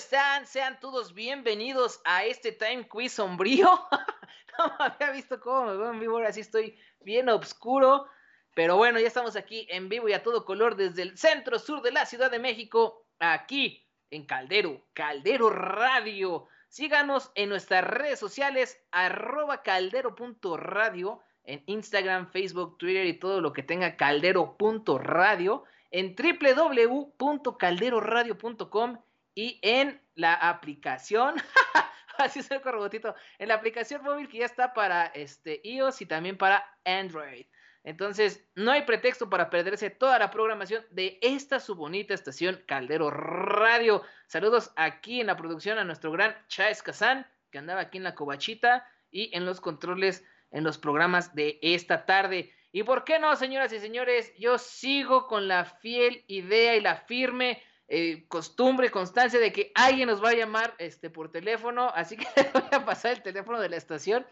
están? 0.00 0.46
Sean 0.46 0.80
todos 0.80 1.12
bienvenidos 1.12 2.00
a 2.06 2.24
este 2.24 2.52
Time 2.52 2.88
Quiz 2.88 3.12
sombrío. 3.12 3.68
no 4.58 4.74
me 4.78 4.84
había 4.86 5.10
visto 5.10 5.38
cómo 5.38 5.66
me 5.66 5.76
veo 5.76 5.92
en 5.92 6.00
vivo, 6.00 6.16
ahora 6.16 6.32
sí 6.32 6.40
estoy 6.40 6.78
bien 7.00 7.28
oscuro. 7.28 8.06
Pero 8.54 8.78
bueno, 8.78 8.98
ya 8.98 9.06
estamos 9.06 9.36
aquí 9.36 9.66
en 9.68 9.90
vivo 9.90 10.08
y 10.08 10.14
a 10.14 10.22
todo 10.22 10.46
color 10.46 10.76
desde 10.76 11.02
el 11.02 11.18
centro 11.18 11.58
sur 11.58 11.82
de 11.82 11.92
la 11.92 12.06
Ciudad 12.06 12.30
de 12.30 12.38
México, 12.38 13.04
aquí 13.18 13.86
en 14.10 14.24
Caldero, 14.24 14.80
Caldero 14.94 15.50
Radio. 15.50 16.48
Síganos 16.70 17.30
en 17.34 17.50
nuestras 17.50 17.84
redes 17.84 18.18
sociales, 18.18 18.82
arroba 18.92 19.62
caldero.radio, 19.62 21.20
en 21.44 21.62
Instagram, 21.66 22.32
Facebook, 22.32 22.78
Twitter 22.78 23.04
y 23.04 23.18
todo 23.18 23.42
lo 23.42 23.52
que 23.52 23.62
tenga 23.62 23.98
caldero.radio 23.98 25.64
en 25.90 26.16
www.calderoradio.com 26.16 28.98
y 29.34 29.58
en 29.62 30.00
la 30.14 30.34
aplicación, 30.34 31.36
así 32.18 32.40
es 32.40 32.50
el 32.50 32.62
robotito, 32.62 33.14
en 33.38 33.48
la 33.48 33.54
aplicación 33.54 34.02
móvil 34.02 34.28
que 34.28 34.38
ya 34.38 34.46
está 34.46 34.72
para 34.74 35.06
este 35.06 35.60
iOS 35.64 36.02
y 36.02 36.06
también 36.06 36.36
para 36.36 36.64
Android. 36.84 37.46
Entonces, 37.82 38.46
no 38.54 38.72
hay 38.72 38.82
pretexto 38.82 39.30
para 39.30 39.48
perderse 39.48 39.88
toda 39.88 40.18
la 40.18 40.30
programación 40.30 40.84
de 40.90 41.18
esta 41.22 41.60
su 41.60 41.74
bonita 41.74 42.12
estación 42.12 42.62
Caldero 42.66 43.10
Radio. 43.10 44.02
Saludos 44.26 44.70
aquí 44.76 45.20
en 45.20 45.28
la 45.28 45.36
producción 45.36 45.78
a 45.78 45.84
nuestro 45.84 46.12
gran 46.12 46.36
Chávez 46.48 46.82
Kazán, 46.82 47.26
que 47.50 47.58
andaba 47.58 47.80
aquí 47.80 47.96
en 47.96 48.04
la 48.04 48.14
cobachita 48.14 48.86
y 49.10 49.34
en 49.34 49.46
los 49.46 49.60
controles 49.60 50.24
en 50.50 50.64
los 50.64 50.76
programas 50.76 51.34
de 51.34 51.58
esta 51.62 52.04
tarde. 52.04 52.52
¿Y 52.72 52.82
por 52.82 53.04
qué 53.04 53.18
no, 53.18 53.34
señoras 53.34 53.72
y 53.72 53.80
señores? 53.80 54.32
Yo 54.38 54.58
sigo 54.58 55.26
con 55.26 55.48
la 55.48 55.64
fiel 55.64 56.24
idea 56.28 56.76
y 56.76 56.80
la 56.80 56.96
firme 56.96 57.62
eh, 57.92 58.24
costumbre, 58.28 58.88
constancia 58.92 59.40
de 59.40 59.52
que 59.52 59.72
alguien 59.74 60.08
nos 60.08 60.22
va 60.22 60.28
a 60.28 60.34
llamar 60.34 60.76
este, 60.78 61.10
por 61.10 61.32
teléfono, 61.32 61.90
así 61.92 62.16
que 62.16 62.24
voy 62.54 62.62
a 62.70 62.84
pasar 62.84 63.14
el 63.14 63.22
teléfono 63.22 63.60
de 63.60 63.68
la 63.68 63.76
estación 63.76 64.24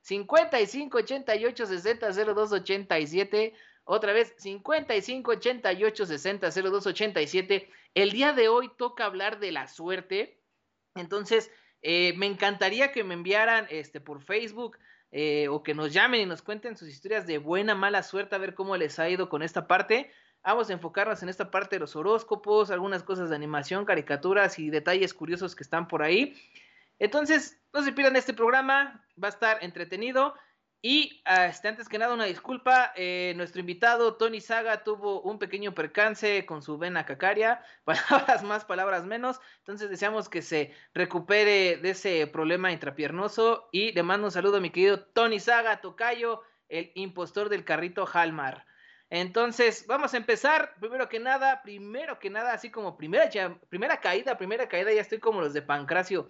55 0.00 0.98
88 0.98 1.66
60 1.66 2.12
02 2.12 2.52
87. 2.52 3.54
Otra 3.84 4.12
vez, 4.12 4.34
55 4.38 5.30
88 5.30 6.06
60 6.06 6.50
02 6.50 6.86
87. 6.88 7.70
El 7.94 8.10
día 8.10 8.32
de 8.32 8.48
hoy 8.48 8.68
toca 8.76 9.04
hablar 9.04 9.38
de 9.38 9.52
la 9.52 9.68
suerte. 9.68 10.42
Entonces, 10.96 11.52
eh, 11.82 12.14
me 12.16 12.26
encantaría 12.26 12.90
que 12.90 13.04
me 13.04 13.14
enviaran 13.14 13.68
este, 13.70 14.00
por 14.00 14.22
Facebook 14.22 14.76
eh, 15.12 15.46
o 15.48 15.62
que 15.62 15.74
nos 15.74 15.92
llamen 15.92 16.22
y 16.22 16.26
nos 16.26 16.42
cuenten 16.42 16.76
sus 16.76 16.88
historias 16.88 17.28
de 17.28 17.38
buena, 17.38 17.76
mala 17.76 18.02
suerte, 18.02 18.34
a 18.34 18.38
ver 18.38 18.56
cómo 18.56 18.76
les 18.76 18.98
ha 18.98 19.08
ido 19.08 19.28
con 19.28 19.44
esta 19.44 19.68
parte. 19.68 20.10
Vamos 20.44 20.68
a 20.68 20.74
enfocarnos 20.74 21.22
en 21.22 21.30
esta 21.30 21.50
parte 21.50 21.76
de 21.76 21.80
los 21.80 21.96
horóscopos, 21.96 22.70
algunas 22.70 23.02
cosas 23.02 23.30
de 23.30 23.36
animación, 23.36 23.86
caricaturas 23.86 24.58
y 24.58 24.68
detalles 24.68 25.14
curiosos 25.14 25.56
que 25.56 25.62
están 25.62 25.88
por 25.88 26.02
ahí. 26.02 26.36
Entonces, 26.98 27.58
no 27.72 27.82
se 27.82 27.92
pierdan 27.92 28.16
este 28.16 28.34
programa, 28.34 29.02
va 29.22 29.28
a 29.28 29.30
estar 29.30 29.64
entretenido. 29.64 30.34
Y 30.82 31.22
este, 31.24 31.68
antes 31.68 31.88
que 31.88 31.96
nada, 31.96 32.12
una 32.12 32.26
disculpa. 32.26 32.92
Eh, 32.94 33.32
nuestro 33.36 33.60
invitado 33.60 34.16
Tony 34.16 34.42
Saga 34.42 34.84
tuvo 34.84 35.22
un 35.22 35.38
pequeño 35.38 35.74
percance 35.74 36.44
con 36.44 36.60
su 36.60 36.76
vena 36.76 37.06
cacaria. 37.06 37.62
Palabras 37.86 38.42
más, 38.42 38.66
palabras 38.66 39.06
menos. 39.06 39.40
Entonces 39.60 39.88
deseamos 39.88 40.28
que 40.28 40.42
se 40.42 40.74
recupere 40.92 41.78
de 41.78 41.90
ese 41.90 42.26
problema 42.26 42.70
intrapiernoso. 42.70 43.70
Y 43.72 43.92
le 43.92 44.02
mando 44.02 44.26
un 44.26 44.30
saludo 44.30 44.58
a 44.58 44.60
mi 44.60 44.68
querido 44.68 45.00
Tony 45.00 45.40
Saga, 45.40 45.80
Tocayo, 45.80 46.42
el 46.68 46.92
impostor 46.96 47.48
del 47.48 47.64
carrito 47.64 48.06
Halmar. 48.12 48.66
Entonces, 49.14 49.86
vamos 49.86 50.12
a 50.12 50.16
empezar. 50.16 50.74
Primero 50.80 51.08
que 51.08 51.20
nada, 51.20 51.62
primero 51.62 52.18
que 52.18 52.30
nada, 52.30 52.52
así 52.52 52.68
como 52.68 52.96
primera, 52.96 53.30
primera 53.68 54.00
caída, 54.00 54.36
primera 54.36 54.68
caída, 54.68 54.92
ya 54.92 55.02
estoy 55.02 55.20
como 55.20 55.40
los 55.40 55.52
de 55.54 55.62
Pancracio. 55.62 56.28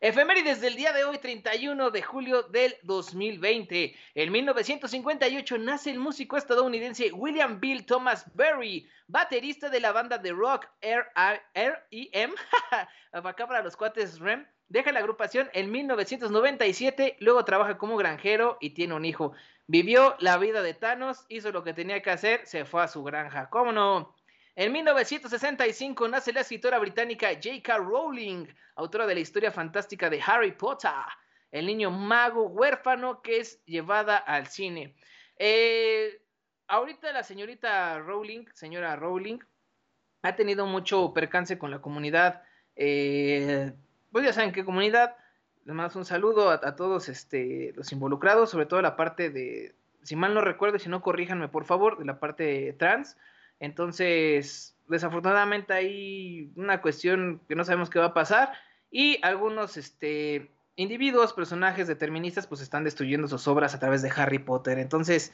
Efemérides 0.00 0.62
del 0.62 0.74
día 0.74 0.94
de 0.94 1.04
hoy, 1.04 1.18
31 1.18 1.90
de 1.90 2.00
julio 2.00 2.44
del 2.44 2.74
2020. 2.84 3.94
En 4.14 4.32
1958 4.32 5.58
nace 5.58 5.90
el 5.90 5.98
músico 5.98 6.38
estadounidense 6.38 7.12
William 7.12 7.60
Bill 7.60 7.84
Thomas 7.84 8.24
Berry, 8.34 8.88
baterista 9.08 9.68
de 9.68 9.80
la 9.80 9.92
banda 9.92 10.16
de 10.16 10.32
rock 10.32 10.66
R.E.M. 10.80 12.34
acá 13.12 13.46
para 13.46 13.62
los 13.62 13.76
cuates 13.76 14.18
REM. 14.18 14.46
Deja 14.72 14.90
la 14.90 15.00
agrupación 15.00 15.50
en 15.52 15.70
1997, 15.70 17.18
luego 17.20 17.44
trabaja 17.44 17.76
como 17.76 17.98
granjero 17.98 18.56
y 18.58 18.70
tiene 18.70 18.94
un 18.94 19.04
hijo. 19.04 19.34
Vivió 19.66 20.16
la 20.18 20.38
vida 20.38 20.62
de 20.62 20.72
Thanos, 20.72 21.26
hizo 21.28 21.52
lo 21.52 21.62
que 21.62 21.74
tenía 21.74 22.00
que 22.00 22.08
hacer, 22.08 22.46
se 22.46 22.64
fue 22.64 22.82
a 22.82 22.88
su 22.88 23.04
granja. 23.04 23.50
¿Cómo 23.50 23.70
no? 23.70 24.16
En 24.56 24.72
1965 24.72 26.08
nace 26.08 26.32
la 26.32 26.40
escritora 26.40 26.78
británica 26.78 27.34
J.K. 27.34 27.76
Rowling, 27.76 28.46
autora 28.76 29.06
de 29.06 29.12
la 29.12 29.20
historia 29.20 29.52
fantástica 29.52 30.08
de 30.08 30.22
Harry 30.24 30.52
Potter, 30.52 30.90
el 31.50 31.66
niño 31.66 31.90
mago 31.90 32.44
huérfano 32.44 33.20
que 33.20 33.40
es 33.40 33.62
llevada 33.66 34.16
al 34.16 34.46
cine. 34.46 34.94
Eh, 35.36 36.18
ahorita 36.68 37.12
la 37.12 37.22
señorita 37.22 37.98
Rowling, 37.98 38.46
señora 38.54 38.96
Rowling, 38.96 39.38
ha 40.22 40.34
tenido 40.34 40.64
mucho 40.64 41.12
percance 41.12 41.58
con 41.58 41.70
la 41.70 41.82
comunidad. 41.82 42.42
Eh, 42.74 43.74
pues 44.12 44.24
ya 44.24 44.32
saben 44.32 44.52
qué 44.52 44.64
comunidad. 44.64 45.16
Les 45.64 45.74
mando 45.74 45.98
un 45.98 46.04
saludo 46.04 46.50
a, 46.50 46.76
todos 46.76 47.08
este, 47.08 47.72
los 47.76 47.92
involucrados, 47.92 48.50
sobre 48.50 48.66
todo 48.66 48.82
la 48.82 48.96
parte 48.96 49.30
de, 49.30 49.74
si 50.02 50.16
mal 50.16 50.34
no 50.34 50.40
recuerdo, 50.40 50.78
si 50.78 50.88
no 50.88 51.02
corríjanme 51.02 51.48
por 51.48 51.64
favor, 51.64 51.98
de 51.98 52.04
la 52.04 52.20
parte 52.20 52.74
trans. 52.78 53.16
Entonces, 53.60 54.76
desafortunadamente 54.88 55.72
hay 55.72 56.52
una 56.56 56.80
cuestión 56.80 57.40
que 57.48 57.54
no 57.54 57.64
sabemos 57.64 57.90
qué 57.90 58.00
va 58.00 58.06
a 58.06 58.14
pasar 58.14 58.52
y 58.90 59.18
algunos 59.22 59.76
este, 59.76 60.50
individuos, 60.76 61.32
personajes 61.32 61.86
deterministas, 61.86 62.46
pues 62.46 62.60
están 62.60 62.84
destruyendo 62.84 63.28
sus 63.28 63.46
obras 63.46 63.74
a 63.74 63.78
través 63.78 64.02
de 64.02 64.12
Harry 64.14 64.38
Potter. 64.38 64.78
Entonces, 64.78 65.32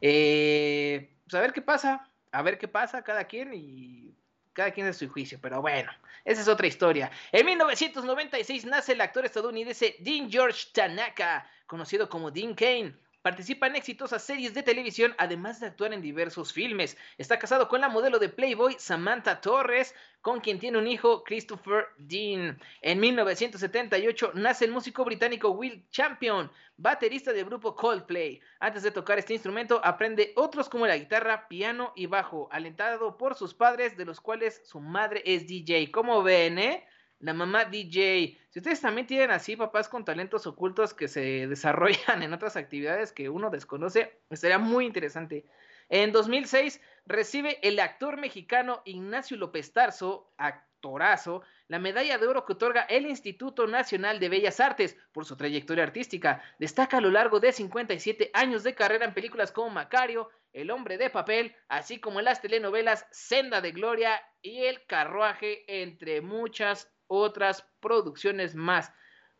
eh, 0.00 1.10
pues 1.24 1.34
a 1.34 1.40
ver 1.40 1.52
qué 1.52 1.62
pasa, 1.62 2.06
a 2.32 2.42
ver 2.42 2.58
qué 2.58 2.68
pasa 2.68 3.02
cada 3.02 3.24
quien 3.24 3.54
y 3.54 4.14
cada 4.52 4.70
quien 4.72 4.86
es 4.86 4.96
su 4.96 5.08
juicio, 5.08 5.38
pero 5.40 5.60
bueno, 5.60 5.90
esa 6.24 6.40
es 6.42 6.48
otra 6.48 6.66
historia. 6.66 7.10
En 7.32 7.46
1996 7.46 8.64
nace 8.66 8.92
el 8.92 9.00
actor 9.00 9.24
estadounidense 9.24 9.96
Dean 10.00 10.30
George 10.30 10.68
Tanaka, 10.72 11.48
conocido 11.66 12.08
como 12.08 12.30
Dean 12.30 12.54
Kane 12.54 12.94
Participa 13.22 13.66
en 13.66 13.76
exitosas 13.76 14.24
series 14.24 14.54
de 14.54 14.62
televisión, 14.62 15.14
además 15.18 15.60
de 15.60 15.66
actuar 15.66 15.92
en 15.92 16.00
diversos 16.00 16.54
filmes. 16.54 16.96
Está 17.18 17.38
casado 17.38 17.68
con 17.68 17.82
la 17.82 17.90
modelo 17.90 18.18
de 18.18 18.30
Playboy, 18.30 18.76
Samantha 18.78 19.42
Torres, 19.42 19.94
con 20.22 20.40
quien 20.40 20.58
tiene 20.58 20.78
un 20.78 20.86
hijo, 20.86 21.22
Christopher 21.22 21.88
Dean. 21.98 22.58
En 22.80 22.98
1978 22.98 24.32
nace 24.36 24.64
el 24.64 24.72
músico 24.72 25.04
británico 25.04 25.50
Will 25.50 25.84
Champion, 25.90 26.50
baterista 26.78 27.34
del 27.34 27.44
grupo 27.44 27.76
Coldplay. 27.76 28.40
Antes 28.58 28.84
de 28.84 28.90
tocar 28.90 29.18
este 29.18 29.34
instrumento, 29.34 29.82
aprende 29.84 30.32
otros 30.36 30.70
como 30.70 30.86
la 30.86 30.96
guitarra, 30.96 31.46
piano 31.46 31.92
y 31.96 32.06
bajo, 32.06 32.48
alentado 32.50 33.18
por 33.18 33.34
sus 33.34 33.52
padres, 33.52 33.98
de 33.98 34.06
los 34.06 34.18
cuales 34.18 34.62
su 34.64 34.80
madre 34.80 35.22
es 35.26 35.46
DJ. 35.46 35.90
Como 35.90 36.22
ven, 36.22 36.58
eh? 36.58 36.86
La 37.20 37.34
mamá 37.34 37.66
DJ. 37.66 38.38
Si 38.48 38.58
ustedes 38.58 38.80
también 38.80 39.06
tienen 39.06 39.30
así 39.30 39.54
papás 39.54 39.88
con 39.88 40.04
talentos 40.04 40.46
ocultos 40.46 40.94
que 40.94 41.08
se 41.08 41.46
desarrollan 41.48 42.22
en 42.22 42.32
otras 42.32 42.56
actividades 42.56 43.12
que 43.12 43.28
uno 43.28 43.50
desconoce, 43.50 44.20
estaría 44.30 44.58
muy 44.58 44.86
interesante. 44.86 45.44
En 45.88 46.12
2006 46.12 46.80
recibe 47.06 47.58
el 47.66 47.78
actor 47.80 48.16
mexicano 48.16 48.80
Ignacio 48.84 49.36
López 49.36 49.72
Tarso, 49.72 50.32
actorazo, 50.36 51.42
la 51.68 51.78
medalla 51.78 52.16
de 52.16 52.26
oro 52.26 52.46
que 52.46 52.52
otorga 52.54 52.82
el 52.82 53.06
Instituto 53.06 53.66
Nacional 53.66 54.18
de 54.18 54.28
Bellas 54.28 54.60
Artes 54.60 54.96
por 55.12 55.24
su 55.24 55.36
trayectoria 55.36 55.84
artística. 55.84 56.42
Destaca 56.58 56.98
a 56.98 57.00
lo 57.00 57.10
largo 57.10 57.40
de 57.40 57.52
57 57.52 58.30
años 58.32 58.62
de 58.62 58.74
carrera 58.74 59.04
en 59.04 59.14
películas 59.14 59.52
como 59.52 59.70
Macario, 59.70 60.30
El 60.52 60.70
hombre 60.70 60.96
de 60.96 61.10
papel, 61.10 61.54
así 61.68 61.98
como 61.98 62.18
en 62.20 62.24
las 62.24 62.40
telenovelas 62.40 63.06
Senda 63.10 63.60
de 63.60 63.72
Gloria 63.72 64.22
y 64.42 64.64
El 64.64 64.84
carruaje, 64.86 65.64
entre 65.82 66.20
muchas 66.22 66.90
otras 67.10 67.66
producciones 67.80 68.54
más. 68.54 68.92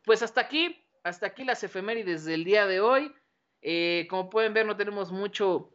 Pues 0.05 0.22
hasta 0.22 0.40
aquí, 0.40 0.84
hasta 1.05 1.26
aquí 1.26 1.44
las 1.44 1.62
efemérides 1.62 2.25
del 2.25 2.43
día 2.43 2.67
de 2.67 2.81
hoy. 2.81 3.14
Eh, 3.62 4.08
como 4.11 4.28
pueden 4.28 4.52
ver, 4.52 4.67
no 4.67 4.76
tenemos 4.76 5.12
mucho 5.12 5.70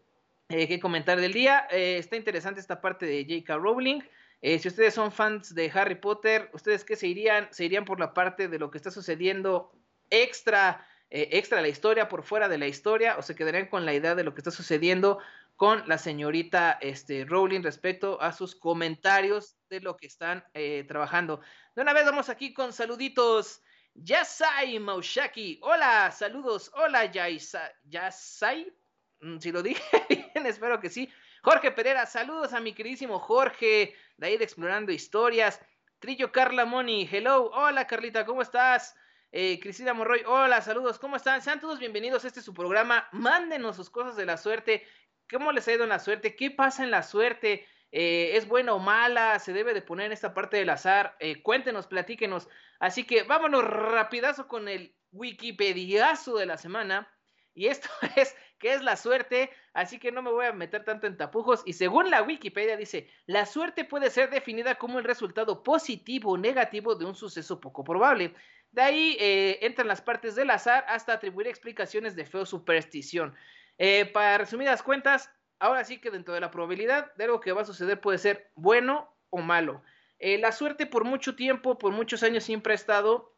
eh, 0.49 0.67
que 0.67 0.81
comentar 0.81 1.21
del 1.21 1.31
día. 1.31 1.67
Eh, 1.71 1.97
está 1.97 2.17
interesante 2.17 2.59
esta 2.59 2.81
parte 2.81 3.05
de 3.05 3.23
J.K. 3.23 3.55
Rowling. 3.57 4.01
si 4.41 4.67
ustedes 4.67 4.93
son 4.93 5.11
fans 5.11 5.55
de 5.55 5.71
Harry 5.73 5.95
Potter, 5.95 6.49
¿ustedes 6.53 6.83
qué 6.83 6.97
se 6.97 7.07
irían? 7.07 7.47
¿Se 7.51 7.63
irían 7.63 7.85
por 7.85 7.99
la 7.99 8.13
parte 8.13 8.49
de 8.49 8.59
lo 8.59 8.69
que 8.69 8.77
está 8.77 8.91
sucediendo 8.91 9.71
extra, 10.09 10.85
extra 11.09 11.61
la 11.61 11.69
historia, 11.69 12.09
por 12.09 12.23
fuera 12.23 12.49
de 12.49 12.57
la 12.57 12.67
historia? 12.67 13.15
¿O 13.17 13.21
se 13.21 13.35
quedarían 13.35 13.67
con 13.67 13.85
la 13.85 13.93
idea 13.93 14.15
de 14.15 14.25
lo 14.25 14.33
que 14.33 14.41
está 14.41 14.51
sucediendo 14.51 15.19
con 15.55 15.87
la 15.87 15.97
señorita 15.97 16.77
este, 16.81 17.25
Rowling 17.25 17.61
respecto 17.61 18.21
a 18.21 18.31
sus 18.31 18.55
comentarios 18.55 19.57
de 19.69 19.79
lo 19.81 19.95
que 19.95 20.07
están 20.07 20.43
trabajando? 20.87 21.41
De 21.75 21.81
una 21.81 21.93
vez 21.93 22.05
vamos 22.05 22.29
aquí 22.29 22.53
con 22.53 22.73
saluditos. 22.73 23.61
Yasai 23.93 24.77
Maushaki. 24.79 25.59
Hola, 25.63 26.11
saludos. 26.11 26.69
Hola, 26.73 27.05
Yasai. 27.05 28.73
Mm, 29.21 29.39
si 29.39 29.51
lo 29.51 29.63
dije 29.63 29.81
espero 30.45 30.79
que 30.79 30.89
sí. 30.89 31.09
Jorge 31.41 31.71
Pereira, 31.71 32.05
saludos 32.05 32.53
a 32.53 32.59
mi 32.59 32.73
queridísimo 32.73 33.19
Jorge, 33.19 33.95
de 34.17 34.27
ahí 34.27 34.33
Explorando 34.33 34.91
Historias. 34.91 35.59
Trillo 35.99 36.31
Carla 36.31 36.65
Moni, 36.65 37.07
hello, 37.09 37.51
hola 37.53 37.87
Carlita, 37.87 38.25
¿cómo 38.25 38.41
estás? 38.41 38.95
Eh, 39.31 39.59
Cristina 39.59 39.93
Morroy, 39.93 40.23
hola, 40.25 40.61
saludos, 40.61 40.99
¿cómo 40.99 41.15
están? 41.15 41.41
Sean 41.41 41.59
todos 41.59 41.79
bienvenidos 41.79 42.23
a 42.23 42.27
este 42.27 42.41
su 42.41 42.53
programa. 42.53 43.07
Mándenos 43.11 43.75
sus 43.75 43.89
cosas 43.89 44.15
de 44.15 44.25
la 44.25 44.37
suerte. 44.37 44.85
¿Cómo 45.31 45.51
les 45.51 45.67
ha 45.67 45.73
ido 45.73 45.83
en 45.83 45.89
la 45.89 45.99
suerte? 45.99 46.35
¿Qué 46.35 46.51
pasa 46.51 46.83
en 46.83 46.91
la 46.91 47.03
suerte? 47.03 47.65
Eh, 47.91 48.35
¿Es 48.35 48.47
buena 48.47 48.73
o 48.73 48.79
mala? 48.79 49.39
¿Se 49.39 49.53
debe 49.53 49.73
de 49.73 49.81
poner 49.81 50.07
en 50.07 50.11
esta 50.11 50.33
parte 50.33 50.57
del 50.57 50.69
azar? 50.69 51.15
Eh, 51.19 51.41
cuéntenos, 51.41 51.87
platíquenos. 51.87 52.47
Así 52.79 53.05
que 53.05 53.23
vámonos 53.23 53.63
rapidazo 53.63 54.47
con 54.47 54.67
el 54.67 54.95
Wikipediazo 55.11 56.37
de 56.37 56.45
la 56.45 56.57
semana. 56.57 57.07
Y 57.53 57.67
esto 57.67 57.89
es, 58.15 58.35
¿qué 58.59 58.73
es 58.73 58.83
la 58.83 58.97
suerte? 58.97 59.49
Así 59.73 59.97
que 59.97 60.11
no 60.11 60.21
me 60.21 60.31
voy 60.31 60.45
a 60.45 60.53
meter 60.53 60.83
tanto 60.83 61.07
en 61.07 61.17
tapujos. 61.17 61.63
Y 61.65 61.73
según 61.73 62.11
la 62.11 62.21
Wikipedia 62.21 62.77
dice, 62.77 63.09
la 63.25 63.45
suerte 63.45 63.85
puede 63.85 64.09
ser 64.09 64.29
definida 64.29 64.75
como 64.75 64.99
el 64.99 65.05
resultado 65.05 65.63
positivo 65.63 66.33
o 66.33 66.37
negativo 66.37 66.95
de 66.95 67.05
un 67.05 67.15
suceso 67.15 67.59
poco 67.59 67.83
probable. 67.83 68.35
De 68.71 68.81
ahí 68.81 69.17
eh, 69.19 69.59
entran 69.61 69.87
las 69.87 70.01
partes 70.01 70.35
del 70.35 70.49
azar 70.49 70.85
hasta 70.89 71.13
atribuir 71.13 71.47
explicaciones 71.47 72.15
de 72.15 72.25
feo 72.25 72.45
superstición. 72.45 73.33
Eh, 73.77 74.05
para 74.05 74.37
resumidas 74.37 74.83
cuentas, 74.83 75.31
ahora 75.59 75.83
sí 75.83 75.99
que 75.99 76.11
dentro 76.11 76.33
de 76.33 76.39
la 76.39 76.51
probabilidad 76.51 77.13
de 77.15 77.25
algo 77.25 77.39
que 77.39 77.51
va 77.51 77.61
a 77.61 77.65
suceder 77.65 77.99
puede 77.99 78.17
ser 78.17 78.51
bueno 78.55 79.13
o 79.29 79.39
malo. 79.39 79.81
Eh, 80.19 80.37
la 80.37 80.51
suerte 80.51 80.85
por 80.85 81.03
mucho 81.03 81.35
tiempo, 81.35 81.77
por 81.77 81.91
muchos 81.91 82.23
años 82.23 82.43
siempre 82.43 82.73
ha 82.73 82.75
estado 82.75 83.33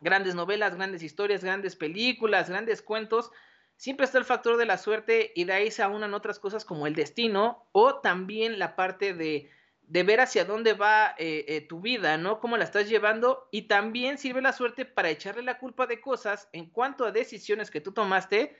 grandes 0.00 0.34
novelas, 0.34 0.76
grandes 0.76 1.02
historias, 1.02 1.44
grandes 1.44 1.76
películas, 1.76 2.48
grandes 2.48 2.80
cuentos, 2.82 3.30
siempre 3.76 4.06
está 4.06 4.18
el 4.18 4.24
factor 4.24 4.56
de 4.56 4.66
la 4.66 4.78
suerte 4.78 5.32
y 5.34 5.44
de 5.44 5.52
ahí 5.52 5.70
se 5.70 5.82
aunan 5.82 6.14
otras 6.14 6.38
cosas 6.38 6.64
como 6.64 6.86
el 6.86 6.94
destino 6.94 7.66
o 7.72 7.96
también 7.96 8.58
la 8.58 8.74
parte 8.74 9.14
de, 9.14 9.50
de 9.82 10.02
ver 10.02 10.20
hacia 10.20 10.44
dónde 10.44 10.72
va 10.72 11.14
eh, 11.18 11.44
eh, 11.48 11.60
tu 11.60 11.80
vida, 11.80 12.16
¿no? 12.16 12.40
Cómo 12.40 12.56
la 12.56 12.64
estás 12.64 12.88
llevando 12.88 13.48
y 13.50 13.62
también 13.62 14.18
sirve 14.18 14.42
la 14.42 14.52
suerte 14.52 14.84
para 14.84 15.10
echarle 15.10 15.42
la 15.42 15.58
culpa 15.58 15.86
de 15.86 16.00
cosas 16.00 16.48
en 16.52 16.66
cuanto 16.66 17.04
a 17.04 17.12
decisiones 17.12 17.70
que 17.70 17.80
tú 17.80 17.92
tomaste 17.92 18.58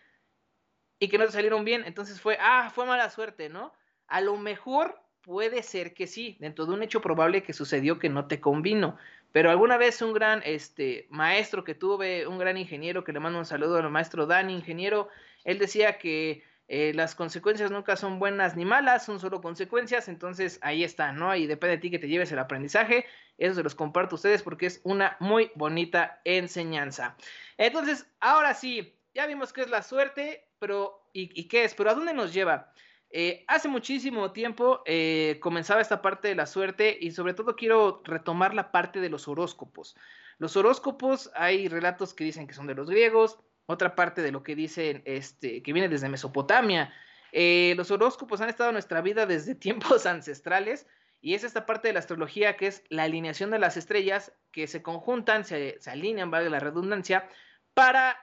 y 0.99 1.09
que 1.09 1.19
no 1.19 1.27
te 1.27 1.33
salieron 1.33 1.65
bien. 1.65 1.85
Entonces 1.87 2.21
fue, 2.21 2.39
ah, 2.41 2.71
fue 2.75 2.87
mala 2.87 3.11
suerte, 3.11 3.49
¿no? 3.49 3.73
A 4.07 4.21
lo 4.21 4.37
mejor 4.37 5.01
puede 5.23 5.63
ser 5.63 5.93
que 5.93 6.07
sí, 6.07 6.37
dentro 6.39 6.67
de 6.67 6.73
un 6.73 6.83
hecho 6.83 7.01
probable 7.01 7.43
que 7.43 7.53
sucedió 7.53 7.99
que 7.99 8.09
no 8.09 8.27
te 8.27 8.41
convino. 8.41 8.97
Pero 9.33 9.51
alguna 9.51 9.77
vez 9.77 10.01
un 10.01 10.15
gran 10.15 10.41
este, 10.45 11.07
maestro 11.11 11.65
que 11.65 11.75
tuve, 11.75 12.27
un 12.27 12.39
gran 12.39 12.57
ingeniero, 12.57 13.05
que 13.05 13.13
le 13.13 13.21
mando 13.21 13.39
un 13.39 13.45
saludo 13.45 13.77
al 13.77 13.91
maestro 13.91 14.27
Dani, 14.27 14.55
ingeniero, 14.55 15.09
él 15.45 15.59
decía 15.59 15.99
que 15.99 16.43
eh, 16.69 16.93
las 16.95 17.15
consecuencias 17.15 17.71
nunca 17.71 17.97
son 17.97 18.19
buenas 18.19 18.57
ni 18.57 18.65
malas, 18.65 19.05
son 19.05 19.21
solo 19.21 19.41
consecuencias, 19.41 20.09
entonces 20.09 20.59
ahí 20.63 20.83
está, 20.83 21.13
¿no? 21.13 21.35
Y 21.37 21.47
depende 21.47 21.77
de 21.77 21.83
ti 21.83 21.91
que 21.91 21.99
te 21.99 22.09
lleves 22.09 22.33
el 22.33 22.39
aprendizaje, 22.39 23.05
eso 23.39 23.57
se 23.57 23.63
los 23.63 23.75
comparto 23.75 24.15
a 24.15 24.17
ustedes 24.17 24.43
porque 24.43 24.67
es 24.67 24.81
una 24.85 25.17
muy 25.21 25.53
bonita 25.55 26.21
enseñanza. 26.25 27.17
Entonces, 27.59 28.07
ahora 28.21 28.55
sí, 28.55 28.97
ya 29.15 29.27
vimos 29.27 29.53
qué 29.53 29.61
es 29.61 29.71
la 29.71 29.83
suerte, 29.83 30.46
pero 30.59 31.09
¿y, 31.13 31.49
qué 31.49 31.65
es? 31.65 31.75
Pero 31.75 31.91
¿a 31.91 31.95
dónde 31.95 32.15
nos 32.15 32.33
lleva? 32.33 32.73
Eh, 33.11 33.45
hace 33.47 33.69
muchísimo 33.69 34.33
tiempo 34.33 34.83
eh, 34.85 35.39
comenzaba 35.41 35.81
esta 35.81 36.03
parte 36.03 36.29
de 36.29 36.35
la 36.35 36.47
suerte 36.47 36.97
y 37.01 37.13
sobre 37.13 37.35
todo 37.35 37.57
quiero 37.57 38.03
retomar 38.05 38.53
la 38.55 38.73
parte 38.73 39.01
de 39.01 39.09
los 39.09 39.29
horóscopos. 39.29 39.97
Los 40.39 40.57
horóscopos, 40.57 41.31
hay 41.35 41.69
relatos 41.69 42.13
que 42.13 42.25
dicen 42.25 42.47
que 42.47 42.55
son 42.55 42.67
de 42.67 42.75
los 42.75 42.91
griegos, 42.91 43.39
otra 43.67 43.95
parte 43.95 44.23
de 44.23 44.33
lo 44.33 44.43
que 44.43 44.55
dicen 44.55 45.03
este, 45.07 45.63
que 45.63 45.73
viene 45.73 45.89
desde 45.89 46.09
Mesopotamia. 46.09 46.93
Eh, 47.33 47.75
los 47.77 47.91
horóscopos 47.91 48.41
han 48.41 48.49
estado 48.49 48.71
en 48.71 48.75
nuestra 48.75 49.01
vida 49.01 49.27
desde 49.27 49.55
tiempos 49.55 50.07
ancestrales 50.07 50.87
y 51.21 51.35
es 51.35 51.45
esta 51.45 51.65
parte 51.65 51.89
de 51.89 51.95
la 51.95 52.01
astrología 52.01 52.57
que 52.57 52.67
es 52.67 52.85
la 52.89 53.05
alineación 53.05 53.51
de 53.51 53.59
las 53.59 53.77
estrellas 53.77 54.33
que 54.53 54.67
se 54.67 54.83
conjuntan, 54.83 55.45
se 55.45 55.79
alinean, 55.87 56.31
vale 56.31 56.51
la 56.51 56.61
redundancia, 56.61 57.29
para 57.75 58.21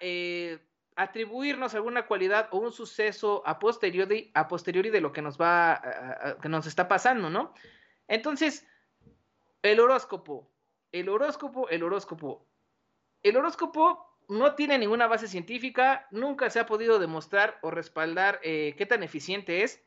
atribuirnos 0.96 1.76
alguna 1.76 2.06
cualidad 2.06 2.50
o 2.52 2.58
un 2.58 2.72
suceso 2.72 3.44
a 3.46 3.60
posteriori, 3.60 4.32
a 4.34 4.48
posteriori 4.48 4.90
de 4.90 5.02
lo 5.02 5.12
que 5.12 5.22
nos 5.22 5.40
va, 5.40 6.38
que 6.42 6.50
nos 6.50 6.68
está 6.68 6.88
pasando, 6.88 7.30
¿no? 7.30 7.54
Entonces, 8.08 8.68
el 9.62 9.80
horóscopo, 9.80 10.52
el 10.92 11.10
horóscopo, 11.10 11.70
el 11.70 11.84
horóscopo. 11.84 12.46
El 13.24 13.38
horóscopo 13.38 14.14
no 14.28 14.56
tiene 14.56 14.78
ninguna 14.78 15.08
base 15.08 15.28
científica, 15.28 16.08
nunca 16.12 16.50
se 16.50 16.60
ha 16.60 16.66
podido 16.66 17.00
demostrar 17.00 17.60
o 17.62 17.72
respaldar 17.72 18.40
eh, 18.44 18.76
qué 18.78 18.86
tan 18.86 19.04
eficiente 19.04 19.64
es. 19.64 19.82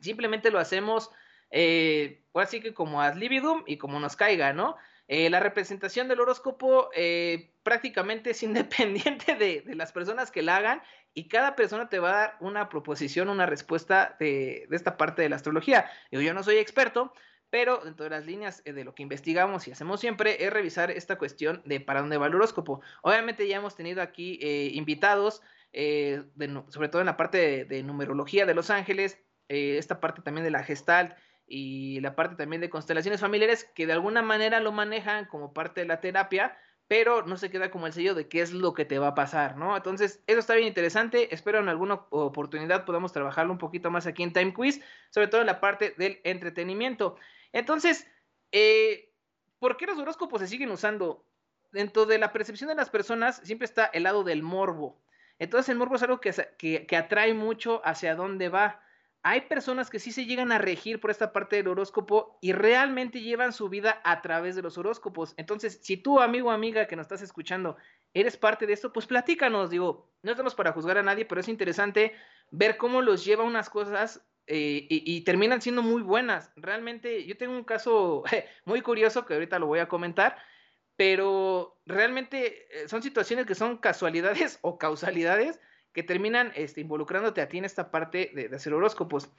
Simplemente 0.00 0.50
lo 0.50 0.58
hacemos, 0.58 1.10
eh, 1.56 2.20
así 2.34 2.60
que 2.60 2.74
como 2.74 3.00
ad 3.00 3.14
libidum 3.14 3.62
y 3.66 3.78
como 3.78 4.00
nos 4.00 4.16
caiga, 4.16 4.52
¿no? 4.52 4.76
Eh, 5.06 5.30
la 5.30 5.38
representación 5.38 6.08
del 6.08 6.20
horóscopo 6.20 6.90
eh, 6.94 7.52
prácticamente 7.62 8.30
es 8.30 8.42
independiente 8.42 9.36
de, 9.36 9.62
las 9.74 9.92
personas 9.92 10.30
que 10.30 10.42
la 10.42 10.56
hagan 10.56 10.82
y 11.14 11.28
cada 11.28 11.54
persona 11.54 11.88
te 11.88 12.00
va 12.00 12.10
a 12.10 12.20
dar 12.20 12.36
una 12.40 12.68
proposición, 12.68 13.28
una 13.28 13.46
respuesta 13.46 14.16
de, 14.18 14.66
esta 14.70 14.96
parte 14.96 15.22
de 15.22 15.28
la 15.28 15.36
astrología. 15.36 15.88
Yo, 16.10 16.34
no 16.34 16.42
soy 16.42 16.56
experto, 16.56 17.12
pero 17.50 17.82
dentro 17.84 18.02
de 18.02 18.10
las 18.10 18.26
líneas 18.26 18.62
eh, 18.64 18.72
de 18.72 18.82
lo 18.82 18.96
que 18.96 19.04
investigamos 19.04 19.68
y 19.68 19.70
hacemos 19.70 20.00
siempre 20.00 20.44
es 20.44 20.52
revisar 20.52 20.90
esta 20.90 21.16
cuestión 21.18 21.62
de 21.64 21.78
para 21.78 22.00
dónde 22.00 22.16
va 22.16 22.26
el 22.26 22.34
horóscopo. 22.34 22.80
Obviamente 23.02 23.46
ya 23.46 23.58
hemos 23.58 23.76
tenido 23.76 24.02
aquí 24.02 24.40
invitados, 24.74 25.40
sobre 25.72 26.88
todo 26.88 27.00
en 27.00 27.06
la 27.06 27.16
parte 27.16 27.64
de 27.64 27.82
numerología 27.84 28.44
de 28.44 28.54
Los 28.54 28.70
Ángeles, 28.70 29.20
esta 29.48 30.00
parte 30.00 30.22
también 30.22 30.44
de 30.44 30.50
la 30.50 30.64
gestalt 30.64 31.14
y 31.46 32.00
la 32.00 32.14
parte 32.14 32.36
también 32.36 32.60
de 32.60 32.70
constelaciones 32.70 33.20
familiares 33.20 33.64
que 33.74 33.86
de 33.86 33.92
alguna 33.92 34.22
manera 34.22 34.60
lo 34.60 34.72
manejan 34.72 35.26
como 35.26 35.52
parte 35.52 35.82
de 35.82 35.86
la 35.86 36.00
terapia, 36.00 36.56
pero 36.88 37.22
no 37.22 37.36
se 37.36 37.50
queda 37.50 37.70
como 37.70 37.86
el 37.86 37.92
sello 37.92 38.14
de 38.14 38.28
qué 38.28 38.40
es 38.40 38.52
lo 38.52 38.74
que 38.74 38.84
te 38.84 38.98
va 38.98 39.08
a 39.08 39.14
pasar, 39.14 39.56
¿no? 39.56 39.76
Entonces, 39.76 40.22
eso 40.26 40.38
está 40.38 40.54
bien 40.54 40.68
interesante. 40.68 41.34
Espero 41.34 41.58
en 41.58 41.68
alguna 41.68 41.94
oportunidad 42.10 42.84
podamos 42.84 43.12
trabajarlo 43.12 43.52
un 43.52 43.58
poquito 43.58 43.90
más 43.90 44.06
aquí 44.06 44.22
en 44.22 44.32
Time 44.32 44.52
Quiz, 44.52 44.82
sobre 45.10 45.28
todo 45.28 45.40
en 45.40 45.46
la 45.46 45.60
parte 45.60 45.94
del 45.96 46.20
entretenimiento. 46.24 47.16
Entonces, 47.52 48.06
eh, 48.52 49.12
¿por 49.58 49.76
qué 49.76 49.86
los 49.86 49.98
horóscopos 49.98 50.40
se 50.40 50.48
siguen 50.48 50.70
usando? 50.70 51.26
Dentro 51.72 52.06
de 52.06 52.18
la 52.18 52.32
percepción 52.32 52.68
de 52.68 52.76
las 52.76 52.90
personas 52.90 53.40
siempre 53.42 53.64
está 53.64 53.86
el 53.86 54.04
lado 54.04 54.22
del 54.22 54.42
morbo. 54.42 55.02
Entonces, 55.38 55.70
el 55.70 55.78
morbo 55.78 55.96
es 55.96 56.02
algo 56.02 56.20
que, 56.20 56.32
que, 56.58 56.86
que 56.86 56.96
atrae 56.96 57.34
mucho 57.34 57.80
hacia 57.84 58.14
dónde 58.14 58.48
va 58.48 58.83
hay 59.26 59.40
personas 59.40 59.88
que 59.88 59.98
sí 59.98 60.12
se 60.12 60.26
llegan 60.26 60.52
a 60.52 60.58
regir 60.58 61.00
por 61.00 61.10
esta 61.10 61.32
parte 61.32 61.56
del 61.56 61.68
horóscopo 61.68 62.38
y 62.42 62.52
realmente 62.52 63.22
llevan 63.22 63.54
su 63.54 63.70
vida 63.70 64.02
a 64.04 64.20
través 64.20 64.54
de 64.54 64.60
los 64.60 64.76
horóscopos. 64.76 65.32
Entonces, 65.38 65.80
si 65.82 65.96
tú, 65.96 66.20
amigo 66.20 66.50
o 66.50 66.52
amiga 66.52 66.86
que 66.86 66.94
nos 66.94 67.04
estás 67.04 67.22
escuchando, 67.22 67.78
eres 68.12 68.36
parte 68.36 68.66
de 68.66 68.74
esto, 68.74 68.92
pues 68.92 69.06
platícanos. 69.06 69.70
Digo, 69.70 70.12
no 70.22 70.32
estamos 70.32 70.54
para 70.54 70.72
juzgar 70.72 70.98
a 70.98 71.02
nadie, 71.02 71.24
pero 71.24 71.40
es 71.40 71.48
interesante 71.48 72.12
ver 72.50 72.76
cómo 72.76 73.00
los 73.00 73.24
lleva 73.24 73.44
unas 73.44 73.70
cosas 73.70 74.22
eh, 74.46 74.86
y, 74.90 75.22
terminan 75.22 75.62
siendo 75.62 75.80
muy 75.80 76.02
buenas. 76.02 76.52
Realmente, 76.54 77.24
yo 77.24 77.38
tengo 77.38 77.54
un 77.54 77.64
caso 77.64 78.24
muy 78.66 78.82
curioso 78.82 79.24
que 79.24 79.32
ahorita 79.32 79.58
lo 79.58 79.66
voy 79.66 79.78
a 79.78 79.88
comentar, 79.88 80.36
pero 80.96 81.80
realmente 81.86 82.66
eh, 82.82 82.88
son 82.88 83.02
situaciones 83.02 83.46
que 83.46 83.54
son 83.54 83.78
casualidades 83.78 84.58
o 84.60 84.76
causalidades 84.76 85.60
que 85.94 86.02
terminan 86.02 86.52
este, 86.56 86.80
involucrándote 86.80 87.40
a 87.40 87.48
ti 87.48 87.58
en 87.58 87.64
esta 87.64 87.90
parte 87.90 88.32
de, 88.34 88.54
hacer 88.54 88.74
horóscopos. 88.74 89.30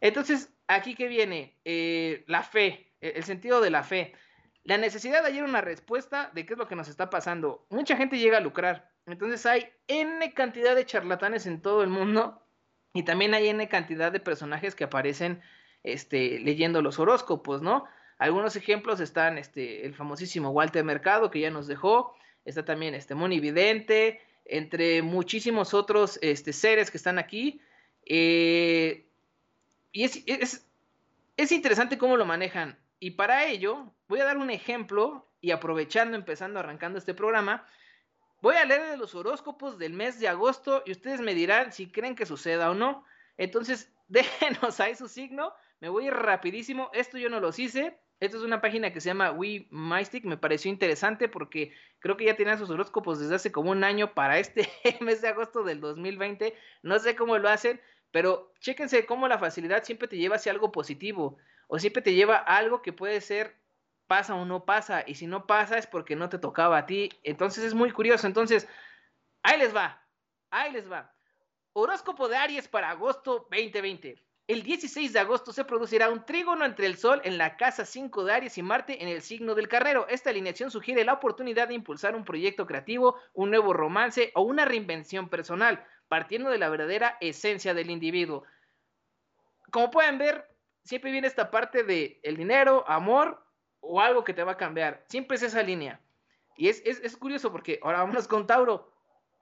Entonces, 0.00 0.50
aquí 0.68 0.94
que 0.94 1.08
viene 1.08 1.56
eh, 1.64 2.22
la 2.26 2.42
fe, 2.42 2.92
e, 3.00 3.14
el 3.16 3.24
sentido 3.24 3.60
de 3.60 3.70
la 3.70 3.82
fe. 3.82 4.14
La 4.62 4.78
necesidad 4.78 5.22
de 5.22 5.30
hallar 5.30 5.44
una 5.44 5.62
respuesta 5.62 6.30
de 6.34 6.46
qué 6.46 6.52
es 6.52 6.58
lo 6.58 6.68
que 6.68 6.76
nos 6.76 6.88
está 6.88 7.10
pasando. 7.10 7.66
Mucha 7.70 7.96
gente 7.96 8.18
llega 8.18 8.36
a 8.36 8.42
lucrar. 8.42 8.92
Entonces 9.06 9.44
hay 9.46 9.66
N 9.88 10.32
cantidad 10.34 10.76
de 10.76 10.86
charlatanes 10.86 11.46
en 11.46 11.60
todo 11.60 11.82
el 11.82 11.88
mundo 11.88 12.40
y 12.92 13.02
también 13.02 13.34
hay 13.34 13.48
N 13.48 13.66
cantidad 13.68 14.12
de 14.12 14.20
personajes 14.20 14.76
que 14.76 14.84
aparecen 14.84 15.40
este, 15.82 16.38
leyendo 16.38 16.82
los 16.82 17.00
horóscopos, 17.00 17.62
¿no? 17.62 17.86
Algunos 18.18 18.54
ejemplos 18.54 19.00
están 19.00 19.38
este, 19.38 19.84
el 19.84 19.94
famosísimo 19.94 20.50
Walter 20.50 20.84
Mercado, 20.84 21.30
que 21.30 21.40
ya 21.40 21.50
nos 21.50 21.66
dejó. 21.66 22.14
Está 22.44 22.64
también 22.64 22.94
este 22.94 23.14
Moni 23.16 23.40
Vidente, 23.40 24.20
entre 24.44 25.02
muchísimos 25.02 25.74
otros 25.74 26.18
este, 26.22 26.52
seres 26.52 26.90
que 26.90 26.96
están 26.96 27.18
aquí. 27.18 27.60
Eh, 28.06 29.06
y 29.92 30.04
es, 30.04 30.22
es, 31.36 31.52
interesante 31.52 31.98
cómo 31.98 32.16
lo 32.16 32.24
manejan. 32.24 32.78
Y 32.98 33.12
para 33.12 33.46
ello, 33.46 33.92
voy 34.08 34.20
a 34.20 34.24
dar 34.24 34.38
un 34.38 34.50
ejemplo 34.50 35.28
y 35.40 35.50
aprovechando, 35.50 36.16
empezando, 36.16 36.60
arrancando 36.60 36.98
este 36.98 37.14
programa, 37.14 37.66
voy 38.40 38.56
a 38.56 38.64
leer 38.64 38.90
de 38.90 38.96
los 38.96 39.14
horóscopos 39.14 39.78
del 39.78 39.92
mes 39.92 40.18
de 40.20 40.28
agosto 40.28 40.82
y 40.86 40.92
ustedes 40.92 41.20
me 41.20 41.34
dirán 41.34 41.72
si 41.72 41.90
creen 41.90 42.14
que 42.14 42.26
suceda 42.26 42.70
o 42.70 42.74
no. 42.74 43.04
Entonces, 43.36 43.92
déjenos 44.08 44.80
ahí 44.80 44.94
su 44.94 45.08
signo. 45.08 45.52
Me 45.80 45.88
voy 45.88 46.10
rapidísimo. 46.10 46.90
Esto 46.92 47.18
yo 47.18 47.28
no 47.28 47.40
los 47.40 47.58
hice. 47.58 47.98
Esto 48.22 48.36
es 48.36 48.44
una 48.44 48.60
página 48.60 48.92
que 48.92 49.00
se 49.00 49.08
llama 49.08 49.32
We 49.32 49.66
Me 49.68 50.36
pareció 50.36 50.70
interesante 50.70 51.28
porque 51.28 51.74
creo 51.98 52.16
que 52.16 52.26
ya 52.26 52.36
tenían 52.36 52.56
sus 52.56 52.70
horóscopos 52.70 53.18
desde 53.18 53.34
hace 53.34 53.50
como 53.50 53.72
un 53.72 53.82
año 53.82 54.14
para 54.14 54.38
este 54.38 54.70
mes 55.00 55.22
de 55.22 55.26
agosto 55.26 55.64
del 55.64 55.80
2020. 55.80 56.56
No 56.84 57.00
sé 57.00 57.16
cómo 57.16 57.36
lo 57.38 57.48
hacen, 57.48 57.80
pero 58.12 58.52
chéquense 58.60 59.06
cómo 59.06 59.26
la 59.26 59.40
facilidad 59.40 59.82
siempre 59.82 60.06
te 60.06 60.18
lleva 60.18 60.36
hacia 60.36 60.52
algo 60.52 60.70
positivo 60.70 61.36
o 61.66 61.80
siempre 61.80 62.00
te 62.00 62.14
lleva 62.14 62.36
a 62.36 62.58
algo 62.58 62.80
que 62.80 62.92
puede 62.92 63.20
ser 63.20 63.56
pasa 64.06 64.36
o 64.36 64.44
no 64.44 64.64
pasa, 64.66 65.02
y 65.04 65.16
si 65.16 65.26
no 65.26 65.48
pasa 65.48 65.76
es 65.76 65.88
porque 65.88 66.14
no 66.14 66.28
te 66.28 66.38
tocaba 66.38 66.78
a 66.78 66.86
ti. 66.86 67.08
Entonces 67.24 67.64
es 67.64 67.74
muy 67.74 67.90
curioso. 67.90 68.28
Entonces, 68.28 68.68
ahí 69.42 69.58
les 69.58 69.74
va, 69.74 70.00
ahí 70.48 70.70
les 70.70 70.88
va. 70.88 71.12
Horóscopo 71.72 72.28
de 72.28 72.36
Aries 72.36 72.68
para 72.68 72.90
agosto 72.90 73.48
2020. 73.50 74.22
El 74.48 74.64
16 74.64 75.12
de 75.12 75.20
agosto 75.20 75.52
se 75.52 75.64
producirá 75.64 76.10
un 76.10 76.24
trígono 76.24 76.64
entre 76.64 76.86
el 76.86 76.96
Sol 76.96 77.20
en 77.24 77.38
la 77.38 77.56
casa 77.56 77.84
5 77.84 78.24
de 78.24 78.32
Aries 78.32 78.58
y 78.58 78.62
Marte 78.62 79.02
en 79.02 79.08
el 79.08 79.22
signo 79.22 79.54
del 79.54 79.68
carnero. 79.68 80.06
Esta 80.08 80.30
alineación 80.30 80.70
sugiere 80.70 81.04
la 81.04 81.12
oportunidad 81.12 81.68
de 81.68 81.74
impulsar 81.74 82.16
un 82.16 82.24
proyecto 82.24 82.66
creativo, 82.66 83.16
un 83.34 83.50
nuevo 83.50 83.72
romance 83.72 84.32
o 84.34 84.42
una 84.42 84.64
reinvención 84.64 85.28
personal, 85.28 85.86
partiendo 86.08 86.50
de 86.50 86.58
la 86.58 86.68
verdadera 86.68 87.16
esencia 87.20 87.72
del 87.72 87.90
individuo. 87.90 88.42
Como 89.70 89.90
pueden 89.90 90.18
ver, 90.18 90.50
siempre 90.84 91.12
viene 91.12 91.28
esta 91.28 91.50
parte 91.50 91.84
de 91.84 92.20
el 92.24 92.36
dinero, 92.36 92.84
amor 92.88 93.46
o 93.80 94.00
algo 94.00 94.24
que 94.24 94.34
te 94.34 94.42
va 94.42 94.52
a 94.52 94.56
cambiar. 94.56 95.04
Siempre 95.08 95.36
es 95.36 95.44
esa 95.44 95.62
línea. 95.62 96.00
Y 96.56 96.68
es, 96.68 96.82
es, 96.84 97.16
curioso 97.16 97.50
porque 97.50 97.78
ahora 97.82 98.02
vamos 98.02 98.28
con 98.28 98.46
Tauro. 98.46 98.91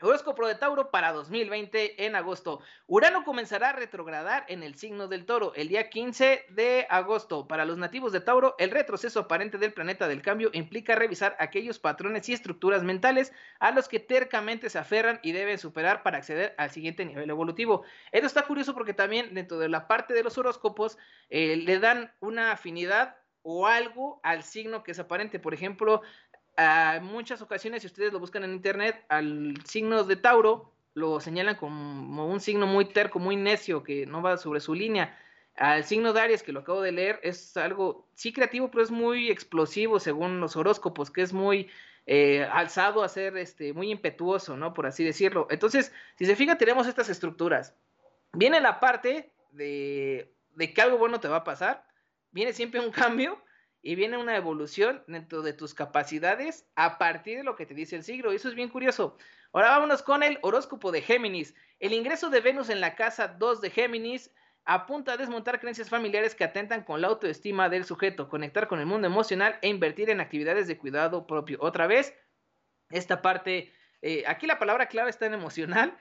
Horóscopo 0.03 0.47
de 0.47 0.55
Tauro 0.55 0.91
para 0.91 1.13
2020 1.13 2.07
en 2.07 2.17
agosto. 2.17 2.61
Urano 2.87 3.23
comenzará 3.23 3.69
a 3.69 3.73
retrogradar 3.73 4.47
en 4.49 4.63
el 4.63 4.75
signo 4.77 5.09
del 5.09 5.27
toro 5.27 5.53
el 5.55 5.69
día 5.69 5.91
15 5.91 6.47
de 6.49 6.87
agosto. 6.89 7.47
Para 7.47 7.67
los 7.67 7.77
nativos 7.77 8.11
de 8.13 8.21
Tauro, 8.21 8.55
el 8.59 8.71
retroceso 8.71 9.21
aparente 9.21 9.59
del 9.59 9.75
planeta 9.75 10.09
del 10.09 10.23
cambio 10.23 10.49
implica 10.55 10.95
revisar 10.95 11.37
aquellos 11.39 11.79
patrones 11.79 12.27
y 12.31 12.33
estructuras 12.33 12.83
mentales 12.83 13.33
a 13.59 13.73
los 13.73 13.89
que 13.89 14.01
tercamente 14.01 14.71
se 14.71 14.79
aferran 14.79 15.21
y 15.23 15.33
deben 15.33 15.59
superar 15.59 16.03
para 16.03 16.17
acceder 16.17 16.55
al 16.57 16.71
siguiente 16.71 17.05
nivel 17.05 17.29
evolutivo. 17.29 17.85
Esto 18.11 18.27
está 18.27 18.47
curioso 18.47 18.73
porque 18.73 18.95
también 18.95 19.35
dentro 19.35 19.59
de 19.59 19.69
la 19.69 19.87
parte 19.87 20.15
de 20.15 20.23
los 20.23 20.39
horóscopos 20.39 20.97
eh, 21.29 21.57
le 21.59 21.79
dan 21.79 22.11
una 22.21 22.53
afinidad 22.53 23.17
o 23.43 23.67
algo 23.67 24.21
al 24.23 24.43
signo 24.43 24.83
que 24.83 24.93
es 24.93 24.99
aparente. 24.99 25.39
Por 25.39 25.55
ejemplo, 25.55 26.03
a 26.61 27.01
muchas 27.01 27.41
ocasiones, 27.41 27.81
si 27.81 27.87
ustedes 27.87 28.13
lo 28.13 28.21
buscan 28.21 28.45
en 28.45 28.53
internet, 28.53 29.03
al 29.09 29.55
signo 29.65 30.05
de 30.05 30.17
Tauro 30.17 30.71
lo 30.93 31.19
señalan 31.19 31.55
como 31.57 32.27
un 32.27 32.41
signo 32.41 32.67
muy 32.67 32.85
terco, 32.85 33.19
muy 33.19 33.35
necio, 33.35 33.83
que 33.83 34.05
no 34.05 34.21
va 34.21 34.37
sobre 34.37 34.61
su 34.61 34.75
línea. 34.75 35.19
Al 35.57 35.85
signo 35.85 36.13
de 36.13 36.21
Aries, 36.21 36.43
que 36.43 36.53
lo 36.53 36.61
acabo 36.61 36.83
de 36.83 36.93
leer, 36.93 37.19
es 37.23 37.57
algo, 37.57 38.07
sí 38.15 38.35
creativo, 38.35 38.71
pero 38.71 38.85
es 38.85 38.91
muy 38.91 39.31
explosivo 39.31 39.99
según 40.01 40.39
los 40.41 40.55
horóscopos, 40.55 41.11
que 41.11 41.23
es 41.23 41.33
muy 41.33 41.71
eh, 42.05 42.47
alzado 42.53 43.03
a 43.03 43.09
ser 43.09 43.39
este, 43.39 43.73
muy 43.73 43.91
impetuoso, 43.91 44.59
¿no? 44.59 44.75
Por 44.75 44.87
así 44.87 45.03
decirlo. 45.03 45.47
Entonces, 45.51 45.95
si 46.17 46.27
se 46.27 46.37
fija, 46.37 46.59
tenemos 46.59 46.87
estas 46.87 47.09
estructuras. 47.09 47.75
Viene 48.35 48.61
la 48.61 48.81
parte 48.81 49.33
de, 49.53 50.31
de 50.57 50.75
que 50.75 50.83
algo 50.83 50.99
bueno 50.99 51.21
te 51.21 51.29
va 51.29 51.37
a 51.37 51.45
pasar, 51.45 51.87
viene 52.33 52.53
siempre 52.53 52.81
un 52.81 52.91
cambio, 52.91 53.41
y 53.83 53.95
viene 53.95 54.19
una 54.19 54.37
evolución 54.37 55.03
dentro 55.07 55.43
de 55.43 55.53
tus 55.53 55.75
capacidades 55.75 56.67
a 56.75 56.99
partir 56.99 57.39
de 57.39 57.45
lo 57.45 57.57
que 57.57 57.67
te 57.67 57.75
dice 57.75 57.97
el 57.97 58.05
siglo. 58.05 58.33
Eso 58.33 58.49
es 58.49 58.55
bien 58.55 58.69
curioso. 58.69 59.17
Ahora 59.53 59.71
vámonos 59.71 60.03
con 60.03 60.23
el 60.23 60.39
horóscopo 60.43 60.93
de 60.93 61.03
Géminis. 61.03 61.55
El 61.79 61.93
ingreso 61.93 62.31
de 62.31 62.41
Venus 62.41 62.69
en 62.69 62.81
la 62.81 62.95
casa 62.95 63.29
2 63.29 63.61
de 63.61 63.71
Géminis 63.71 64.31
apunta 64.65 65.15
a 65.15 65.17
desmontar 65.17 65.59
creencias 65.59 65.89
familiares 65.89 66.35
que 66.35 66.45
atentan 66.45 66.85
con 66.85 67.01
la 67.01 67.09
autoestima 67.09 67.69
del 67.69 67.85
sujeto, 67.85 68.29
conectar 68.29 68.69
con 68.69 68.79
el 68.79 68.87
mundo 68.87 69.07
emocional 69.07 69.59
e 69.63 69.69
invertir 69.69 70.11
en 70.11 70.21
actividades 70.21 70.69
de 70.69 70.79
cuidado 70.79 71.27
propio. 71.27 71.59
Otra 71.61 71.87
vez, 71.87 72.15
esta 72.91 73.23
parte, 73.23 73.73
eh, 74.03 74.25
aquí 74.27 74.47
la 74.47 74.59
palabra 74.59 74.87
clave 74.87 75.11
está 75.11 75.27
en 75.27 75.35
emocional 75.35 75.97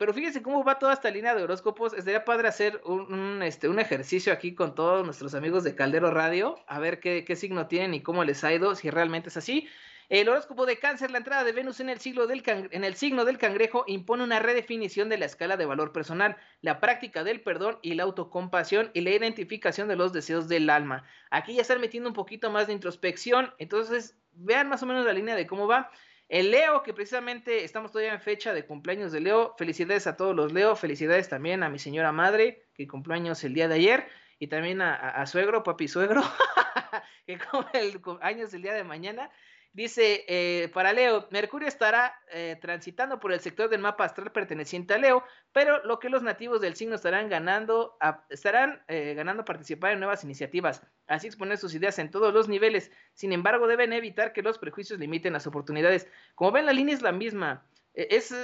pero 0.00 0.14
fíjense 0.14 0.40
cómo 0.40 0.64
va 0.64 0.78
toda 0.78 0.94
esta 0.94 1.10
línea 1.10 1.34
de 1.34 1.42
horóscopos. 1.42 1.92
Estaría 1.92 2.24
padre 2.24 2.48
hacer 2.48 2.80
un, 2.86 3.42
este, 3.42 3.68
un 3.68 3.78
ejercicio 3.78 4.32
aquí 4.32 4.54
con 4.54 4.74
todos 4.74 5.04
nuestros 5.04 5.34
amigos 5.34 5.62
de 5.62 5.74
Caldero 5.74 6.10
Radio, 6.10 6.58
a 6.68 6.78
ver 6.78 7.00
qué, 7.00 7.36
signo 7.36 7.66
tienen 7.66 7.92
y 7.92 8.00
cómo 8.00 8.24
les 8.24 8.42
ha 8.42 8.50
ido, 8.50 8.74
si 8.74 8.88
realmente 8.88 9.28
es 9.28 9.36
así. 9.36 9.68
El 10.08 10.30
horóscopo 10.30 10.64
de 10.64 10.78
cáncer, 10.78 11.10
la 11.10 11.18
entrada 11.18 11.44
de 11.44 11.52
Venus 11.52 11.80
en 11.80 11.90
el, 11.90 12.00
siglo 12.00 12.26
del 12.26 12.42
en 12.46 12.82
el 12.82 12.94
signo 12.94 13.26
del 13.26 13.36
cangrejo 13.36 13.84
impone 13.86 14.24
una 14.24 14.38
redefinición 14.38 15.10
de 15.10 15.18
la 15.18 15.26
escala 15.26 15.58
de 15.58 15.66
valor 15.66 15.92
personal, 15.92 16.38
la 16.62 16.80
práctica 16.80 17.22
del 17.22 17.42
perdón 17.42 17.78
y 17.82 17.92
la 17.92 18.04
autocompasión 18.04 18.90
y 18.94 19.02
la 19.02 19.10
identificación 19.10 19.86
de 19.86 19.96
los 19.96 20.14
deseos 20.14 20.48
del 20.48 20.70
alma. 20.70 21.04
Aquí 21.28 21.56
ya 21.56 21.60
están 21.60 21.78
metiendo 21.78 22.08
un 22.08 22.14
poquito 22.14 22.50
más 22.50 22.68
de 22.68 22.72
introspección, 22.72 23.52
entonces 23.58 24.16
vean 24.32 24.66
más 24.70 24.82
o 24.82 24.86
menos 24.86 25.04
la 25.04 25.12
línea 25.12 25.36
de 25.36 25.46
cómo 25.46 25.66
va. 25.66 25.90
El 26.30 26.52
Leo, 26.52 26.84
que 26.84 26.94
precisamente 26.94 27.64
estamos 27.64 27.90
todavía 27.90 28.14
en 28.14 28.20
fecha 28.20 28.54
de 28.54 28.64
cumpleaños 28.64 29.10
de 29.10 29.18
Leo. 29.18 29.52
Felicidades 29.58 30.06
a 30.06 30.16
todos 30.16 30.32
los 30.36 30.52
Leo. 30.52 30.76
Felicidades 30.76 31.28
también 31.28 31.64
a 31.64 31.68
mi 31.68 31.80
señora 31.80 32.12
madre, 32.12 32.68
que 32.72 32.86
cumpleaños 32.86 33.42
el 33.42 33.52
día 33.52 33.66
de 33.66 33.74
ayer. 33.74 34.06
Y 34.38 34.46
también 34.46 34.80
a, 34.80 35.26
suegro, 35.26 35.64
papi 35.64 35.88
suegro, 35.88 36.22
que 37.26 37.36
cumple 37.36 37.80
el 37.80 38.00
años 38.22 38.54
el 38.54 38.62
día 38.62 38.74
de 38.74 38.84
mañana. 38.84 39.28
Dice, 39.72 40.24
eh, 40.26 40.68
para 40.74 40.92
Leo, 40.92 41.28
Mercurio 41.30 41.68
estará 41.68 42.20
eh, 42.32 42.58
transitando 42.60 43.20
por 43.20 43.32
el 43.32 43.38
sector 43.38 43.68
del 43.68 43.80
mapa 43.80 44.04
astral 44.04 44.32
perteneciente 44.32 44.94
a 44.94 44.98
Leo, 44.98 45.22
pero 45.52 45.84
lo 45.84 46.00
que 46.00 46.08
los 46.08 46.24
nativos 46.24 46.60
del 46.60 46.74
signo 46.74 46.96
estarán 46.96 47.28
ganando, 47.28 47.96
estarán 48.30 48.82
eh, 48.88 49.14
ganando 49.14 49.44
participar 49.44 49.92
en 49.92 50.00
nuevas 50.00 50.24
iniciativas, 50.24 50.82
así 51.06 51.28
exponer 51.28 51.56
sus 51.56 51.72
ideas 51.72 52.00
en 52.00 52.10
todos 52.10 52.34
los 52.34 52.48
niveles. 52.48 52.90
Sin 53.14 53.32
embargo, 53.32 53.68
deben 53.68 53.92
evitar 53.92 54.32
que 54.32 54.42
los 54.42 54.58
prejuicios 54.58 54.98
limiten 54.98 55.34
las 55.34 55.46
oportunidades. 55.46 56.08
Como 56.34 56.50
ven, 56.50 56.66
la 56.66 56.72
línea 56.72 56.94
es 56.96 57.02
la 57.02 57.12
misma. 57.12 57.64
E, 57.94 58.08
es, 58.10 58.34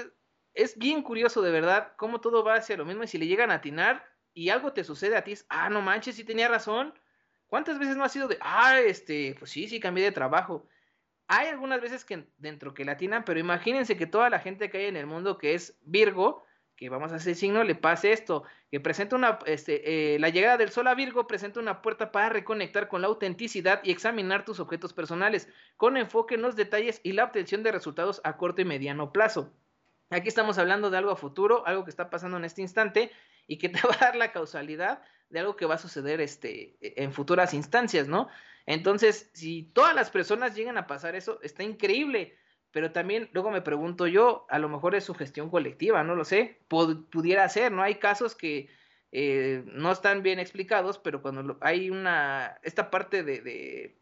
es 0.54 0.78
bien 0.78 1.02
curioso, 1.02 1.42
de 1.42 1.50
verdad, 1.50 1.94
cómo 1.96 2.20
todo 2.20 2.44
va 2.44 2.54
hacia 2.54 2.76
lo 2.76 2.84
mismo 2.84 3.02
y 3.02 3.08
si 3.08 3.18
le 3.18 3.26
llegan 3.26 3.50
a 3.50 3.54
atinar 3.54 4.04
y 4.32 4.50
algo 4.50 4.72
te 4.72 4.84
sucede 4.84 5.16
a 5.16 5.24
ti, 5.24 5.32
es, 5.32 5.44
ah, 5.48 5.70
no 5.70 5.82
manches, 5.82 6.14
sí 6.14 6.22
tenía 6.22 6.46
razón. 6.46 6.94
¿Cuántas 7.48 7.80
veces 7.80 7.96
no 7.96 8.04
ha 8.04 8.08
sido 8.08 8.28
de, 8.28 8.38
ah, 8.40 8.78
este, 8.78 9.34
pues 9.40 9.50
sí, 9.50 9.66
sí 9.66 9.80
cambié 9.80 10.04
de 10.04 10.12
trabajo? 10.12 10.68
Hay 11.28 11.48
algunas 11.48 11.80
veces 11.80 12.04
que 12.04 12.26
dentro 12.38 12.72
que 12.74 12.84
latinan, 12.84 13.24
pero 13.24 13.40
imagínense 13.40 13.96
que 13.96 14.06
toda 14.06 14.30
la 14.30 14.38
gente 14.38 14.70
que 14.70 14.78
hay 14.78 14.86
en 14.86 14.96
el 14.96 15.06
mundo 15.06 15.38
que 15.38 15.54
es 15.54 15.76
Virgo, 15.82 16.44
que 16.76 16.88
vamos 16.88 17.10
a 17.10 17.16
hacer 17.16 17.34
signo, 17.34 17.64
le 17.64 17.74
pase 17.74 18.12
esto, 18.12 18.44
que 18.70 18.80
presenta 18.80 19.16
una, 19.16 19.38
este, 19.46 20.14
eh, 20.14 20.18
la 20.18 20.28
llegada 20.28 20.58
del 20.58 20.70
sol 20.70 20.86
a 20.86 20.94
Virgo 20.94 21.26
presenta 21.26 21.58
una 21.58 21.82
puerta 21.82 22.12
para 22.12 22.28
reconectar 22.28 22.88
con 22.88 23.00
la 23.00 23.08
autenticidad 23.08 23.80
y 23.82 23.90
examinar 23.90 24.44
tus 24.44 24.60
objetos 24.60 24.92
personales, 24.92 25.48
con 25.76 25.96
enfoque 25.96 26.34
en 26.34 26.42
los 26.42 26.54
detalles 26.54 27.00
y 27.02 27.12
la 27.12 27.24
obtención 27.24 27.62
de 27.62 27.72
resultados 27.72 28.20
a 28.24 28.36
corto 28.36 28.60
y 28.60 28.66
mediano 28.66 29.12
plazo. 29.12 29.52
Aquí 30.10 30.28
estamos 30.28 30.58
hablando 30.58 30.90
de 30.90 30.98
algo 30.98 31.10
a 31.10 31.16
futuro, 31.16 31.66
algo 31.66 31.84
que 31.84 31.90
está 31.90 32.10
pasando 32.10 32.36
en 32.36 32.44
este 32.44 32.62
instante 32.62 33.10
y 33.46 33.58
que 33.58 33.68
te 33.68 33.80
va 33.86 33.94
a 33.94 34.04
dar 34.06 34.16
la 34.16 34.32
causalidad 34.32 35.02
de 35.30 35.40
algo 35.40 35.56
que 35.56 35.66
va 35.66 35.74
a 35.74 35.78
suceder 35.78 36.20
este, 36.20 36.76
en 36.80 37.12
futuras 37.12 37.54
instancias, 37.54 38.06
¿no? 38.06 38.28
Entonces, 38.66 39.30
si 39.32 39.64
todas 39.64 39.94
las 39.94 40.10
personas 40.10 40.54
llegan 40.54 40.78
a 40.78 40.86
pasar 40.86 41.14
eso, 41.16 41.40
está 41.42 41.62
increíble. 41.62 42.36
Pero 42.72 42.92
también 42.92 43.30
luego 43.32 43.50
me 43.50 43.62
pregunto 43.62 44.06
yo, 44.06 44.46
a 44.50 44.58
lo 44.58 44.68
mejor 44.68 44.94
es 44.94 45.04
su 45.04 45.14
gestión 45.14 45.50
colectiva, 45.50 46.04
no 46.04 46.14
lo 46.14 46.24
sé. 46.24 46.60
pudiera 46.68 47.48
ser, 47.48 47.72
¿no? 47.72 47.82
Hay 47.82 47.96
casos 47.96 48.34
que 48.34 48.68
eh, 49.12 49.64
no 49.66 49.92
están 49.92 50.22
bien 50.22 50.38
explicados, 50.38 50.98
pero 50.98 51.22
cuando 51.22 51.56
hay 51.62 51.90
una, 51.90 52.58
esta 52.62 52.90
parte 52.90 53.22
de, 53.22 53.40
de, 53.40 53.98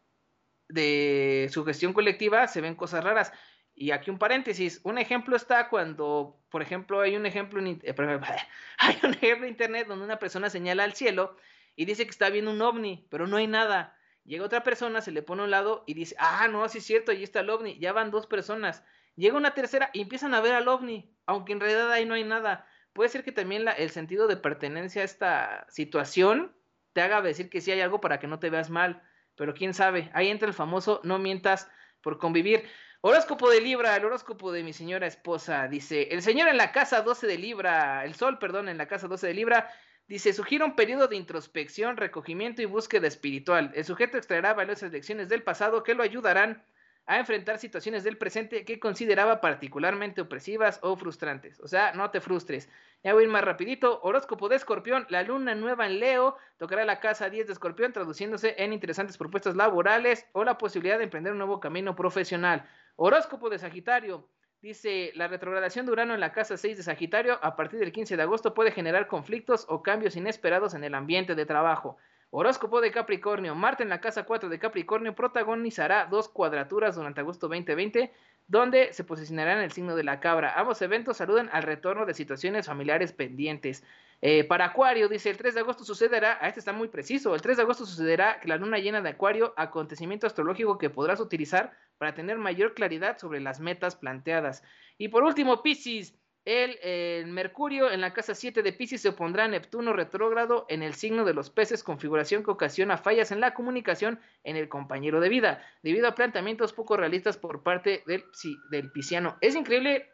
de 0.67 1.49
su 1.51 1.63
gestión 1.63 1.93
colectiva 1.93 2.47
se 2.47 2.61
ven 2.61 2.75
cosas 2.75 3.03
raras. 3.03 3.31
Y 3.75 3.91
aquí 3.91 4.09
un 4.09 4.17
paréntesis, 4.17 4.79
un 4.83 4.97
ejemplo 4.97 5.35
está 5.35 5.67
cuando, 5.67 6.39
por 6.49 6.61
ejemplo, 6.61 7.01
hay 7.01 7.17
un 7.17 7.25
ejemplo 7.25 7.59
en, 7.59 7.81
eh, 7.83 7.93
hay 8.77 8.97
un 9.03 9.45
internet 9.45 9.87
donde 9.87 10.05
una 10.05 10.17
persona 10.17 10.49
señala 10.49 10.85
al 10.85 10.93
cielo 10.93 11.35
y 11.75 11.83
dice 11.83 12.05
que 12.05 12.11
está 12.11 12.29
viendo 12.29 12.51
un 12.51 12.61
ovni, 12.61 13.05
pero 13.09 13.27
no 13.27 13.35
hay 13.35 13.47
nada. 13.47 13.97
Llega 14.23 14.45
otra 14.45 14.63
persona, 14.63 15.01
se 15.01 15.11
le 15.11 15.21
pone 15.21 15.41
a 15.41 15.45
un 15.45 15.51
lado 15.51 15.83
y 15.85 15.93
dice, 15.93 16.15
ah, 16.17 16.47
no, 16.47 16.67
sí 16.69 16.77
es 16.77 16.85
cierto, 16.85 17.11
ahí 17.11 17.21
está 17.21 17.41
el 17.41 17.49
ovni. 17.49 17.77
Ya 17.77 17.91
van 17.91 18.11
dos 18.11 18.27
personas. 18.27 18.83
Llega 19.17 19.37
una 19.37 19.53
tercera 19.53 19.89
y 19.93 20.01
empiezan 20.01 20.33
a 20.33 20.41
ver 20.41 20.53
al 20.53 20.67
ovni, 20.67 21.13
aunque 21.25 21.53
en 21.53 21.59
realidad 21.59 21.91
ahí 21.91 22.05
no 22.05 22.15
hay 22.15 22.23
nada. 22.23 22.67
Puede 22.93 23.09
ser 23.09 23.23
que 23.23 23.33
también 23.33 23.65
el 23.77 23.89
sentido 23.89 24.27
de 24.27 24.37
pertenencia 24.37 25.01
a 25.01 25.05
esta 25.05 25.67
situación 25.69 26.55
te 26.93 27.01
haga 27.01 27.21
decir 27.21 27.49
que 27.49 27.59
sí 27.59 27.71
hay 27.71 27.81
algo 27.81 27.99
para 27.99 28.19
que 28.19 28.27
no 28.27 28.39
te 28.39 28.49
veas 28.49 28.69
mal. 28.69 29.03
Pero 29.35 29.53
quién 29.53 29.73
sabe, 29.73 30.09
ahí 30.13 30.29
entra 30.29 30.47
el 30.47 30.53
famoso 30.53 31.01
no 31.03 31.19
mientas 31.19 31.69
por 32.01 32.17
convivir. 32.17 32.63
Horóscopo 33.07 33.51
de 33.51 33.61
Libra, 33.61 33.95
el 33.95 34.03
horóscopo 34.03 34.51
de 34.51 34.63
mi 34.63 34.73
señora 34.73 35.05
esposa, 35.05 35.67
dice, 35.67 36.07
el 36.09 36.23
señor 36.23 36.47
en 36.47 36.57
la 36.57 36.71
casa 36.71 37.03
12 37.03 37.27
de 37.27 37.37
Libra, 37.37 38.03
el 38.03 38.15
sol, 38.15 38.39
perdón, 38.39 38.67
en 38.67 38.79
la 38.79 38.87
casa 38.87 39.07
12 39.07 39.27
de 39.27 39.33
Libra, 39.35 39.69
Dice, 40.07 40.33
sugiere 40.33 40.63
un 40.63 40.75
periodo 40.75 41.07
de 41.07 41.15
introspección, 41.15 41.97
recogimiento 41.97 42.63
y 42.63 42.65
búsqueda 42.65 43.07
espiritual. 43.07 43.71
El 43.75 43.85
sujeto 43.85 44.17
extraerá 44.17 44.55
valiosas 44.55 44.91
lecciones 44.91 45.29
del 45.29 45.43
pasado 45.43 45.83
que 45.83 45.93
lo 45.93 46.01
ayudarán 46.01 46.63
a 47.05 47.19
enfrentar 47.19 47.59
situaciones 47.59 48.03
del 48.03 48.17
presente 48.17 48.65
que 48.65 48.79
consideraba 48.79 49.39
particularmente 49.39 50.21
opresivas 50.21 50.79
o 50.81 50.95
frustrantes. 50.95 51.59
O 51.59 51.67
sea, 51.67 51.91
no 51.93 52.09
te 52.09 52.21
frustres. 52.21 52.69
Ya 53.03 53.13
voy 53.13 53.23
a 53.23 53.25
ir 53.25 53.31
más 53.31 53.43
rapidito. 53.43 53.99
Horóscopo 54.01 54.49
de 54.49 54.55
Escorpión, 54.55 55.05
la 55.09 55.21
luna 55.21 55.53
nueva 55.53 55.85
en 55.85 55.99
Leo 55.99 56.37
tocará 56.57 56.85
la 56.85 56.99
casa 56.99 57.29
10 57.29 57.47
de 57.47 57.53
Escorpión, 57.53 57.93
traduciéndose 57.93 58.55
en 58.57 58.73
interesantes 58.73 59.17
propuestas 59.17 59.55
laborales 59.55 60.25
o 60.33 60.43
la 60.43 60.57
posibilidad 60.57 60.97
de 60.97 61.03
emprender 61.03 61.33
un 61.33 61.39
nuevo 61.39 61.59
camino 61.59 61.95
profesional. 61.95 62.67
Horóscopo 62.95 63.49
de 63.49 63.59
Sagitario, 63.59 64.29
Dice, 64.65 65.11
la 65.13 65.27
retrogradación 65.27 65.85
de 65.85 65.91
Urano 65.91 66.15
en 66.15 66.19
la 66.19 66.31
casa 66.31 66.57
6 66.57 66.77
de 66.77 66.81
Sagitario 66.81 67.37
a 67.43 67.55
partir 67.55 67.79
del 67.79 67.91
15 67.91 68.17
de 68.17 68.23
agosto 68.23 68.55
puede 68.55 68.71
generar 68.71 69.05
conflictos 69.05 69.67
o 69.69 69.83
cambios 69.83 70.15
inesperados 70.15 70.73
en 70.73 70.83
el 70.83 70.95
ambiente 70.95 71.35
de 71.35 71.45
trabajo. 71.45 71.97
Horóscopo 72.31 72.81
de 72.81 72.91
Capricornio. 72.91 73.53
Marte 73.53 73.83
en 73.83 73.89
la 73.89 74.01
casa 74.01 74.23
4 74.23 74.49
de 74.49 74.57
Capricornio 74.57 75.13
protagonizará 75.13 76.07
dos 76.07 76.29
cuadraturas 76.29 76.95
durante 76.95 77.21
agosto 77.21 77.47
2020, 77.47 78.11
donde 78.47 78.91
se 78.91 79.03
posicionará 79.03 79.53
en 79.53 79.59
el 79.59 79.71
signo 79.71 79.95
de 79.95 80.03
la 80.03 80.19
cabra. 80.19 80.53
Ambos 80.59 80.81
eventos 80.81 81.17
saludan 81.17 81.49
al 81.53 81.61
retorno 81.61 82.07
de 82.07 82.15
situaciones 82.15 82.65
familiares 82.65 83.13
pendientes. 83.13 83.83
Eh, 84.27 84.43
para 84.43 84.65
Acuario, 84.65 85.07
dice, 85.07 85.29
el 85.29 85.37
3 85.37 85.53
de 85.53 85.59
agosto 85.59 85.83
sucederá, 85.83 86.39
a 86.41 86.47
este 86.47 86.59
está 86.59 86.73
muy 86.73 86.87
preciso, 86.87 87.35
el 87.35 87.43
3 87.43 87.57
de 87.57 87.61
agosto 87.61 87.85
sucederá 87.85 88.39
que 88.39 88.47
la 88.47 88.57
luna 88.57 88.79
llena 88.79 88.99
de 88.99 89.09
Acuario, 89.09 89.53
acontecimiento 89.55 90.25
astrológico 90.25 90.79
que 90.79 90.89
podrás 90.89 91.19
utilizar 91.19 91.77
para 91.99 92.15
tener 92.15 92.39
mayor 92.39 92.73
claridad 92.73 93.19
sobre 93.19 93.39
las 93.39 93.59
metas 93.59 93.95
planteadas. 93.95 94.63
Y 94.97 95.09
por 95.09 95.23
último, 95.23 95.61
Pisces, 95.61 96.15
el, 96.43 97.27
Mercurio 97.27 97.91
en 97.91 98.01
la 98.01 98.13
casa 98.13 98.33
7 98.33 98.63
de 98.63 98.73
Pisces 98.73 99.01
se 99.01 99.09
opondrá 99.09 99.43
a 99.43 99.47
Neptuno 99.47 99.93
retrógrado 99.93 100.65
en 100.69 100.81
el 100.81 100.95
signo 100.95 101.23
de 101.23 101.35
los 101.35 101.51
peces, 101.51 101.83
configuración 101.83 102.43
que 102.43 102.49
ocasiona 102.49 102.97
fallas 102.97 103.31
en 103.31 103.41
la 103.41 103.53
comunicación 103.53 104.19
en 104.43 104.55
el 104.55 104.69
compañero 104.69 105.19
de 105.19 105.29
vida, 105.29 105.63
debido 105.83 106.07
a 106.07 106.15
planteamientos 106.15 106.73
poco 106.73 106.97
realistas 106.97 107.37
por 107.37 107.61
parte 107.61 108.01
del, 108.07 108.23
del 108.71 108.91
pisciano. 108.91 109.37
Es 109.41 109.55
increíble 109.55 110.09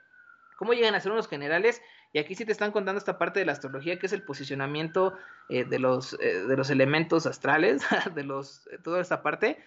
cómo 0.62 0.74
llegan 0.74 0.94
a 0.94 1.00
ser 1.00 1.12
unos 1.12 1.27
generales, 1.27 1.82
y 2.13 2.20
aquí 2.20 2.36
sí 2.36 2.46
te 2.46 2.51
están 2.51 2.72
contando 2.72 3.00
esta 3.00 3.18
parte 3.18 3.39
de 3.39 3.48
la 3.48 3.53
astrología, 3.53 3.98
que 3.98 4.06
es 4.06 4.13
el 4.13 4.22
posicionamiento 4.22 5.18
eh, 5.50 5.63
de, 5.63 5.80
los, 5.80 6.13
eh, 6.22 6.44
de 6.44 6.56
los 6.56 6.70
elementos 6.70 7.25
astrales, 7.25 7.82
de 8.13 8.24
los, 8.24 8.70
toda 8.84 9.01
esta 9.01 9.24
parte. 9.24 9.58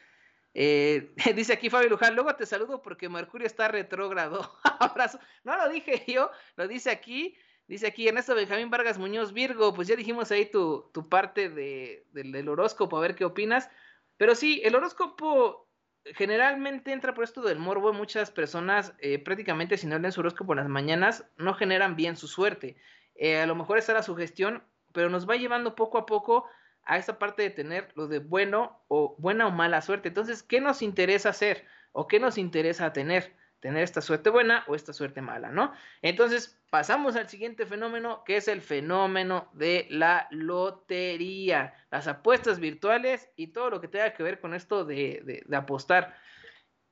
Eh, 0.55 1.13
dice 1.35 1.53
aquí 1.53 1.69
Fabio 1.69 1.89
Luján, 1.89 2.15
luego 2.15 2.37
te 2.37 2.47
saludo 2.47 2.81
porque 2.81 3.09
Mercurio 3.09 3.45
está 3.45 3.67
retrógrado. 3.67 4.57
Abrazo. 4.79 5.19
No 5.43 5.57
lo 5.57 5.69
dije 5.69 6.05
yo, 6.07 6.31
lo 6.55 6.69
dice 6.69 6.93
aquí. 6.93 7.37
Dice 7.67 7.89
aquí 7.89 8.07
Ernesto 8.07 8.37
Benjamín 8.37 8.71
Vargas 8.71 8.97
Muñoz 8.97 9.33
Virgo, 9.33 9.75
pues 9.75 9.89
ya 9.89 9.97
dijimos 9.97 10.31
ahí 10.31 10.49
tu, 10.49 10.91
tu 10.95 11.09
parte 11.09 11.51
de, 11.51 12.07
del 12.13 12.49
horóscopo, 12.49 12.99
a 12.99 13.01
ver 13.01 13.17
qué 13.17 13.25
opinas. 13.25 13.69
Pero 14.17 14.37
sí, 14.37 14.61
el 14.63 14.77
horóscopo 14.77 15.63
generalmente 16.12 16.92
entra 16.92 17.14
por 17.14 17.25
esto 17.25 17.42
del 17.42 17.58
morbo. 17.58 17.92
Muchas 17.92 18.30
personas, 18.30 18.94
eh, 18.99 19.18
prácticamente 19.18 19.76
si 19.76 19.87
no 19.87 19.99
leen 19.99 20.12
su 20.12 20.20
horóscopo 20.20 20.52
en 20.52 20.58
las 20.58 20.68
mañanas, 20.68 21.26
no 21.37 21.54
generan 21.54 21.96
bien 21.96 22.16
su 22.16 22.28
suerte. 22.28 22.76
Eh, 23.14 23.38
a 23.38 23.46
lo 23.46 23.54
mejor 23.54 23.78
está 23.78 23.92
la 23.94 24.02
sugestión, 24.02 24.62
pero 24.92 25.08
nos 25.08 25.28
va 25.28 25.37
llevando 25.37 25.75
poco 25.75 25.99
a 25.99 26.06
poco 26.06 26.46
a 26.84 26.99
esa 26.99 27.18
parte 27.18 27.42
de 27.42 27.50
tener 27.50 27.90
lo 27.94 28.08
de 28.08 28.18
bueno 28.18 28.82
o 28.88 29.16
buena 29.18 29.46
o 29.46 29.50
mala 29.50 29.80
suerte. 29.80 30.08
Entonces, 30.08 30.42
¿qué 30.42 30.61
nos 30.61 30.82
interesa 30.82 31.30
hacer 31.30 31.64
o 31.92 32.06
qué 32.06 32.20
nos 32.20 32.38
interesa 32.38 32.92
tener? 32.92 33.34
Tener 33.64 33.83
esta 33.83 34.02
suerte 34.02 34.28
buena 34.28 34.62
o 34.68 34.75
esta 34.75 34.92
suerte 34.92 35.23
mala, 35.23 35.49
¿no? 35.49 35.73
Entonces, 36.02 36.61
pasamos 36.68 37.16
al 37.16 37.30
siguiente 37.30 37.64
fenómeno, 37.64 38.23
que 38.26 38.37
es 38.37 38.47
el 38.47 38.61
fenómeno 38.61 39.49
de 39.54 39.87
la 39.88 40.28
lotería, 40.30 41.73
las 41.90 42.06
apuestas 42.06 42.61
virtuales 42.61 43.30
y 43.37 43.47
todo 43.54 43.71
lo 43.71 43.80
que 43.80 43.88
tenga 43.88 44.12
que 44.12 44.23
ver 44.23 44.38
con 44.38 44.52
esto 44.52 44.85
de, 44.85 45.42
apostar. 45.50 46.14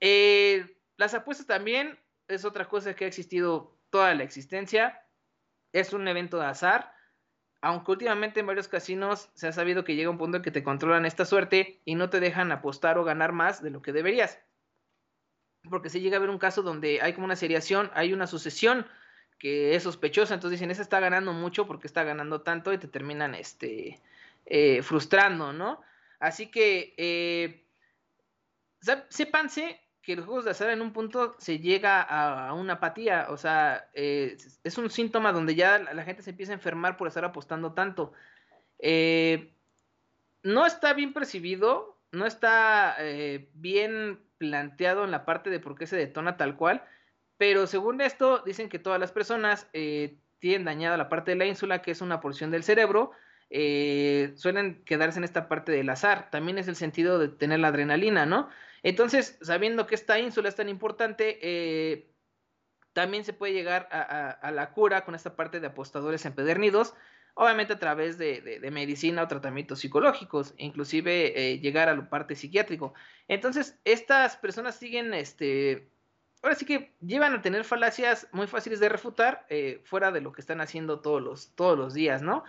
Eh, 0.00 0.78
las 0.96 1.12
apuestas 1.12 1.46
también 1.46 2.00
es 2.26 2.46
otra 2.46 2.66
cosa 2.66 2.94
que 2.94 3.04
ha 3.04 3.08
existido 3.08 3.78
toda 3.90 4.14
la 4.14 4.22
existencia. 4.22 4.98
Es 5.74 5.92
un 5.92 6.08
evento 6.08 6.38
de 6.38 6.46
azar 6.46 6.94
aunque 7.60 7.92
últimamente 7.92 8.40
en 8.40 8.46
varios 8.46 8.66
casinos 8.66 9.30
se 9.34 9.46
ha 9.46 9.52
sabido 9.52 9.84
que 9.84 9.94
llega 9.94 10.10
un 10.10 10.18
punto 10.18 10.38
en 10.38 10.42
que 10.42 10.50
te 10.50 10.64
controlan 10.64 11.04
esta 11.04 11.24
suerte 11.24 11.80
y 11.84 11.94
no 11.94 12.10
te 12.10 12.18
dejan 12.18 12.50
apostar 12.50 12.96
o 12.96 13.04
ganar 13.04 13.32
más 13.32 13.62
de 13.62 13.70
lo 13.70 13.82
que 13.82 13.92
deberías. 13.92 14.40
Porque 15.68 15.90
si 15.90 16.00
llega 16.00 16.16
a 16.16 16.18
haber 16.18 16.30
un 16.30 16.38
caso 16.38 16.62
donde 16.62 17.00
hay 17.00 17.12
como 17.12 17.24
una 17.24 17.36
seriación, 17.36 17.90
hay 17.94 18.12
una 18.12 18.26
sucesión 18.26 18.86
que 19.38 19.74
es 19.74 19.82
sospechosa, 19.82 20.34
entonces 20.34 20.60
dicen, 20.60 20.70
ese 20.70 20.82
está 20.82 21.00
ganando 21.00 21.32
mucho 21.32 21.66
porque 21.66 21.88
está 21.88 22.04
ganando 22.04 22.42
tanto 22.42 22.72
y 22.72 22.78
te 22.78 22.86
terminan 22.86 23.34
este, 23.34 24.00
eh, 24.46 24.82
frustrando, 24.82 25.52
¿no? 25.52 25.80
Así 26.20 26.46
que 26.46 26.94
eh, 26.96 27.64
sépanse 29.08 29.80
que 30.00 30.14
los 30.14 30.24
juegos 30.24 30.44
de 30.44 30.52
azar 30.52 30.70
en 30.70 30.80
un 30.80 30.92
punto 30.92 31.34
se 31.40 31.58
llega 31.58 32.00
a, 32.00 32.54
una 32.54 32.74
apatía, 32.74 33.26
o 33.30 33.36
sea, 33.36 33.88
eh, 33.94 34.36
es 34.62 34.78
un 34.78 34.88
síntoma 34.90 35.32
donde 35.32 35.56
ya 35.56 35.80
la, 35.80 36.04
gente 36.04 36.22
se 36.22 36.30
empieza 36.30 36.52
a 36.52 36.54
enfermar 36.54 36.96
por 36.96 37.08
estar 37.08 37.24
apostando 37.24 37.72
tanto. 37.72 38.12
Eh, 38.78 39.52
no 40.44 40.66
está 40.66 40.92
bien 40.92 41.12
percibido, 41.12 41.98
no 42.12 42.26
está 42.26 42.96
bien 43.54 44.20
planteado 44.42 45.04
en 45.04 45.12
la 45.12 45.24
parte 45.24 45.50
de 45.50 45.60
por 45.60 45.78
qué 45.78 45.86
se 45.86 45.96
detona 45.96 46.36
tal 46.36 46.56
cual, 46.56 46.82
pero 47.36 47.68
según 47.68 48.00
esto 48.00 48.42
dicen 48.44 48.68
que 48.68 48.80
todas 48.80 48.98
las 48.98 49.12
personas 49.12 49.68
tienen 49.72 50.64
dañada 50.64 50.96
la 50.96 51.08
parte 51.08 51.30
de 51.30 51.36
la 51.36 51.46
ínsula, 51.46 51.80
que 51.80 51.92
es 51.92 52.00
una 52.00 52.20
porción 52.20 52.50
del 52.50 52.64
cerebro, 52.64 53.12
suelen 53.50 54.82
quedarse 54.84 55.18
en 55.18 55.24
esta 55.24 55.48
parte 55.48 55.70
del 55.70 55.88
azar. 55.90 56.30
También 56.30 56.58
es 56.58 56.66
el 56.66 56.76
sentido 56.76 57.18
de 57.18 57.28
tener 57.28 57.60
la 57.60 57.68
adrenalina, 57.68 58.26
¿no? 58.26 58.48
Entonces, 58.82 59.38
sabiendo 59.42 59.86
que 59.86 59.94
esta 59.94 60.18
ínsula 60.18 60.48
es 60.48 60.56
tan 60.56 60.68
importante, 60.68 61.38
eh, 61.42 62.08
también 62.92 63.24
se 63.24 63.32
puede 63.32 63.52
llegar 63.52 63.88
a, 63.90 64.50
la 64.50 64.72
cura 64.72 65.04
con 65.04 65.14
esta 65.14 65.36
parte 65.36 65.60
de 65.60 65.68
apostadores 65.68 66.26
empedernidos, 66.26 66.94
obviamente 67.34 67.72
a 67.72 67.78
través 67.78 68.18
de, 68.18 68.60
medicina 68.72 69.22
o 69.22 69.28
tratamientos 69.28 69.80
psicológicos, 69.80 70.54
inclusive 70.58 71.52
eh, 71.52 71.58
llegar 71.58 71.88
a 71.88 71.96
la 71.96 72.08
parte 72.08 72.36
psiquiátrico. 72.36 72.94
Entonces, 73.28 73.78
estas 73.84 74.36
personas 74.36 74.76
siguen, 74.76 75.14
este, 75.14 75.88
ahora 76.42 76.54
sí 76.54 76.64
que 76.64 76.94
llevan 77.00 77.34
a 77.34 77.42
tener 77.42 77.64
falacias 77.64 78.28
muy 78.32 78.46
fáciles 78.46 78.80
de 78.80 78.88
refutar, 78.88 79.46
eh, 79.48 79.80
fuera 79.84 80.10
de 80.10 80.20
lo 80.20 80.32
que 80.32 80.40
están 80.40 80.60
haciendo 80.60 81.00
todos 81.00 81.22
los, 81.22 81.54
todos 81.54 81.78
los 81.78 81.94
días, 81.94 82.22
¿no? 82.22 82.44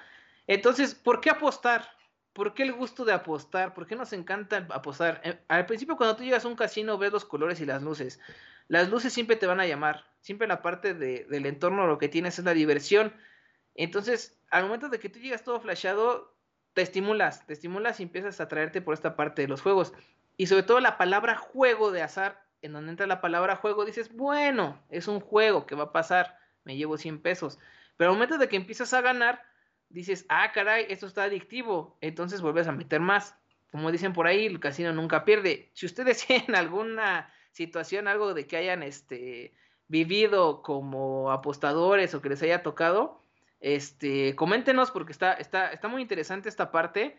Entonces, 0.48 0.96
¿por 0.96 1.22
qué 1.22 1.30
apostar? 1.30 1.89
¿Por 2.34 2.54
qué 2.54 2.63
el 2.63 2.74
gusto 2.74 3.06
de 3.06 3.13
apostar? 3.13 3.74
¿Por 3.74 3.86
qué 3.86 3.96
nos 3.96 4.12
encanta 4.12 4.67
apostar? 4.72 5.22
Eh, 5.24 5.39
al 5.48 5.65
principio 5.65 5.96
cuando 5.96 6.15
tú 6.15 6.24
llegas 6.24 6.43
a 6.46 6.48
un 6.48 6.56
casino 6.56 6.98
ves 6.98 7.12
los 7.12 7.26
colores 7.26 7.62
y 7.62 7.65
las 7.65 7.82
luces. 7.84 8.19
Las 8.67 8.89
luces 8.89 9.13
siempre 9.13 9.36
te 9.36 9.46
van 9.46 9.60
a 9.60 9.67
llamar. 9.67 10.06
Siempre 10.22 10.48
la 10.48 10.62
parte 10.62 10.93
del 10.93 11.46
entorno 11.46 11.86
lo 11.86 11.98
que 11.98 12.10
tienes 12.10 12.39
es 12.39 12.46
la 12.46 12.54
diversión. 12.54 13.13
Entonces, 13.76 14.38
al 14.54 14.66
momento 14.66 14.88
de 14.88 15.00
que 15.00 15.10
tú 15.10 15.20
llegas 15.20 15.44
todo 15.44 15.60
flashado, 15.60 16.38
te 16.74 16.84
estimulas, 16.84 17.46
te 17.48 17.54
estimulas 17.54 18.00
y 18.00 18.04
empiezas 18.04 18.39
a 18.39 18.44
atraerte 18.44 18.82
por 18.82 18.94
esta 18.94 19.16
parte 19.16 19.42
de 19.42 19.48
los 19.48 19.62
juegos. 19.62 19.94
Y 20.38 20.46
sobre 20.46 20.62
todo 20.62 20.80
la 20.80 20.98
palabra 21.00 21.36
juego 21.36 21.92
de 21.92 22.04
azar, 22.04 22.46
en 22.62 22.74
donde 22.74 22.92
entra 22.92 23.08
la 23.08 23.20
palabra 23.20 23.56
juego, 23.56 23.84
dices, 23.84 24.16
bueno, 24.16 24.80
es 24.89 25.08
un 25.08 25.20
juego 25.20 25.66
que 25.66 25.74
va 25.74 25.86
a 25.86 25.92
pasar, 25.92 26.38
me 26.66 26.78
llevo 26.78 26.98
100 26.98 27.24
pesos. 27.24 27.58
Pero 27.98 28.12
al 28.12 28.16
momento 28.16 28.38
de 28.38 28.48
que 28.48 28.56
empiezas 28.56 28.94
a 28.94 29.02
ganar, 29.02 29.42
dices, 29.89 30.24
ah, 30.30 30.52
caray, 30.54 30.86
esto 30.88 31.08
está 31.08 31.24
adictivo, 31.24 31.98
entonces 32.00 32.42
vuelves 32.42 32.68
a 32.68 32.74
meter 32.74 33.02
más. 33.02 33.36
Como 33.72 33.92
dicen 33.92 34.13
por 34.13 34.28
ahí, 34.28 34.46
el 34.46 34.60
casino 34.60 34.94
nunca 34.94 35.26
pierde. 35.26 35.72
Si 35.74 35.88
ustedes 35.88 36.24
tienen 36.28 36.56
alguna 36.56 37.34
situación, 37.54 38.08
algo 38.08 38.36
de 38.36 38.46
que 38.46 38.58
hayan 38.58 38.84
este, 38.84 39.56
vivido 39.88 40.62
como 40.62 41.32
apostadores 41.32 42.13
o 42.13 42.22
que 42.22 42.30
les 42.30 42.44
haya 42.44 42.62
tocado, 42.62 43.23
este, 43.63 44.36
coméntenos 44.36 44.91
porque 44.91 45.13
está, 45.13 45.34
está, 45.36 45.71
está 45.71 45.88
muy 45.88 46.02
interesante 46.02 46.49
esta 46.49 46.69
parte. 46.69 47.17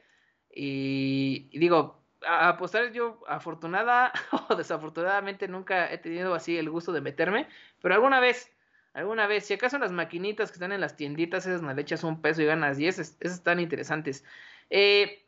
Y, 0.55 1.49
digo, 1.59 2.05
a 2.25 2.51
apostar 2.51 2.93
yo 2.93 3.19
afortunada 3.27 4.13
o 4.51 4.55
desafortunadamente 4.55 5.49
nunca 5.49 5.91
he 5.91 5.97
tenido 5.97 6.35
así 6.35 6.59
el 6.59 6.69
gusto 6.69 6.93
de 6.93 7.01
meterme, 7.01 7.49
pero 7.81 7.95
alguna 7.95 8.21
vez 8.21 8.53
alguna 8.93 9.27
vez. 9.27 9.47
Si 9.47 9.55
acaso 9.55 9.79
las 9.79 9.91
maquinitas 9.91 10.51
que 10.51 10.57
están 10.57 10.73
en 10.73 10.83
las 10.83 10.97
tienditas, 10.97 11.47
esas 11.47 11.79
echas 11.79 12.05
un 12.05 12.21
peso 12.21 12.43
y 12.43 12.45
ganas 12.45 12.77
10, 12.77 12.99
esas 12.99 13.17
están 13.21 13.59
interesantes. 13.59 14.23
Eh, 14.69 15.27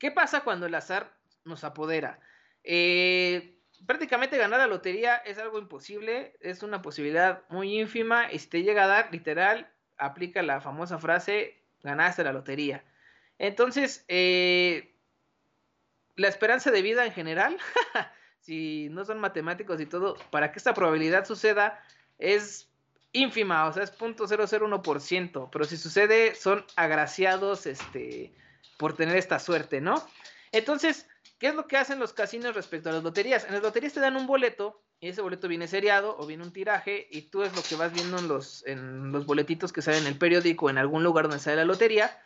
¿Qué 0.00 0.10
pasa 0.10 0.40
cuando 0.40 0.66
el 0.66 0.74
azar 0.74 1.16
nos 1.44 1.62
apodera? 1.62 2.20
Eh, 2.64 3.56
prácticamente 3.86 4.36
ganar 4.36 4.58
la 4.58 4.66
lotería 4.66 5.16
es 5.16 5.38
algo 5.38 5.60
imposible, 5.60 6.36
es 6.40 6.64
una 6.64 6.82
posibilidad 6.82 7.44
muy 7.50 7.78
ínfima 7.78 8.32
y 8.32 8.40
si 8.40 8.48
te 8.48 8.62
llega 8.64 8.84
a 8.84 8.88
dar, 8.88 9.08
literal, 9.12 9.72
aplica 9.98 10.42
la 10.42 10.60
famosa 10.60 10.98
frase, 10.98 11.60
ganaste 11.82 12.24
la 12.24 12.32
lotería. 12.32 12.84
Entonces, 13.38 14.04
eh, 14.08 14.94
la 16.16 16.28
esperanza 16.28 16.70
de 16.70 16.82
vida 16.82 17.04
en 17.04 17.12
general, 17.12 17.56
si 18.40 18.88
no 18.90 19.04
son 19.04 19.20
matemáticos 19.20 19.80
y 19.80 19.86
todo, 19.86 20.16
para 20.30 20.52
que 20.52 20.58
esta 20.58 20.74
probabilidad 20.74 21.24
suceda, 21.24 21.82
es 22.18 22.68
ínfima, 23.12 23.66
o 23.66 23.72
sea, 23.72 23.84
es 23.84 23.96
.001%, 23.96 25.48
pero 25.50 25.64
si 25.64 25.76
sucede 25.76 26.34
son 26.34 26.64
agraciados 26.76 27.66
este, 27.66 28.32
por 28.76 28.94
tener 28.94 29.16
esta 29.16 29.38
suerte, 29.38 29.80
¿no? 29.80 30.04
Entonces, 30.52 31.08
¿qué 31.38 31.48
es 31.48 31.54
lo 31.54 31.66
que 31.66 31.76
hacen 31.76 31.98
los 31.98 32.12
casinos 32.12 32.54
respecto 32.54 32.90
a 32.90 32.92
las 32.92 33.02
loterías? 33.02 33.44
En 33.44 33.52
las 33.52 33.62
loterías 33.62 33.92
te 33.92 34.00
dan 34.00 34.16
un 34.16 34.26
boleto 34.26 34.82
y 35.00 35.08
ese 35.08 35.22
boleto 35.22 35.48
viene 35.48 35.68
seriado 35.68 36.16
o 36.18 36.26
viene 36.26 36.42
un 36.42 36.52
tiraje 36.52 37.06
y 37.10 37.22
tú 37.22 37.42
es 37.42 37.54
lo 37.54 37.62
que 37.62 37.76
vas 37.76 37.92
viendo 37.92 38.18
en 38.18 38.28
los, 38.28 38.66
en 38.66 39.12
los 39.12 39.26
boletitos 39.26 39.72
que 39.72 39.82
salen 39.82 40.02
en 40.02 40.08
el 40.08 40.18
periódico 40.18 40.70
en 40.70 40.78
algún 40.78 41.04
lugar 41.04 41.28
donde 41.28 41.38
sale 41.38 41.56
la 41.56 41.64
lotería 41.64 42.18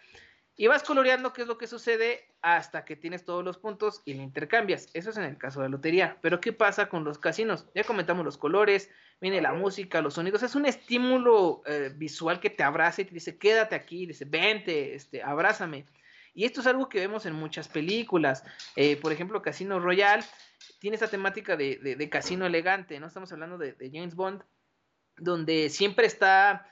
y 0.57 0.67
vas 0.67 0.83
coloreando 0.83 1.33
qué 1.33 1.43
es 1.43 1.49
lo 1.49 1.59
que 1.59 1.67
sucede 1.67 2.29
hasta 2.43 2.85
que 2.85 2.97
tienes 2.97 3.25
todos 3.25 3.43
los 3.43 3.57
puntos 3.57 4.03
y 4.05 4.15
lo 4.15 4.23
intercambias. 4.23 4.89
Eso 4.93 5.11
es 5.11 5.17
en 5.17 5.25
el 5.25 5.39
caso 5.39 5.61
de 5.61 5.67
la 5.67 5.71
lotería. 5.71 6.19
Pero 6.21 6.41
¿qué 6.41 6.53
pasa 6.53 6.89
con 6.89 7.05
los 7.05 7.19
casinos? 7.19 7.67
Ya 7.75 7.85
comentamos 7.85 8.25
los 8.25 8.37
colores, 8.37 8.91
viene 9.21 9.41
la 9.41 9.55
música, 9.55 10.03
los 10.03 10.15
sonidos. 10.15 10.43
Es 10.43 10.55
un 10.55 10.67
estímulo 10.67 11.63
eh, 11.67 11.91
visual 11.97 12.39
que 12.39 12.51
te 12.51 12.63
abraza 12.63 13.01
y 13.01 13.07
te 13.07 13.15
dice, 13.15 13.39
quédate 13.39 13.75
aquí, 13.75 14.05
dice, 14.05 14.27
vente, 14.27 14.95
este, 14.95 15.23
abrázame. 15.23 15.87
Y 16.35 16.45
esto 16.45 16.61
es 16.61 16.67
algo 16.67 16.89
que 16.89 17.01
vemos 17.01 17.25
en 17.27 17.35
muchas 17.35 17.69
películas. 17.69 18.45
Eh, 18.77 18.97
por 18.97 19.13
ejemplo, 19.13 19.43
Casino 19.43 19.81
Royale 19.81 20.25
tiene 20.79 20.97
esta 20.97 21.09
temática 21.09 21.57
de, 21.57 22.09
casino 22.11 22.47
elegante, 22.47 22.99
¿no? 23.01 23.07
Estamos 23.07 23.33
hablando 23.33 23.59
de, 23.59 23.91
James 23.93 24.15
Bond, 24.15 24.43
donde 25.17 25.69
siempre 25.71 26.07
está 26.07 26.67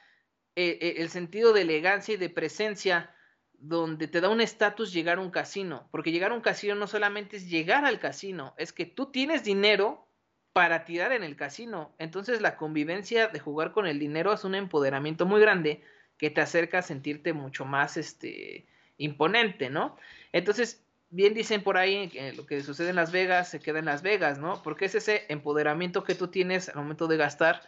eh, 0.56 0.78
eh, 0.80 0.94
el 0.98 1.10
sentido 1.10 1.52
de 1.52 1.62
elegancia 1.62 2.14
y 2.14 2.16
de 2.16 2.30
presencia, 2.30 3.14
donde 3.52 4.08
te 4.08 4.20
da 4.20 4.30
un 4.30 4.40
estatus 4.40 4.92
llegar 4.92 5.18
a 5.18 5.20
un 5.20 5.30
casino, 5.30 5.88
porque 5.90 6.12
llegar 6.12 6.32
a 6.32 6.34
un 6.34 6.40
casino 6.40 6.74
no 6.74 6.86
solamente 6.86 7.36
es 7.36 7.48
llegar 7.50 7.84
al 7.84 7.98
casino, 7.98 8.54
es 8.56 8.72
que 8.72 8.86
tú 8.86 9.10
tienes 9.10 9.44
dinero 9.44 10.06
para 10.52 10.84
tirar 10.84 11.12
en 11.12 11.22
el 11.22 11.36
casino. 11.36 11.94
Entonces 11.98 12.40
la 12.40 12.56
convivencia 12.56 13.28
de 13.28 13.38
jugar 13.38 13.72
con 13.72 13.86
el 13.86 13.98
dinero 13.98 14.32
es 14.32 14.44
un 14.44 14.54
empoderamiento 14.54 15.26
muy 15.26 15.40
grande 15.40 15.82
que 16.16 16.30
te 16.30 16.40
acerca 16.40 16.78
a 16.78 16.82
sentirte 16.82 17.32
mucho 17.32 17.64
más 17.64 17.96
este, 17.96 18.66
imponente, 18.98 19.70
¿no? 19.70 19.96
Entonces, 20.32 20.84
bien 21.10 21.34
dicen 21.34 21.62
por 21.62 21.76
ahí 21.76 22.08
que 22.08 22.32
lo 22.32 22.46
que 22.46 22.62
sucede 22.62 22.90
en 22.90 22.96
Las 22.96 23.12
Vegas 23.12 23.50
se 23.50 23.60
queda 23.60 23.78
en 23.78 23.84
Las 23.84 24.02
Vegas, 24.02 24.38
¿no? 24.38 24.62
Porque 24.62 24.86
es 24.86 24.94
ese 24.94 25.26
empoderamiento 25.28 26.04
que 26.04 26.14
tú 26.14 26.28
tienes 26.28 26.68
al 26.68 26.76
momento 26.76 27.08
de 27.08 27.16
gastar, 27.16 27.62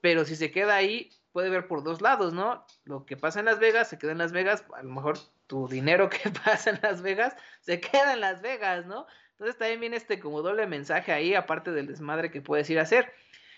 pero 0.00 0.24
si 0.24 0.34
se 0.34 0.50
queda 0.50 0.74
ahí, 0.74 1.10
puede 1.32 1.50
ver 1.50 1.68
por 1.68 1.82
dos 1.82 2.00
lados, 2.00 2.32
¿no? 2.32 2.66
Lo 2.84 3.04
que 3.06 3.16
pasa 3.16 3.40
en 3.40 3.46
Las 3.46 3.58
Vegas 3.58 3.88
se 3.88 3.98
queda 3.98 4.12
en 4.12 4.18
Las 4.18 4.32
Vegas, 4.32 4.64
a 4.74 4.82
lo 4.82 4.90
mejor 4.90 5.18
tu 5.46 5.68
dinero 5.68 6.08
que 6.08 6.30
pasa 6.44 6.70
en 6.70 6.80
Las 6.82 7.02
Vegas 7.02 7.36
se 7.60 7.80
queda 7.80 8.14
en 8.14 8.20
Las 8.20 8.40
Vegas, 8.40 8.86
¿no? 8.86 9.06
Entonces 9.32 9.56
también 9.58 9.80
viene 9.80 9.96
este 9.96 10.20
como 10.20 10.42
doble 10.42 10.66
mensaje 10.66 11.12
ahí, 11.12 11.34
aparte 11.34 11.72
del 11.72 11.86
desmadre 11.86 12.30
que 12.30 12.42
puedes 12.42 12.68
ir 12.70 12.78
a 12.78 12.82
hacer. 12.82 13.12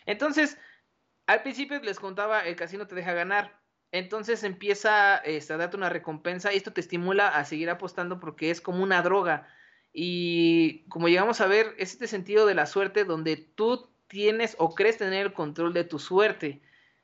Entonces, 0.06 0.58
al 1.26 1.42
principio 1.42 1.80
les 1.80 1.98
contaba, 1.98 2.40
el 2.40 2.56
casino 2.56 2.86
te 2.86 2.94
deja 2.94 3.12
ganar. 3.12 3.61
Entonces 3.92 4.42
empieza 4.42 5.18
este, 5.18 5.52
a 5.52 5.58
darte 5.58 5.76
una 5.76 5.90
recompensa 5.90 6.52
y 6.52 6.56
esto 6.56 6.72
te 6.72 6.80
estimula 6.80 7.28
a 7.28 7.44
seguir 7.44 7.68
apostando 7.68 8.18
porque 8.18 8.50
es 8.50 8.62
como 8.62 8.82
una 8.82 9.02
droga. 9.02 9.46
Y 9.92 10.84
como 10.88 11.08
llegamos 11.08 11.42
a 11.42 11.46
ver, 11.46 11.74
es 11.76 11.92
este 11.92 12.06
sentido 12.06 12.46
de 12.46 12.54
la 12.54 12.64
suerte 12.64 13.04
donde 13.04 13.36
tú 13.36 13.88
tienes 14.08 14.56
o 14.58 14.74
crees 14.74 14.96
tener 14.96 15.26
el 15.26 15.32
control 15.34 15.74
de 15.74 15.84
tu 15.84 15.98
suerte. 15.98 16.62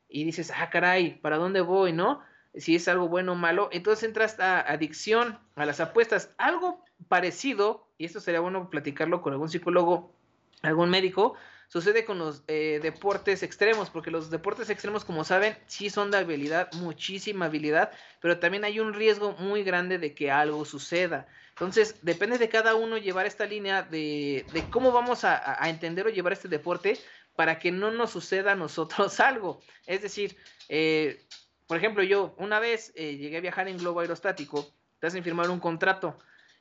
Y 0.09 0.25
dices, 0.25 0.51
ah, 0.57 0.71
caray, 0.71 1.21
¿para 1.21 1.37
dónde 1.37 1.61
voy, 1.61 1.93
no? 1.93 2.23
Si 2.55 2.77
es 2.77 2.89
algo 2.89 3.07
bueno 3.09 3.33
o 3.33 3.37
malo. 3.37 3.69
Entonces 3.71 4.05
entra 4.05 4.25
esta 4.25 4.59
adicción 4.61 5.39
a 5.57 5.67
las 5.67 5.81
apuestas. 5.81 6.35
Algo 6.39 6.83
parecido, 7.09 7.87
y 7.99 8.07
esto 8.07 8.21
sería 8.21 8.41
bueno 8.41 8.71
platicarlo 8.71 9.21
con 9.21 9.35
algún 9.35 9.51
psicólogo, 9.51 10.15
algún 10.63 10.89
médico, 10.89 11.35
sucede 11.69 12.05
con 12.05 12.19
los 12.19 12.43
eh, 12.49 12.81
deportes 12.83 13.43
extremos, 13.43 13.91
porque 13.91 14.11
los 14.11 14.31
deportes 14.31 14.71
extremos, 14.71 15.05
como 15.05 15.23
saben, 15.23 15.57
sí 15.67 15.91
son 15.91 16.11
de 16.11 16.19
habilidad, 16.19 16.73
muchísima 16.73 17.47
habilidad, 17.47 17.93
pero 18.21 18.39
también 18.39 18.65
hay 18.65 18.81
un 18.81 18.95
riesgo 18.95 19.33
muy 19.33 19.63
grande 19.63 19.99
de 19.99 20.15
que 20.15 20.31
algo 20.31 20.65
suceda. 20.65 21.29
Entonces, 21.51 21.97
depende 22.03 22.39
de 22.39 22.49
cada 22.49 22.75
uno 22.75 22.97
llevar 22.97 23.27
esta 23.27 23.45
línea 23.45 23.83
de, 23.83 24.47
de 24.53 24.71
cómo 24.71 24.93
vamos 24.93 25.25
a, 25.25 25.59
entender 25.69 26.07
o 26.07 26.11
llevar 26.11 26.33
este 26.33 26.49
deporte 26.49 26.99
para 27.37 27.59
que 27.59 27.71
no 27.71 27.91
nos 27.91 28.11
suceda 28.11 28.53
a 28.53 28.57
nosotros 28.57 29.21
algo. 29.21 29.61
Es 29.87 30.03
decir, 30.03 30.37
eh, 30.69 31.27
por 31.67 31.77
ejemplo, 31.77 32.03
yo 32.03 32.35
una 32.39 32.61
vez 32.61 32.93
eh, 32.95 33.17
llegué 33.17 33.37
a 33.37 33.43
viajar 33.43 33.69
en 33.69 33.77
globo 33.77 34.01
aerostático, 34.01 34.73
te 35.01 35.07
hacen 35.07 35.23
firmar 35.23 35.51
un 35.51 35.61
contrato 35.61 36.17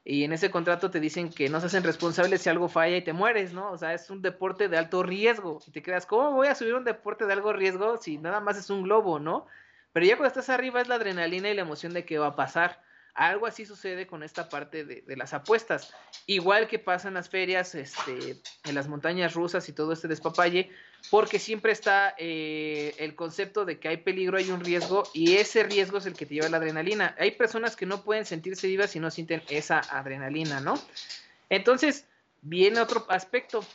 y 0.09 0.23
en 0.23 0.31
ese 0.31 0.49
contrato 0.49 0.89
te 0.89 1.01
dicen 1.01 1.29
que 1.29 1.49
no 1.49 1.59
se 1.59 1.65
hacen 1.65 1.83
responsables 1.83 2.41
si 2.41 2.49
algo 2.49 2.69
falla 2.69 2.95
y 2.95 3.03
te 3.03 3.11
mueres, 3.11 3.51
¿no? 3.51 3.71
O 3.71 3.77
sea, 3.77 3.93
es 3.93 4.09
un 4.09 4.21
deporte 4.21 4.69
de 4.69 4.77
alto 4.77 5.03
riesgo. 5.03 5.59
Y 5.67 5.71
te 5.71 5.81
quedas, 5.81 6.05
¿cómo 6.05 6.31
voy 6.31 6.47
a 6.47 6.55
subir 6.55 6.75
un 6.75 6.85
deporte 6.85 7.25
de 7.25 7.33
algo 7.33 7.51
riesgo 7.51 7.97
si 7.97 8.17
nada 8.17 8.39
más 8.39 8.57
es 8.57 8.69
un 8.69 8.83
globo, 8.83 9.19
¿no? 9.19 9.47
Pero 9.91 10.05
ya 10.05 10.15
cuando 10.15 10.29
estás 10.29 10.49
arriba 10.49 10.79
es 10.79 10.87
la 10.87 10.95
adrenalina 10.95 11.49
y 11.49 11.55
la 11.55 11.63
emoción 11.63 11.93
de 11.93 12.05
qué 12.05 12.19
va 12.19 12.27
a 12.27 12.35
pasar. 12.37 12.81
Algo 13.17 13.47
así 13.47 13.65
sucede 13.65 14.05
con 14.05 14.21
esta 14.21 14.47
parte 14.47 14.85
de, 14.85 15.17
las 15.17 15.33
apuestas. 15.33 15.91
Igual 16.27 16.67
que 16.67 16.77
pasa 16.77 17.07
en 17.07 17.15
las 17.15 17.29
ferias, 17.29 17.73
este, 17.73 18.39
en 18.63 18.75
las 18.75 18.87
montañas 18.87 19.33
rusas 19.33 19.67
y 19.69 19.73
todo 19.73 19.93
este 19.93 20.07
despapalle, 20.07 20.69
porque 21.09 21.39
siempre 21.39 21.71
está 21.71 22.13
eh, 22.19 22.93
el 22.99 23.15
concepto 23.15 23.65
de 23.65 23.79
que 23.79 23.87
hay 23.87 23.97
peligro, 23.97 24.37
hay 24.37 24.51
un 24.51 24.63
riesgo, 24.63 25.01
y 25.15 25.37
ese 25.37 25.63
riesgo 25.63 25.97
es 25.97 26.05
el 26.05 26.13
que 26.13 26.27
te 26.27 26.35
lleva 26.35 26.47
la 26.47 26.57
adrenalina. 26.57 27.15
Hay 27.17 27.31
personas 27.31 27.75
que 27.75 27.87
no 27.87 28.03
pueden 28.03 28.23
sentirse 28.23 28.67
vivas 28.67 28.91
si 28.91 28.99
no 28.99 29.09
sienten 29.09 29.41
esa 29.49 29.79
adrenalina, 29.79 30.59
¿no? 30.59 30.79
Entonces, 31.49 32.05
viene 32.43 32.79
otro 32.81 33.03
aspecto. 33.09 33.65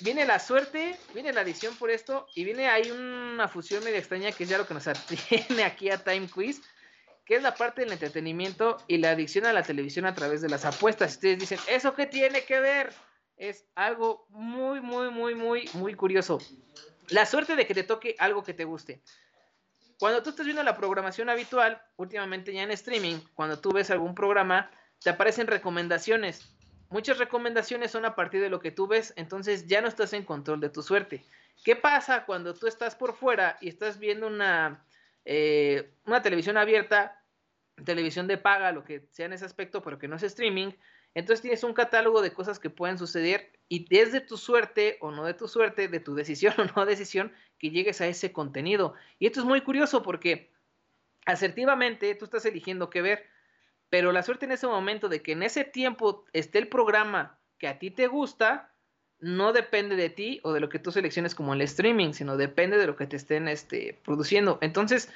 Viene 0.00 0.24
la 0.24 0.38
suerte, 0.38 0.96
viene 1.12 1.34
la 1.34 1.42
adicción 1.42 1.76
por 1.76 1.90
esto, 1.90 2.26
y 2.34 2.44
viene 2.44 2.68
ahí 2.68 2.90
una 2.90 3.48
fusión 3.48 3.84
medio 3.84 3.98
extraña 3.98 4.32
que 4.32 4.44
es 4.44 4.48
ya 4.48 4.56
lo 4.56 4.66
que 4.66 4.72
nos 4.72 4.86
atiene 4.88 5.62
aquí 5.62 5.90
a 5.90 6.02
Time 6.02 6.26
Quiz 6.26 6.62
que 7.24 7.36
es 7.36 7.42
la 7.42 7.54
parte 7.54 7.82
del 7.82 7.92
entretenimiento 7.92 8.78
y 8.88 8.98
la 8.98 9.10
adicción 9.10 9.46
a 9.46 9.52
la 9.52 9.62
televisión 9.62 10.06
a 10.06 10.14
través 10.14 10.40
de 10.42 10.48
las 10.48 10.64
apuestas. 10.64 11.12
Ustedes 11.12 11.38
dicen, 11.38 11.58
¿eso 11.68 11.94
qué 11.94 12.06
tiene 12.06 12.44
que 12.44 12.60
ver? 12.60 12.92
Es 13.36 13.64
algo 13.74 14.26
muy, 14.30 14.80
muy, 14.80 15.10
muy, 15.10 15.34
muy, 15.34 15.70
muy 15.74 15.94
curioso. 15.94 16.38
La 17.08 17.26
suerte 17.26 17.56
de 17.56 17.66
que 17.66 17.74
te 17.74 17.82
toque 17.82 18.16
algo 18.18 18.42
que 18.42 18.54
te 18.54 18.64
guste. 18.64 19.02
Cuando 19.98 20.22
tú 20.22 20.30
estás 20.30 20.46
viendo 20.46 20.64
la 20.64 20.76
programación 20.76 21.28
habitual, 21.28 21.80
últimamente 21.96 22.52
ya 22.52 22.64
en 22.64 22.72
streaming, 22.72 23.20
cuando 23.34 23.60
tú 23.60 23.70
ves 23.70 23.90
algún 23.90 24.14
programa, 24.14 24.70
te 25.00 25.10
aparecen 25.10 25.46
recomendaciones. 25.46 26.52
Muchas 26.90 27.18
recomendaciones 27.18 27.90
son 27.90 28.04
a 28.04 28.14
partir 28.14 28.40
de 28.40 28.50
lo 28.50 28.60
que 28.60 28.70
tú 28.72 28.86
ves, 28.86 29.14
entonces 29.16 29.66
ya 29.66 29.80
no 29.80 29.88
estás 29.88 30.12
en 30.12 30.24
control 30.24 30.60
de 30.60 30.70
tu 30.70 30.82
suerte. 30.82 31.24
¿Qué 31.64 31.76
pasa 31.76 32.24
cuando 32.24 32.54
tú 32.54 32.66
estás 32.66 32.96
por 32.96 33.14
fuera 33.14 33.56
y 33.60 33.68
estás 33.68 33.98
viendo 33.98 34.26
una, 34.26 34.84
eh, 35.24 35.94
una 36.04 36.22
televisión 36.22 36.56
abierta, 36.56 37.24
televisión 37.84 38.26
de 38.26 38.38
paga, 38.38 38.72
lo 38.72 38.84
que 38.84 39.06
sea 39.10 39.26
en 39.26 39.32
ese 39.32 39.44
aspecto, 39.44 39.82
pero 39.82 39.98
que 39.98 40.08
no 40.08 40.16
es 40.16 40.22
streaming, 40.22 40.72
entonces 41.14 41.42
tienes 41.42 41.62
un 41.62 41.74
catálogo 41.74 42.22
de 42.22 42.32
cosas 42.32 42.58
que 42.58 42.70
pueden 42.70 42.98
suceder 42.98 43.52
y 43.68 43.86
es 43.96 44.12
de 44.12 44.20
tu 44.20 44.36
suerte 44.36 44.96
o 45.00 45.10
no 45.10 45.24
de 45.24 45.34
tu 45.34 45.48
suerte, 45.48 45.88
de 45.88 46.00
tu 46.00 46.14
decisión 46.16 46.54
o 46.58 46.64
no 46.64 46.86
decisión, 46.86 47.32
que 47.58 47.70
llegues 47.70 48.00
a 48.00 48.06
ese 48.06 48.32
contenido. 48.32 48.94
Y 49.18 49.26
esto 49.26 49.40
es 49.40 49.46
muy 49.46 49.60
curioso 49.60 50.02
porque 50.02 50.52
asertivamente 51.26 52.14
tú 52.14 52.24
estás 52.24 52.44
eligiendo 52.46 52.90
qué 52.90 53.02
ver, 53.02 53.26
pero 53.88 54.10
la 54.12 54.22
suerte 54.22 54.46
en 54.46 54.52
ese 54.52 54.66
momento 54.66 55.08
de 55.08 55.22
que 55.22 55.32
en 55.32 55.42
ese 55.42 55.64
tiempo 55.64 56.24
esté 56.32 56.58
el 56.58 56.68
programa 56.68 57.38
que 57.58 57.68
a 57.68 57.78
ti 57.78 57.90
te 57.90 58.06
gusta, 58.06 58.71
no 59.22 59.52
depende 59.52 59.94
de 59.94 60.10
ti 60.10 60.40
o 60.42 60.52
de 60.52 60.60
lo 60.60 60.68
que 60.68 60.80
tú 60.80 60.90
selecciones 60.90 61.34
como 61.34 61.54
el 61.54 61.62
streaming, 61.62 62.12
sino 62.12 62.36
depende 62.36 62.76
de 62.76 62.88
lo 62.88 62.96
que 62.96 63.06
te 63.06 63.16
estén 63.16 63.46
este, 63.46 63.98
produciendo. 64.04 64.58
Entonces, 64.60 65.08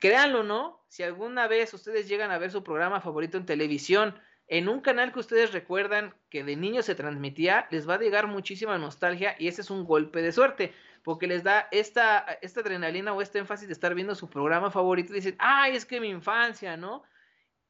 créanlo, 0.00 0.42
¿no? 0.42 0.80
Si 0.88 1.04
alguna 1.04 1.46
vez 1.46 1.72
ustedes 1.72 2.08
llegan 2.08 2.32
a 2.32 2.38
ver 2.38 2.50
su 2.50 2.64
programa 2.64 3.00
favorito 3.00 3.38
en 3.38 3.46
televisión, 3.46 4.18
en 4.48 4.68
un 4.68 4.80
canal 4.80 5.12
que 5.12 5.20
ustedes 5.20 5.52
recuerdan 5.52 6.14
que 6.30 6.42
de 6.42 6.56
niño 6.56 6.82
se 6.82 6.96
transmitía, 6.96 7.68
les 7.70 7.88
va 7.88 7.94
a 7.94 7.98
llegar 7.98 8.26
muchísima 8.26 8.76
nostalgia 8.76 9.36
y 9.38 9.46
ese 9.46 9.60
es 9.60 9.70
un 9.70 9.84
golpe 9.84 10.20
de 10.20 10.32
suerte, 10.32 10.72
porque 11.04 11.28
les 11.28 11.44
da 11.44 11.68
esta, 11.70 12.26
esta 12.42 12.60
adrenalina 12.60 13.12
o 13.12 13.22
este 13.22 13.38
énfasis 13.38 13.68
de 13.68 13.74
estar 13.74 13.94
viendo 13.94 14.16
su 14.16 14.28
programa 14.28 14.72
favorito 14.72 15.12
y 15.12 15.16
dicen, 15.16 15.36
ay, 15.38 15.76
es 15.76 15.86
que 15.86 16.00
mi 16.00 16.08
infancia, 16.08 16.76
¿no? 16.76 17.04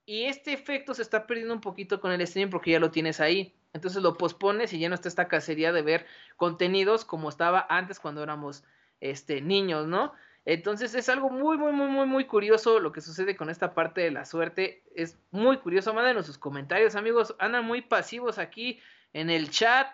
Y 0.06 0.24
este 0.24 0.54
efecto 0.54 0.94
se 0.94 1.02
está 1.02 1.26
perdiendo 1.26 1.52
un 1.52 1.60
poquito 1.60 2.00
con 2.00 2.10
el 2.10 2.22
streaming 2.22 2.50
porque 2.50 2.70
ya 2.70 2.80
lo 2.80 2.90
tienes 2.90 3.20
ahí. 3.20 3.54
Entonces 3.72 4.02
lo 4.02 4.16
pospones 4.16 4.72
y 4.72 4.78
ya 4.78 4.88
no 4.88 4.94
está 4.94 5.08
esta 5.08 5.28
cacería 5.28 5.72
de 5.72 5.82
ver 5.82 6.06
contenidos 6.36 7.04
como 7.04 7.28
estaba 7.28 7.66
antes 7.68 8.00
cuando 8.00 8.22
éramos 8.22 8.64
este, 9.00 9.40
niños, 9.40 9.86
¿no? 9.86 10.12
Entonces 10.44 10.94
es 10.94 11.10
algo 11.10 11.28
muy, 11.28 11.58
muy, 11.58 11.72
muy, 11.72 11.88
muy, 11.88 12.06
muy 12.06 12.24
curioso 12.24 12.80
lo 12.80 12.90
que 12.90 13.02
sucede 13.02 13.36
con 13.36 13.50
esta 13.50 13.74
parte 13.74 14.00
de 14.00 14.10
la 14.10 14.24
suerte. 14.24 14.82
Es 14.94 15.18
muy 15.30 15.58
curioso. 15.58 15.92
Mándenos 15.92 16.24
sus 16.24 16.38
comentarios, 16.38 16.94
amigos. 16.94 17.34
Andan 17.38 17.66
muy 17.66 17.82
pasivos 17.82 18.38
aquí 18.38 18.80
en 19.12 19.28
el 19.28 19.50
chat. 19.50 19.88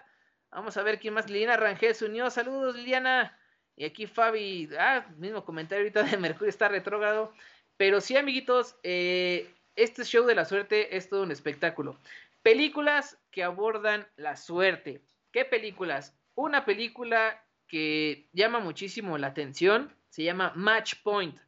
Vamos 0.52 0.76
a 0.76 0.84
ver 0.84 1.00
quién 1.00 1.14
más. 1.14 1.28
Liliana 1.28 1.56
Rangel 1.56 1.96
se 1.96 2.04
unió. 2.04 2.30
Saludos, 2.30 2.76
Liliana. 2.76 3.36
Y 3.74 3.84
aquí 3.84 4.06
Fabi. 4.06 4.70
Ah, 4.78 5.04
mismo 5.16 5.44
comentario 5.44 5.82
ahorita 5.82 6.04
de 6.04 6.16
Mercurio 6.18 6.50
está 6.50 6.68
retrógrado. 6.68 7.32
Pero 7.76 8.00
sí, 8.00 8.16
amiguitos, 8.16 8.76
eh, 8.84 9.52
este 9.74 10.04
show 10.04 10.24
de 10.24 10.36
la 10.36 10.44
suerte 10.44 10.96
es 10.96 11.08
todo 11.08 11.24
un 11.24 11.32
espectáculo. 11.32 11.98
Películas 12.44 13.18
que 13.30 13.42
abordan 13.42 14.06
la 14.16 14.36
suerte. 14.36 15.02
¿Qué 15.32 15.46
películas? 15.46 16.14
Una 16.34 16.66
película 16.66 17.42
que 17.66 18.28
llama 18.34 18.60
muchísimo 18.60 19.16
la 19.16 19.28
atención 19.28 19.90
se 20.10 20.24
llama 20.24 20.52
Match 20.54 20.96
Point. 21.02 21.38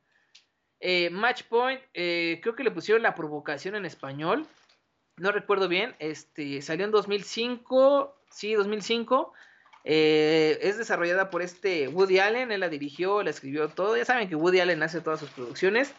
Eh, 0.81 1.11
Match 1.11 1.43
Point, 1.51 1.83
eh, 1.93 2.41
creo 2.43 2.57
que 2.57 2.65
le 2.65 2.71
pusieron 2.71 3.03
la 3.03 3.15
provocación 3.15 3.75
en 3.75 3.85
español. 3.85 4.47
No 5.19 5.33
recuerdo 5.33 5.69
bien. 5.69 5.95
Este, 5.99 6.63
salió 6.63 6.87
en 6.87 6.93
2005. 6.93 8.17
Sí, 8.31 8.55
2005. 8.55 9.35
Eh, 9.85 10.59
es 10.63 10.79
desarrollada 10.79 11.29
por 11.29 11.43
este 11.43 11.89
Woody 11.89 12.21
Allen. 12.21 12.53
Él 12.53 12.61
la 12.61 12.71
dirigió, 12.71 13.23
la 13.23 13.29
escribió 13.29 13.69
todo. 13.69 13.99
Ya 13.99 14.07
saben 14.07 14.31
que 14.31 14.35
Woody 14.35 14.61
Allen 14.61 14.83
hace 14.83 15.03
todas 15.03 15.21
sus 15.21 15.29
producciones. 15.29 15.93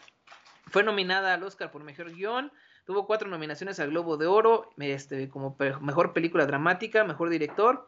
Fue 0.66 0.82
nominada 0.82 1.34
al 1.34 1.44
Oscar 1.44 1.70
por 1.70 1.84
Mejor 1.84 2.12
Guión. 2.12 2.50
Tuvo 2.88 3.06
cuatro 3.06 3.28
nominaciones 3.28 3.78
al 3.80 3.90
Globo 3.90 4.16
de 4.16 4.26
Oro, 4.26 4.70
este, 4.78 5.28
como 5.28 5.58
Mejor 5.82 6.14
Película 6.14 6.46
Dramática, 6.46 7.04
Mejor 7.04 7.28
Director. 7.28 7.86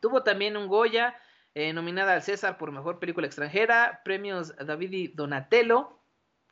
Tuvo 0.00 0.24
también 0.24 0.56
un 0.56 0.66
Goya, 0.66 1.14
eh, 1.54 1.72
nominada 1.72 2.14
al 2.14 2.22
César 2.22 2.58
por 2.58 2.72
Mejor 2.72 2.98
Película 2.98 3.28
Extranjera, 3.28 4.00
premios 4.04 4.56
David 4.56 4.92
y 4.92 5.06
Donatello. 5.06 6.00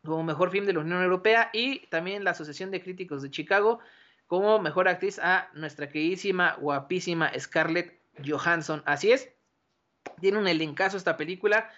como 0.04 0.22
mejor 0.22 0.52
film 0.52 0.64
de 0.64 0.74
la 0.74 0.78
Unión 0.78 1.02
Europea 1.02 1.50
y 1.52 1.80
también 1.88 2.22
la 2.22 2.30
Asociación 2.30 2.70
de 2.70 2.80
Críticos 2.80 3.20
de 3.22 3.32
Chicago 3.32 3.80
como 4.28 4.60
mejor 4.60 4.86
actriz 4.86 5.18
a 5.18 5.50
nuestra 5.52 5.88
queridísima, 5.88 6.54
guapísima 6.60 7.32
Scarlett 7.36 8.00
Johansson. 8.24 8.84
Así 8.86 9.10
es, 9.10 9.28
tiene 10.20 10.38
un 10.38 10.46
elencazo 10.46 10.96
esta 10.96 11.16
película, 11.16 11.68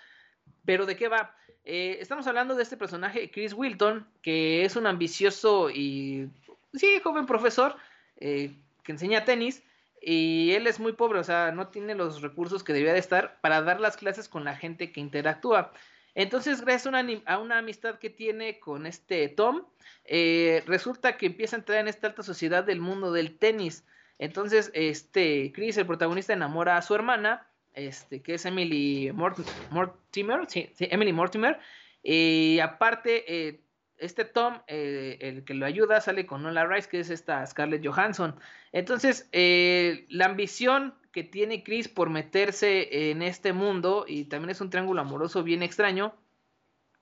pero 0.65 0.87
¿de 0.87 0.97
qué 0.97 1.09
va? 1.09 1.35
Eh, 1.65 1.99
estamos 2.01 2.27
hablando 2.27 2.55
de 2.55 2.63
este 2.63 2.77
personaje, 2.77 3.31
Chris 3.31 3.53
Wilton, 3.53 4.07
que 4.23 4.65
es 4.65 4.77
un 4.77 4.87
ambicioso 4.87 5.71
y, 5.71 6.31
sí, 6.73 6.99
joven 7.03 7.27
profesor 7.27 7.77
eh, 8.17 8.55
que 8.83 8.93
enseña 8.93 9.25
tenis. 9.25 9.63
Y 10.01 10.53
él 10.53 10.67
es 10.67 10.79
muy 10.81 10.93
pobre, 10.93 11.19
o 11.19 11.25
sea, 11.25 11.51
no 11.53 11.69
tiene 11.69 11.95
los 11.95 12.23
recursos 12.23 12.63
que 12.63 12.73
debía 12.73 12.93
de 12.93 13.01
estar 13.01 13.41
para 13.41 13.63
dar 13.63 13.81
las 13.81 13.97
clases 13.97 14.29
con 14.29 14.45
la 14.45 14.57
gente 14.57 14.93
que 14.93 15.01
interactúa. 15.01 15.73
Entonces, 16.15 16.63
gracias 16.63 16.93
a 17.27 17.39
una, 17.39 17.59
amistad 17.59 17.99
que 17.99 18.11
tiene 18.11 18.59
con 18.61 18.87
este 18.87 19.29
Tom, 19.29 19.65
eh, 20.05 20.63
resulta 20.67 21.17
que 21.17 21.27
empieza 21.27 21.57
a 21.57 21.59
entrar 21.59 21.79
en 21.79 21.89
esta 21.89 22.07
alta 22.07 22.23
sociedad 22.23 22.65
del 22.65 22.81
mundo 22.81 23.13
del 23.13 23.37
tenis. 23.39 23.85
Entonces, 24.19 24.71
este 24.75 25.53
Chris, 25.55 25.77
el 25.77 25.87
protagonista, 25.87 26.33
enamora 26.33 26.77
a 26.77 26.83
su 26.83 26.95
hermana, 26.95 27.47
este, 27.79 28.21
que 28.23 28.35
es 28.35 28.45
Emily 28.45 29.11
Mortimer, 29.13 30.47
Emily 30.79 31.13
Mortimer. 31.13 31.59
Y 32.03 32.59
aparte, 32.61 33.25
eh, 33.49 33.61
este 33.97 34.25
Tom, 34.25 34.61
eh, 34.67 35.19
el 35.21 35.45
que 35.45 35.55
lo 35.55 35.67
ayuda, 35.67 36.01
sale 36.01 36.27
con 36.27 36.43
Nola 36.43 36.67
Rice, 36.67 36.89
que 36.89 37.01
es 37.01 37.11
esta 37.11 37.47
Scarlett 37.47 37.87
Johansson. 37.87 38.35
Entonces, 38.73 39.29
la 39.33 40.27
ambición 40.27 40.95
que 41.13 41.25
tiene 41.25 41.65
Chris 41.65 41.89
por 41.89 42.11
meterse 42.11 43.11
en 43.11 43.23
este 43.23 43.53
mundo, 43.53 44.05
y 44.07 44.25
también 44.25 44.51
es 44.51 44.61
un 44.61 44.71
triángulo 44.71 45.01
amoroso 45.01 45.43
bien 45.43 45.63
extraño, 45.63 46.15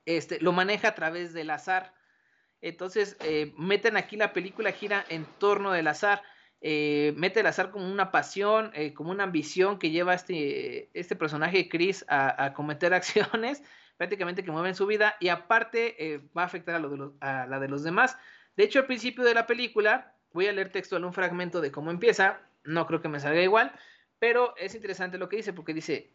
este, 0.05 0.39
lo 0.39 0.53
maneja 0.53 0.87
a 0.87 0.95
través 0.95 1.33
del 1.33 1.49
azar. 1.49 1.93
Entonces, 2.61 3.17
eh, 3.19 3.53
meten 3.57 3.97
aquí 3.97 4.15
la 4.15 4.33
película 4.33 4.71
gira 4.71 5.05
en 5.09 5.25
torno 5.37 5.71
del 5.71 5.87
azar. 5.87 6.23
Eh, 6.61 7.13
mete 7.17 7.41
el 7.41 7.45
azar 7.45 7.71
como 7.71 7.91
una 7.91 8.11
pasión, 8.11 8.71
eh, 8.73 8.93
como 8.93 9.11
una 9.11 9.23
ambición 9.23 9.77
que 9.77 9.91
lleva 9.91 10.13
este, 10.13 10.89
este 10.93 11.15
personaje 11.15 11.69
Chris 11.69 12.05
a, 12.07 12.53
cometer 12.53 12.93
acciones 12.95 13.63
prácticamente 13.97 14.43
que 14.43 14.51
mueven 14.51 14.75
su 14.75 14.85
vida 14.85 15.15
y 15.19 15.29
aparte 15.29 16.21
va 16.37 16.43
a 16.43 16.45
afectar 16.45 16.75
a, 16.75 16.79
lo 16.79 16.89
de 16.89 17.11
a 17.19 17.47
la 17.47 17.59
de 17.59 17.67
los 17.67 17.83
demás. 17.83 18.17
De 18.55 18.63
hecho, 18.63 18.79
al 18.79 18.85
principio 18.85 19.23
de 19.23 19.33
la 19.33 19.47
película, 19.47 20.13
voy 20.33 20.47
a 20.47 20.51
leer 20.51 20.71
textual 20.71 21.03
un 21.05 21.13
fragmento 21.13 21.61
de 21.61 21.71
cómo 21.71 21.89
empieza, 21.89 22.41
no 22.63 22.85
creo 22.85 23.01
que 23.01 23.09
me 23.09 23.19
salga 23.19 23.41
igual, 23.41 23.71
pero 24.19 24.55
es 24.57 24.75
interesante 24.75 25.17
lo 25.17 25.29
que 25.29 25.37
dice, 25.37 25.53
porque 25.53 25.73
dice, 25.73 26.11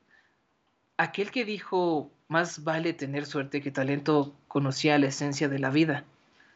aquel 0.96 1.30
que 1.30 1.44
dijo, 1.44 2.12
más 2.28 2.64
vale 2.64 2.92
tener 2.92 3.26
suerte 3.26 3.60
que 3.60 3.70
talento, 3.70 4.36
conocía 4.48 4.98
la 4.98 5.06
esencia 5.06 5.48
de 5.48 5.58
la 5.58 5.70
vida. 5.70 6.04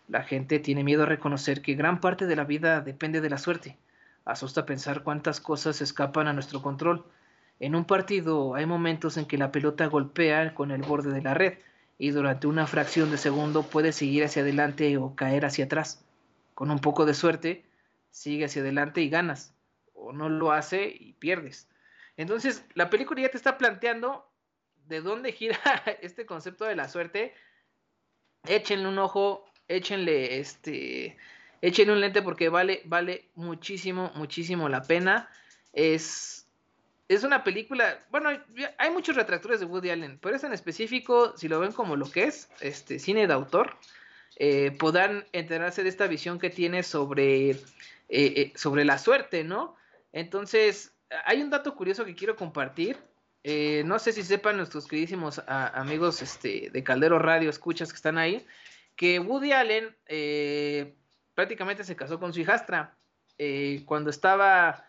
La 0.08 0.22
gente 0.22 0.60
tiene 0.60 0.84
miedo 0.84 1.02
a 1.02 1.06
reconocer 1.06 1.62
que 1.62 1.74
gran 1.74 2.00
parte 2.00 2.26
de 2.26 2.36
la 2.36 2.44
vida 2.44 2.80
depende 2.80 3.20
de 3.20 3.30
la 3.30 3.38
suerte. 3.38 3.76
Asusta 4.24 4.66
pensar 4.66 5.02
cuántas 5.02 5.40
cosas 5.40 5.80
escapan 5.80 6.28
a 6.28 6.32
nuestro 6.32 6.62
control. 6.62 7.04
En 7.58 7.74
un 7.74 7.84
partido 7.84 8.54
hay 8.54 8.66
momentos 8.66 9.16
en 9.16 9.26
que 9.26 9.38
la 9.38 9.50
pelota 9.50 9.86
golpea 9.86 10.54
con 10.54 10.70
el 10.70 10.82
borde 10.82 11.12
de 11.12 11.22
la 11.22 11.34
red 11.34 11.58
y 11.98 12.10
durante 12.10 12.46
una 12.46 12.66
fracción 12.66 13.10
de 13.10 13.18
segundo 13.18 13.62
puede 13.62 13.92
seguir 13.92 14.24
hacia 14.24 14.42
adelante 14.42 14.96
o 14.96 15.14
caer 15.16 15.44
hacia 15.44 15.64
atrás. 15.64 16.04
Con 16.54 16.70
un 16.70 16.78
poco 16.78 17.04
de 17.04 17.14
suerte, 17.14 17.64
sigue 18.10 18.44
hacia 18.44 18.62
adelante 18.62 19.00
y 19.00 19.08
ganas 19.08 19.54
o 19.94 20.12
no 20.12 20.28
lo 20.28 20.52
hace 20.52 20.86
y 20.86 21.14
pierdes. 21.14 21.68
Entonces, 22.16 22.64
la 22.74 22.90
película 22.90 23.22
ya 23.22 23.30
te 23.30 23.36
está 23.36 23.58
planteando 23.58 24.30
de 24.86 25.00
dónde 25.00 25.32
gira 25.32 25.58
este 26.02 26.26
concepto 26.26 26.64
de 26.64 26.76
la 26.76 26.88
suerte. 26.88 27.34
Échenle 28.44 28.88
un 28.88 28.98
ojo, 28.98 29.44
échenle 29.68 30.38
este, 30.38 31.16
échenle 31.60 31.92
un 31.92 32.00
lente 32.00 32.22
porque 32.22 32.48
vale, 32.48 32.82
vale 32.84 33.28
muchísimo, 33.34 34.12
muchísimo 34.14 34.68
la 34.68 34.82
pena. 34.82 35.28
Es, 35.72 36.46
es 37.08 37.24
una 37.24 37.44
película, 37.44 38.04
bueno, 38.10 38.30
hay 38.78 38.90
muchos 38.90 39.16
retractores 39.16 39.60
de 39.60 39.66
Woody 39.66 39.90
Allen, 39.90 40.18
pero 40.20 40.36
es 40.36 40.44
en 40.44 40.52
específico, 40.52 41.36
si 41.36 41.48
lo 41.48 41.60
ven 41.60 41.72
como 41.72 41.96
lo 41.96 42.10
que 42.10 42.24
es, 42.24 42.48
este, 42.60 42.98
cine 42.98 43.26
de 43.26 43.32
autor, 43.32 43.76
eh, 44.36 44.72
podrán 44.78 45.24
enterarse 45.32 45.82
de 45.82 45.88
esta 45.88 46.06
visión 46.06 46.38
que 46.38 46.50
tiene 46.50 46.82
sobre, 46.82 47.50
eh, 47.50 47.58
eh, 48.08 48.52
sobre 48.54 48.84
la 48.84 48.98
suerte, 48.98 49.44
¿no? 49.44 49.76
Entonces, 50.12 50.92
hay 51.24 51.42
un 51.42 51.50
dato 51.50 51.74
curioso 51.74 52.04
que 52.04 52.14
quiero 52.14 52.36
compartir. 52.36 52.98
Eh, 53.44 53.82
no 53.86 53.98
sé 53.98 54.12
si 54.12 54.22
sepan 54.24 54.56
nuestros 54.56 54.88
queridísimos 54.88 55.40
amigos 55.46 56.20
este, 56.20 56.70
de 56.72 56.82
Caldero 56.82 57.18
Radio, 57.18 57.48
escuchas 57.48 57.92
que 57.92 57.96
están 57.96 58.18
ahí, 58.18 58.44
que 58.96 59.18
Woody 59.20 59.52
Allen 59.52 59.96
eh, 60.06 60.96
prácticamente 61.34 61.84
se 61.84 61.96
casó 61.96 62.18
con 62.18 62.32
su 62.32 62.40
hijastra. 62.40 62.96
Eh, 63.38 63.82
cuando 63.86 64.10
estaba 64.10 64.84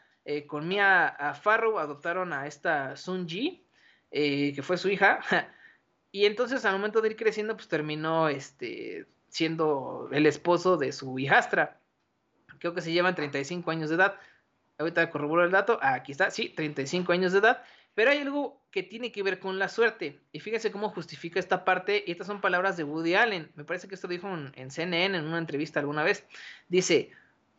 con 0.48 0.68
Mia 0.68 1.16
Farrow, 1.42 1.80
adoptaron 1.80 2.34
a 2.34 2.48
esta 2.48 2.98
Sun 2.98 3.30
Ji, 3.30 3.66
que 4.12 4.62
fue 4.62 4.78
su 4.78 4.90
hija. 4.90 5.22
y 6.12 6.26
entonces, 6.26 6.66
al 6.66 6.74
momento 6.74 7.00
de 7.00 7.12
ir 7.12 7.16
creciendo, 7.16 7.56
pues 7.56 7.70
terminó 7.70 8.28
este, 8.28 9.08
siendo 9.30 10.10
el 10.12 10.26
esposo 10.26 10.76
de 10.76 10.92
su 10.92 11.18
hijastra. 11.18 11.80
Creo 12.60 12.74
que 12.74 12.82
se 12.82 12.92
llevan 12.92 13.16
35 13.16 13.72
años 13.72 13.90
de 13.90 13.96
edad 13.96 14.20
ahorita 14.78 15.10
corroboro 15.10 15.44
el 15.44 15.52
dato, 15.52 15.80
aquí 15.82 16.12
está, 16.12 16.32
sí, 16.32 16.50
35 16.50 17.12
años 17.12 17.32
de 17.34 17.40
edad, 17.40 17.64
pero 17.98 18.12
hay 18.12 18.20
algo 18.20 18.62
que 18.70 18.84
tiene 18.84 19.12
que 19.12 19.24
ver 19.24 19.40
con 19.40 19.58
la 19.58 19.70
suerte. 19.70 20.22
Y 20.32 20.40
fíjese 20.40 20.72
cómo 20.72 20.92
justifica 20.92 21.40
esta 21.40 21.66
parte, 21.66 22.04
y 22.06 22.12
estas 22.12 22.28
son 22.28 22.42
palabras 22.42 22.78
de 22.78 22.84
Woody 22.84 23.16
Allen, 23.16 23.52
me 23.56 23.64
parece 23.64 23.88
que 23.88 23.96
esto 23.96 24.08
dijo 24.08 24.28
en, 24.30 24.70
CNN 24.70 25.18
en 25.18 25.26
una 25.26 25.40
entrevista 25.40 25.80
alguna 25.80 26.04
vez. 26.04 26.24
Dice, 26.70 27.10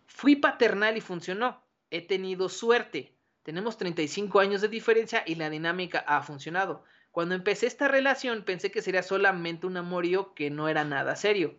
fui 0.07 0.37
paternal 0.37 0.97
y 0.97 1.01
funcionó, 1.01 1.61
he 1.91 2.03
tenido 2.03 2.49
suerte, 2.49 3.13
tenemos 3.43 3.79
35 3.79 4.39
años 4.39 4.61
de 4.61 4.69
diferencia 4.69 5.25
y 5.27 5.35
la 5.35 5.51
dinámica 5.51 6.05
ha 6.07 6.23
funcionado. 6.23 6.85
Cuando 7.11 7.35
empecé 7.35 7.67
esta 7.67 7.89
relación 7.89 8.45
pensé 8.45 8.71
que 8.71 8.81
sería 8.81 9.03
solamente 9.03 9.67
un 9.67 9.77
amorío 9.77 10.35
que 10.35 10.51
no 10.51 10.69
era 10.69 10.85
nada 10.85 11.17
serio. 11.17 11.59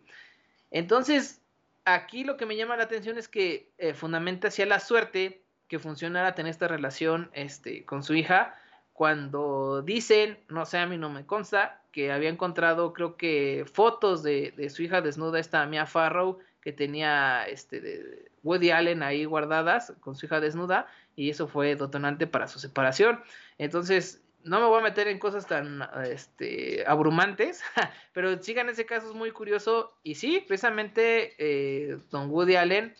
Entonces, 0.70 1.42
aquí 1.84 2.24
lo 2.24 2.38
que 2.38 2.46
me 2.46 2.56
llama 2.56 2.78
la 2.78 2.84
atención 2.84 3.18
es 3.18 3.28
que 3.28 3.74
eh, 3.76 3.92
fundamenta 3.92 4.48
hacia 4.48 4.64
la 4.64 4.80
suerte 4.80 5.44
que 5.68 5.78
funcionara 5.78 6.34
tener 6.34 6.50
esta 6.50 6.66
relación 6.66 7.30
este, 7.34 7.84
con 7.84 8.02
su 8.02 8.14
hija 8.14 8.56
cuando 8.92 9.82
dicen, 9.82 10.38
no 10.48 10.66
sé, 10.66 10.78
a 10.78 10.86
mí 10.86 10.98
no 10.98 11.10
me 11.10 11.26
consta, 11.26 11.82
que 11.92 12.12
había 12.12 12.28
encontrado 12.28 12.92
creo 12.92 13.16
que 13.16 13.64
fotos 13.70 14.22
de, 14.22 14.68
su 14.70 14.82
hija 14.82 15.00
desnuda, 15.00 15.38
esta 15.38 15.64
Mia 15.66 15.86
Farrow, 15.86 16.38
que 16.60 16.72
tenía 16.72 17.44
este, 17.44 17.80
de 17.80 18.30
Woody 18.42 18.70
Allen 18.70 19.02
ahí 19.02 19.24
guardadas 19.24 19.94
con 20.00 20.14
su 20.14 20.26
hija 20.26 20.40
desnuda, 20.40 20.86
y 21.16 21.30
eso 21.30 21.48
fue 21.48 21.74
detonante 21.74 22.26
para 22.26 22.48
su 22.48 22.58
separación. 22.58 23.22
Entonces, 23.58 24.22
no 24.44 24.60
me 24.60 24.66
voy 24.66 24.80
a 24.80 24.82
meter 24.82 25.08
en 25.08 25.18
cosas 25.18 25.46
tan 25.46 25.82
este, 26.04 26.84
abrumantes, 26.86 27.62
pero 28.12 28.42
sigan 28.42 28.68
ese 28.68 28.86
caso, 28.86 29.08
es 29.08 29.14
muy 29.14 29.30
curioso. 29.30 29.92
Y 30.02 30.14
sí, 30.14 30.44
precisamente 30.46 31.34
eh, 31.38 31.98
don 32.10 32.30
Woody 32.30 32.56
Allen 32.56 32.94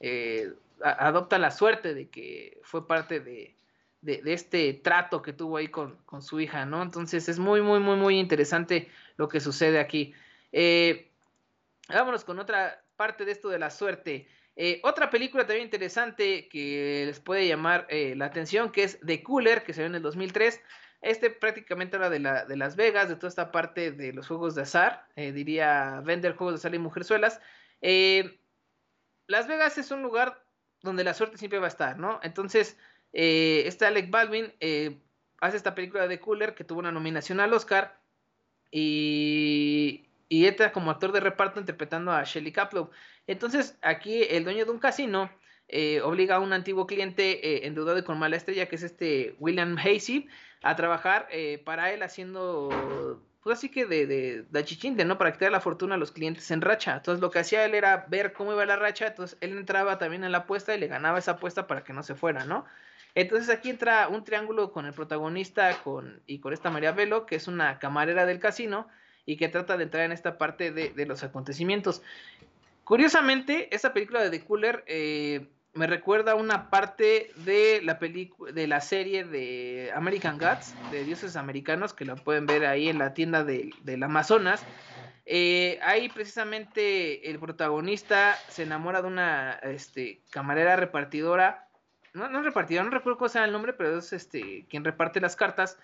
eh, 0.00 0.52
adopta 0.82 1.38
la 1.38 1.50
suerte 1.50 1.94
de 1.94 2.08
que 2.08 2.60
fue 2.62 2.86
parte 2.86 3.20
de, 3.20 3.54
este 4.04 4.74
trato 4.74 5.22
que 5.22 5.32
tuvo 5.32 5.56
ahí 5.56 5.68
con, 5.68 5.98
su 6.20 6.40
hija, 6.40 6.66
¿no? 6.66 6.82
Entonces 6.82 7.28
es 7.28 7.38
muy, 7.38 7.60
muy, 7.60 7.80
muy, 7.80 7.96
muy 7.96 8.18
interesante 8.18 8.90
lo 9.16 9.28
que 9.28 9.40
sucede 9.40 9.78
aquí. 9.78 10.14
Eh, 10.50 11.10
vámonos 11.88 12.24
con 12.24 12.38
otra 12.38 12.82
parte 12.96 13.24
de 13.24 13.32
esto 13.32 13.48
de 13.48 13.58
la 13.58 13.70
suerte. 13.70 14.28
Eh, 14.56 14.80
otra 14.82 15.08
película 15.08 15.46
también 15.46 15.66
interesante 15.66 16.48
que 16.48 17.04
les 17.06 17.20
puede 17.20 17.46
llamar 17.46 17.86
eh, 17.88 18.14
la 18.16 18.26
atención, 18.26 18.70
que 18.70 18.84
es 18.84 18.98
The 19.06 19.22
Cooler, 19.22 19.62
que 19.62 19.72
se 19.72 19.82
ve 19.82 19.86
en 19.86 19.94
el 19.94 20.02
2003. 20.02 20.60
Este 21.00 21.30
prácticamente 21.30 21.96
habla 21.96 22.10
de, 22.10 22.18
la, 22.18 22.44
de 22.44 22.56
Las 22.56 22.76
Vegas, 22.76 23.08
de 23.08 23.16
toda 23.16 23.28
esta 23.28 23.50
parte 23.50 23.92
de 23.92 24.12
los 24.12 24.28
juegos 24.28 24.54
de 24.54 24.62
azar, 24.62 25.06
diría 25.16 26.00
vender 26.04 26.36
juegos 26.36 26.54
de 26.54 26.58
azar 26.58 26.74
y 26.74 26.78
mujerzuelas. 26.78 27.40
Las 29.26 29.48
Vegas 29.48 29.78
es 29.78 29.90
un 29.90 30.02
lugar 30.02 30.44
donde 30.82 31.02
la 31.02 31.14
suerte 31.14 31.38
siempre 31.38 31.58
va 31.58 31.66
a 31.66 31.68
estar, 31.68 31.98
¿no? 31.98 32.20
Entonces, 32.22 32.76
eh, 33.12 33.64
este 33.66 33.86
Alec 33.86 34.10
Baldwin 34.10 34.52
eh, 34.60 34.98
hace 35.40 35.56
esta 35.56 35.74
película 35.74 36.08
de 36.08 36.20
Cooler 36.20 36.54
que 36.54 36.64
tuvo 36.64 36.80
una 36.80 36.92
nominación 36.92 37.40
al 37.40 37.52
Oscar 37.52 38.00
y, 38.70 40.08
y 40.28 40.46
entra 40.46 40.72
como 40.72 40.90
actor 40.90 41.12
de 41.12 41.20
reparto 41.20 41.60
interpretando 41.60 42.12
a 42.12 42.24
Shelly 42.24 42.52
Kaplow. 42.52 42.90
Entonces, 43.26 43.78
aquí 43.82 44.22
el 44.22 44.44
dueño 44.44 44.64
de 44.64 44.70
un 44.70 44.78
casino 44.78 45.30
eh, 45.68 46.00
obliga 46.02 46.36
a 46.36 46.40
un 46.40 46.52
antiguo 46.52 46.86
cliente 46.86 47.66
endeudado 47.66 47.98
y 47.98 48.04
con 48.04 48.18
mala 48.18 48.36
estrella, 48.36 48.66
que 48.66 48.76
es 48.76 48.82
este 48.82 49.36
William 49.38 49.76
Hasey, 49.78 50.28
a 50.62 50.76
trabajar 50.76 51.28
para 51.64 51.92
él 51.92 52.02
haciendo 52.02 53.20
pues 53.42 53.58
así 53.58 53.68
que 53.70 53.86
de, 53.86 54.06
de, 54.06 54.42
de 54.42 55.04
¿no? 55.04 55.18
Para 55.18 55.32
quitar 55.32 55.50
la 55.50 55.60
fortuna 55.60 55.96
a 55.96 55.98
los 55.98 56.12
clientes 56.12 56.50
en 56.50 56.60
racha. 56.60 56.94
Entonces 56.96 57.20
lo 57.20 57.30
que 57.30 57.40
hacía 57.40 57.64
él 57.64 57.74
era 57.74 58.06
ver 58.08 58.32
cómo 58.32 58.52
iba 58.52 58.64
la 58.64 58.76
racha, 58.76 59.08
entonces 59.08 59.36
él 59.40 59.56
entraba 59.58 59.98
también 59.98 60.22
en 60.22 60.30
la 60.30 60.38
apuesta 60.38 60.74
y 60.74 60.78
le 60.78 60.86
ganaba 60.86 61.18
esa 61.18 61.32
apuesta 61.32 61.66
para 61.66 61.82
que 61.82 61.92
no 61.92 62.04
se 62.04 62.14
fuera, 62.14 62.44
¿no? 62.44 62.64
Entonces 63.14 63.50
aquí 63.50 63.70
entra 63.70 64.08
un 64.08 64.24
triángulo 64.24 64.72
con 64.72 64.86
el 64.86 64.92
protagonista 64.92 65.82
con, 65.82 66.22
y 66.26 66.38
con 66.38 66.52
esta 66.52 66.70
María 66.70 66.92
Velo, 66.92 67.26
que 67.26 67.36
es 67.36 67.48
una 67.48 67.78
camarera 67.78 68.26
del 68.26 68.38
casino, 68.38 68.88
y 69.26 69.36
que 69.36 69.48
trata 69.48 69.76
de 69.76 69.84
entrar 69.84 70.04
en 70.04 70.12
esta 70.12 70.38
parte 70.38 70.72
de, 70.72 71.06
los 71.06 71.22
acontecimientos. 71.22 72.02
Curiosamente, 72.84 73.74
esta 73.74 73.92
película 73.92 74.22
de 74.22 74.30
The 74.30 74.44
Cooler 74.44 74.82
eh, 74.86 75.46
me 75.74 75.86
recuerda 75.86 76.34
una 76.34 76.70
parte 76.70 77.30
de 77.36 77.80
la 77.82 77.94
de 77.94 78.66
la 78.66 78.80
serie 78.80 79.24
de 79.24 79.90
American 79.94 80.38
Gods, 80.38 80.74
de 80.90 81.04
dioses 81.04 81.36
americanos, 81.36 81.94
que 81.94 82.04
la 82.04 82.16
pueden 82.16 82.46
ver 82.46 82.66
ahí 82.66 82.88
en 82.88 82.98
la 82.98 83.14
tienda 83.14 83.44
del 83.44 84.02
Amazonas. 84.02 84.64
Eh, 85.24 85.78
ahí 85.82 86.08
precisamente 86.08 87.30
el 87.30 87.38
protagonista 87.38 88.36
se 88.48 88.64
enamora 88.64 89.02
de 89.02 89.08
una 89.08 89.52
este, 89.62 90.20
camarera 90.30 90.76
repartidora. 90.76 91.68
No, 92.14 92.28
no 92.28 92.42
repartidora, 92.42 92.84
no 92.84 92.90
recuerdo 92.90 93.18
cuál 93.18 93.30
sea 93.30 93.44
el 93.44 93.52
nombre, 93.52 93.72
pero 93.72 93.98
es 93.98 94.12
este, 94.12 94.66
quien 94.68 94.84
reparte 94.84 95.20
las 95.20 95.36
cartas. 95.36 95.78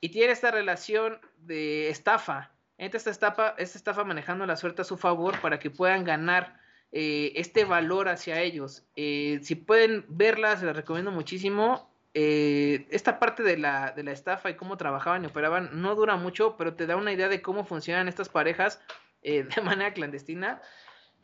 Y 0.00 0.10
tiene 0.10 0.32
esta 0.32 0.50
relación 0.50 1.18
de 1.38 1.88
estafa. 1.88 2.50
Entra 2.76 2.98
esta 2.98 3.10
estafa, 3.10 3.54
esta 3.56 3.78
estafa 3.78 4.04
manejando 4.04 4.44
la 4.46 4.56
suerte 4.56 4.82
a 4.82 4.84
su 4.84 4.96
favor 4.96 5.40
para 5.40 5.58
que 5.58 5.70
puedan 5.70 6.04
ganar 6.04 6.60
eh, 6.96 7.32
este 7.36 7.64
valor 7.64 8.08
hacia 8.08 8.40
ellos. 8.40 8.84
Eh, 8.94 9.40
si 9.42 9.54
pueden 9.54 10.04
verla, 10.08 10.56
se 10.56 10.66
la 10.66 10.72
recomiendo 10.72 11.10
muchísimo. 11.10 11.90
Eh, 12.14 12.86
esta 12.90 13.18
parte 13.18 13.42
de 13.42 13.56
la, 13.56 13.90
de 13.90 14.04
la 14.04 14.12
estafa 14.12 14.50
y 14.50 14.54
cómo 14.54 14.76
trabajaban 14.76 15.24
y 15.24 15.26
operaban 15.26 15.70
no 15.72 15.94
dura 15.96 16.16
mucho, 16.16 16.56
pero 16.56 16.74
te 16.74 16.86
da 16.86 16.96
una 16.96 17.12
idea 17.12 17.28
de 17.28 17.42
cómo 17.42 17.64
funcionan 17.64 18.06
estas 18.06 18.28
parejas 18.28 18.80
de 19.22 19.60
manera 19.62 19.94
clandestina, 19.94 20.60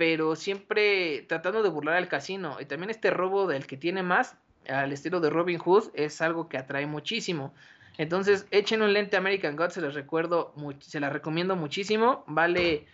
pero 0.00 0.34
siempre 0.34 1.26
tratando 1.28 1.62
de 1.62 1.68
burlar 1.68 1.96
al 1.96 2.08
casino. 2.08 2.56
Y 2.58 2.64
también 2.64 2.88
este 2.88 3.10
robo 3.10 3.46
del 3.46 3.66
que 3.66 3.76
tiene 3.76 4.02
más, 4.02 4.34
al 4.66 4.92
estilo 4.92 5.20
de 5.20 5.28
Robin 5.28 5.58
Hood, 5.58 5.90
es 5.92 6.22
algo 6.22 6.48
que 6.48 6.56
atrae 6.56 6.86
muchísimo. 6.86 7.52
Entonces, 7.98 8.46
echen 8.50 8.80
un 8.80 8.94
lente 8.94 9.18
American 9.18 9.56
Gods, 9.56 9.74
se 9.74 9.82
les 9.82 9.92
recuerdo, 9.92 10.54
se 10.78 11.00
las 11.00 11.12
recomiendo 11.12 11.54
muchísimo. 11.54 12.24
Vale 12.26 12.86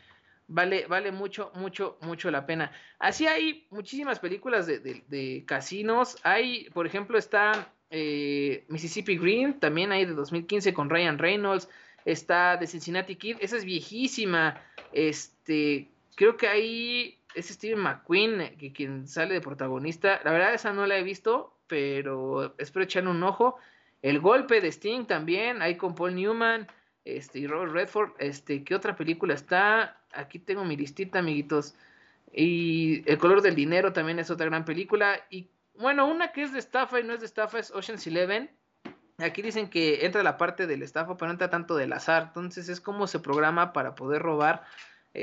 Vale, 0.49 0.87
vale 0.89 1.13
mucho, 1.13 1.53
mucho, 1.55 1.97
mucho 2.01 2.29
la 2.33 2.45
pena. 2.45 2.73
Así 2.99 3.29
hay 3.29 3.69
muchísimas 3.71 4.19
películas 4.19 4.67
de, 4.67 5.45
casinos. 5.47 6.17
Hay, 6.25 6.71
por 6.71 6.87
ejemplo, 6.87 7.19
está 7.19 7.73
eh, 7.91 8.65
Mississippi 8.69 9.17
Green, 9.17 9.61
también 9.61 9.93
hay 9.93 10.07
de 10.07 10.15
2015 10.15 10.75
con 10.75 10.91
Ryan 10.91 11.19
Reynolds. 11.19 11.69
Está 12.05 12.57
de 12.57 12.67
Cincinnati 12.67 13.15
Kid, 13.15 13.37
esa 13.41 13.57
es 13.57 13.65
viejísima. 13.65 14.61
Este, 14.93 15.89
creo 16.17 16.37
que 16.37 16.49
ahí 16.49 17.21
es 17.37 17.49
Steven 17.49 17.79
McQueen 17.79 18.41
eh, 18.41 18.57
que 18.59 18.73
quien 18.73 19.07
sale 19.07 19.35
de 19.35 19.41
protagonista. 19.41 20.21
La 20.25 20.33
verdad 20.33 20.53
esa 20.53 20.73
no 20.73 20.87
la 20.87 20.99
he 20.99 21.05
visto, 21.05 21.57
pero 21.69 22.57
espero 22.59 22.85
echarle 22.85 23.11
un 23.11 23.23
ojo. 23.23 23.57
El 24.03 24.19
golpe 24.21 24.61
de 24.61 24.69
Sting 24.69 25.05
también, 25.07 25.63
ahí 25.63 25.77
con 25.77 25.95
Paul 25.95 26.17
Newman 26.17 26.67
este, 27.05 27.39
y 27.39 27.47
Robert 27.47 27.73
Redford, 27.73 28.11
este, 28.19 28.65
¿qué 28.65 28.75
otra 28.75 28.97
película 28.97 29.35
está? 29.35 30.01
Aquí 30.13 30.39
tengo 30.39 30.65
mi 30.65 30.77
listita, 30.77 31.21
amiguitos. 31.21 31.75
Y 32.33 33.09
El 33.09 33.19
color 33.19 33.43
del 33.43 33.55
dinero 33.55 33.93
también 33.93 34.19
es 34.19 34.31
otra 34.31 34.47
gran 34.47 34.65
película. 34.65 35.21
Y 35.31 35.49
bueno, 35.79 36.07
una 36.07 36.33
que 36.33 36.43
es 36.43 36.53
de 36.53 36.59
estafa 36.59 37.01
y 37.01 37.05
no 37.05 37.15
es 37.15 37.21
de 37.21 37.27
estafa 37.27 37.59
es 37.59 37.71
Ocean's 37.71 38.07
Eleven. 38.07 38.51
Aquí 39.19 39.41
dicen 39.41 39.71
que 39.71 40.05
entra 40.05 40.23
la 40.23 40.37
parte 40.37 40.67
del 40.67 40.83
estafa, 40.83 41.17
pero 41.17 41.29
no 41.29 41.33
entra 41.33 41.49
tanto 41.49 41.77
del 41.77 41.93
azar. 41.93 42.25
Entonces 42.29 42.69
es 42.69 42.81
como 42.81 43.07
se 43.07 43.21
programa 43.21 43.73
para 43.73 43.95
poder 43.95 44.21
robar 44.23 44.65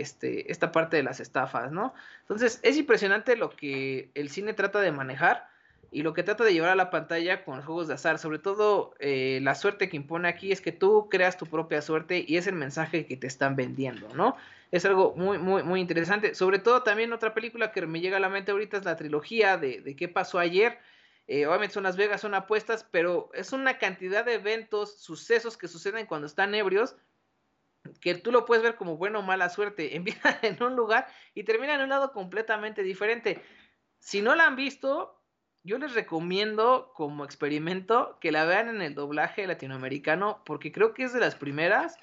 este, 0.02 0.52
esta 0.52 0.72
parte 0.72 0.98
de 0.98 1.04
las 1.04 1.20
estafas, 1.20 1.72
¿no? 1.72 1.94
Entonces 2.22 2.60
es 2.64 2.78
impresionante 2.78 3.36
lo 3.36 3.50
que 3.50 4.10
el 4.16 4.30
cine 4.30 4.54
trata 4.54 4.82
de 4.82 4.92
manejar 4.92 5.48
y 5.94 6.02
lo 6.02 6.14
que 6.14 6.24
trata 6.24 6.44
de 6.44 6.54
llevar 6.54 6.72
a 6.72 6.76
la 6.76 6.90
pantalla 6.90 7.46
con 7.46 7.58
los 7.58 7.66
juegos 7.66 7.88
de 7.88 7.94
azar, 7.94 8.18
sobre 8.18 8.40
todo 8.40 8.96
eh, 9.00 9.40
la 9.44 9.56
suerte 9.56 9.90
que 9.90 9.98
impone 9.98 10.28
aquí 10.28 10.52
es 10.52 10.60
que 10.60 10.72
tú 10.72 11.08
creas 11.10 11.38
tu 11.38 11.46
propia 11.46 11.82
suerte 11.82 12.26
y 12.28 12.38
es 12.38 12.48
el 12.48 12.56
mensaje 12.56 13.06
que 13.06 13.16
te 13.16 13.28
están 13.28 13.56
vendiendo, 13.56 14.10
¿no? 14.16 14.36
Es 14.72 14.86
algo 14.86 15.14
muy, 15.16 15.38
muy, 15.38 15.62
muy 15.62 15.80
interesante. 15.80 16.34
Sobre 16.34 16.58
todo 16.58 16.82
también 16.82 17.14
otra 17.14 17.36
película 17.36 17.72
que 17.72 17.86
me 17.86 18.02
llega 18.02 18.18
a 18.18 18.20
la 18.20 18.30
mente 18.30 18.52
ahorita 18.52 18.78
es 18.78 18.86
la 18.86 18.98
trilogía 18.98 19.58
de, 19.58 19.96
qué 19.96 20.08
pasó 20.08 20.40
ayer. 20.40 20.80
Eh, 21.28 21.46
obviamente 21.46 21.76
son 21.76 21.84
Las 21.84 21.96
Vegas, 21.96 22.22
son 22.22 22.34
apuestas, 22.34 22.84
pero 22.90 23.30
es 23.36 23.54
una 23.54 23.78
cantidad 23.78 24.26
de 24.26 24.34
eventos, 24.34 24.98
sucesos 24.98 25.58
que 25.58 25.68
suceden 25.68 26.08
cuando 26.08 26.26
están 26.26 26.56
ebrios, 26.56 26.96
que 28.00 28.16
tú 28.16 28.32
lo 28.32 28.46
puedes 28.46 28.64
ver 28.64 28.76
como 28.76 28.98
buena 28.98 29.20
o 29.20 29.22
mala 29.22 29.50
suerte. 29.50 29.96
Empiezan 29.96 30.38
en 30.42 30.62
un 30.64 30.76
lugar 30.76 31.08
y 31.34 31.44
terminan 31.44 31.78
en 31.78 31.84
un 31.84 31.90
lado 31.90 32.12
completamente 32.12 32.84
diferente. 32.84 33.42
Si 34.00 34.22
no 34.22 34.36
la 34.36 34.48
han 34.48 34.56
visto, 34.56 35.22
yo 35.64 35.78
les 35.78 35.94
recomiendo 35.94 36.92
como 36.94 37.24
experimento 37.24 38.18
que 38.20 38.32
la 38.32 38.46
vean 38.46 38.68
en 38.68 38.82
el 38.82 38.96
doblaje 38.96 39.48
latinoamericano 39.48 40.42
porque 40.46 40.72
creo 40.72 40.94
que 40.94 41.04
es 41.04 41.14
de 41.14 41.20
las 41.20 41.36
primeras. 41.36 41.98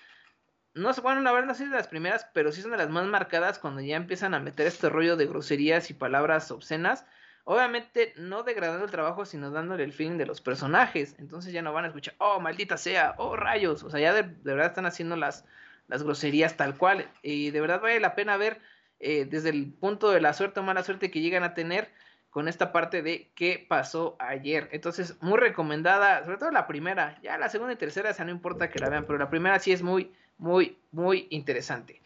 No 0.73 0.93
sé, 0.95 1.01
bueno, 1.01 1.21
la 1.21 1.33
verdad 1.33 1.57
no 1.59 1.71
de 1.71 1.77
las 1.77 1.89
primeras, 1.89 2.27
pero 2.33 2.53
sí 2.53 2.63
son 2.63 2.71
de 2.71 2.77
las 2.77 2.89
más 2.89 3.05
marcadas 3.07 3.59
cuando 3.59 3.81
ya 3.81 3.97
empiezan 3.97 4.35
a 4.35 4.41
meter 4.41 4.67
este 4.67 4.89
rollo 4.89 5.17
de 5.17 5.27
groserías 5.27 5.91
y 5.91 5.95
palabras 5.95 6.51
obscenas. 6.51 7.05
Obviamente 7.45 8.13
no 8.17 8.45
degradando 8.45 8.85
el 8.85 8.91
trabajo, 8.91 9.25
sino 9.25 9.51
dándole 9.51 9.83
el 9.85 9.93
feeling 9.93 10.19
de 10.19 10.27
los 10.27 10.41
personajes. 10.41 11.17
Entonces 11.19 11.53
ya 11.53 11.63
no 11.63 11.73
van 11.73 11.85
a 11.85 11.89
escuchar, 11.89 12.15
oh, 12.19 12.39
maldita 12.41 12.77
sea, 12.77 13.15
oh, 13.19 13.35
rayos. 13.37 13.83
O 13.83 13.91
sea, 13.91 14.01
ya 14.01 14.13
de, 14.15 14.23
verdad 14.23 14.67
están 14.67 14.87
haciendo 14.87 15.17
las, 15.17 15.45
las 15.91 16.03
groserías 16.03 16.57
tal 16.57 16.79
cual. 16.79 17.11
Y 17.23 17.51
de 17.51 17.61
verdad 17.61 17.81
vale 17.81 18.01
la 18.01 18.15
pena 18.15 18.37
ver 18.37 18.61
eh, 19.01 19.27
desde 19.29 19.51
el 19.51 19.73
punto 19.73 20.11
de 20.11 20.21
la 20.21 20.33
suerte 20.33 20.61
o 20.61 20.63
mala 20.63 20.83
suerte 20.83 21.11
que 21.11 21.21
llegan 21.21 21.43
a 21.43 21.55
tener 21.55 21.91
con 22.31 22.47
esta 22.47 22.73
parte 22.73 23.03
de 23.03 23.33
qué 23.35 23.65
pasó 23.69 24.17
ayer. 24.21 24.69
Entonces, 24.73 25.17
muy 25.21 25.39
recomendada, 25.39 26.25
sobre 26.25 26.39
todo 26.39 26.53
la 26.53 26.69
primera. 26.69 27.19
Ya 27.23 27.37
la 27.37 27.49
segunda 27.49 27.75
y 27.75 27.77
tercera, 27.77 28.15
o 28.17 28.25
no 28.25 28.31
importa 28.31 28.71
que 28.71 28.79
la 28.79 28.89
vean, 28.89 29.05
pero 29.05 29.19
la 29.19 29.29
primera 29.29 29.59
sí 29.59 29.73
es 29.73 29.83
muy, 29.83 30.13
muy, 30.39 30.79
muy 30.93 31.27
interesante. 31.31 32.01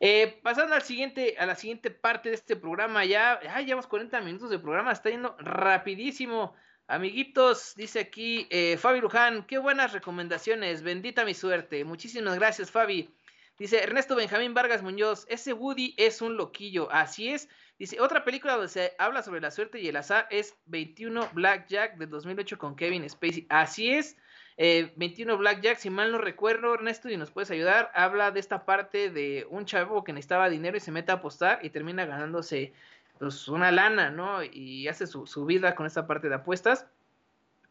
Eh, 0.00 0.40
pasando 0.42 0.74
al 0.74 0.82
siguiente, 0.82 1.36
a 1.38 1.46
la 1.46 1.54
siguiente 1.54 1.90
parte 1.90 2.30
de 2.30 2.34
este 2.34 2.56
programa, 2.56 3.04
ya, 3.04 3.38
ya 3.42 3.60
llevamos 3.60 3.86
40 3.86 4.20
minutos 4.22 4.50
de 4.50 4.58
programa, 4.58 4.92
está 4.92 5.10
yendo 5.10 5.36
rapidísimo. 5.38 6.54
Amiguitos, 6.88 7.74
dice 7.76 8.00
aquí 8.00 8.48
eh, 8.50 8.76
Fabi 8.76 9.00
Luján, 9.00 9.44
qué 9.44 9.58
buenas 9.58 9.92
recomendaciones, 9.92 10.82
bendita 10.82 11.24
mi 11.24 11.34
suerte. 11.34 11.84
Muchísimas 11.84 12.36
gracias, 12.36 12.72
Fabi. 12.72 13.14
Dice 13.60 13.82
Ernesto 13.82 14.16
Benjamín 14.16 14.54
Vargas 14.54 14.82
Muñoz, 14.82 15.26
ese 15.28 15.52
Woody 15.52 15.92
es 15.98 16.22
un 16.22 16.38
loquillo, 16.38 16.90
así 16.90 17.28
es. 17.28 17.46
Dice, 17.78 18.00
otra 18.00 18.24
película 18.24 18.54
donde 18.54 18.70
se 18.70 18.94
habla 18.96 19.22
sobre 19.22 19.42
la 19.42 19.50
suerte 19.50 19.78
y 19.78 19.86
el 19.86 19.96
azar 19.96 20.26
es 20.30 20.56
21 20.64 21.28
Blackjack 21.34 21.98
de 21.98 22.06
2008 22.06 22.56
con 22.56 22.74
Kevin 22.74 23.06
Spacey. 23.10 23.46
Así 23.50 23.92
es, 23.92 24.16
21 24.56 25.34
eh, 25.34 25.36
Blackjack, 25.36 25.76
si 25.76 25.90
mal 25.90 26.10
no 26.10 26.16
recuerdo, 26.16 26.72
Ernesto, 26.72 27.10
y 27.10 27.18
nos 27.18 27.32
puedes 27.32 27.50
ayudar, 27.50 27.90
habla 27.92 28.30
de 28.30 28.40
esta 28.40 28.64
parte 28.64 29.10
de 29.10 29.46
un 29.50 29.66
chavo 29.66 30.04
que 30.04 30.14
necesitaba 30.14 30.48
dinero 30.48 30.78
y 30.78 30.80
se 30.80 30.90
mete 30.90 31.12
a 31.12 31.16
apostar 31.16 31.58
y 31.62 31.68
termina 31.68 32.06
ganándose 32.06 32.72
pues, 33.18 33.46
una 33.46 33.70
lana, 33.70 34.08
¿no? 34.08 34.42
Y 34.42 34.88
hace 34.88 35.06
su, 35.06 35.44
vida 35.44 35.74
con 35.74 35.84
esta 35.84 36.06
parte 36.06 36.30
de 36.30 36.36
apuestas. 36.36 36.86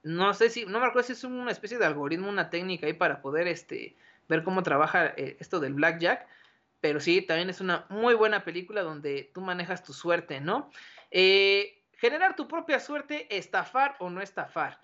No 0.03 0.35
sé 0.35 0.51
si, 0.51 0.67
no 0.67 0.79
me 0.79 0.85
acuerdo 0.85 1.07
si 1.07 1.13
es 1.13 1.23
una 1.23 1.49
especie 1.49 1.79
de 1.79 1.85
algoritmo, 1.87 2.29
una 2.29 2.51
técnica 2.51 2.85
ahí 2.85 2.93
para 2.93 3.23
poder 3.23 3.47
este, 3.47 3.95
ver 4.29 4.43
cómo 4.43 4.63
trabaja 4.63 5.07
eh, 5.17 5.35
esto 5.39 5.59
del 5.59 5.73
Blackjack 5.73 6.25
pero 6.81 6.99
sí, 6.99 7.21
también 7.21 7.49
es 7.49 7.61
una 7.61 7.85
muy 7.89 8.13
buena 8.13 8.43
película 8.43 8.83
donde 8.83 9.31
tú 9.33 9.41
manejas 9.41 9.83
tu 9.83 9.93
suerte, 9.93 10.39
¿no? 10.39 10.71
Eh, 11.11 11.83
generar 11.93 12.35
tu 12.35 12.47
propia 12.47 12.79
suerte, 12.79 13.27
estafar 13.35 13.95
o 13.99 14.09
no 14.09 14.21
estafar. 14.21 14.79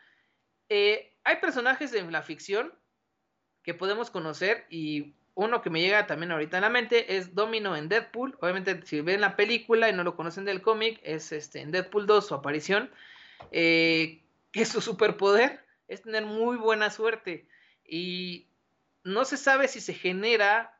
Eh, 0.67 1.15
hay 1.23 1.37
personajes 1.37 1.93
en 1.93 2.11
la 2.11 2.21
ficción 2.21 2.73
que 3.63 3.73
podemos 3.73 4.11
conocer 4.11 4.65
y 4.69 5.15
uno 5.35 5.61
que 5.61 5.69
me 5.69 5.81
llega 5.81 6.07
también 6.07 6.31
ahorita 6.31 6.57
en 6.57 6.61
la 6.63 6.69
mente 6.69 7.15
es 7.17 7.33
Domino 7.33 7.75
en 7.75 7.87
Deadpool. 7.87 8.37
Obviamente, 8.41 8.85
si 8.85 9.01
ven 9.01 9.21
la 9.21 9.35
película 9.35 9.89
y 9.89 9.93
no 9.93 10.03
lo 10.03 10.15
conocen 10.15 10.45
del 10.45 10.61
cómic, 10.61 10.99
es 11.03 11.31
este, 11.31 11.61
en 11.61 11.71
Deadpool 11.71 12.07
2 12.07 12.27
su 12.27 12.35
aparición, 12.35 12.91
que 13.51 14.65
su 14.65 14.81
superpoder 14.81 15.65
es 15.87 16.01
tener 16.01 16.25
muy 16.25 16.57
buena 16.57 16.89
suerte. 16.89 17.47
Y 17.83 18.47
no 19.05 19.23
se 19.23 19.37
sabe 19.37 19.67
si 19.67 19.79
se 19.79 19.93
genera 19.93 20.77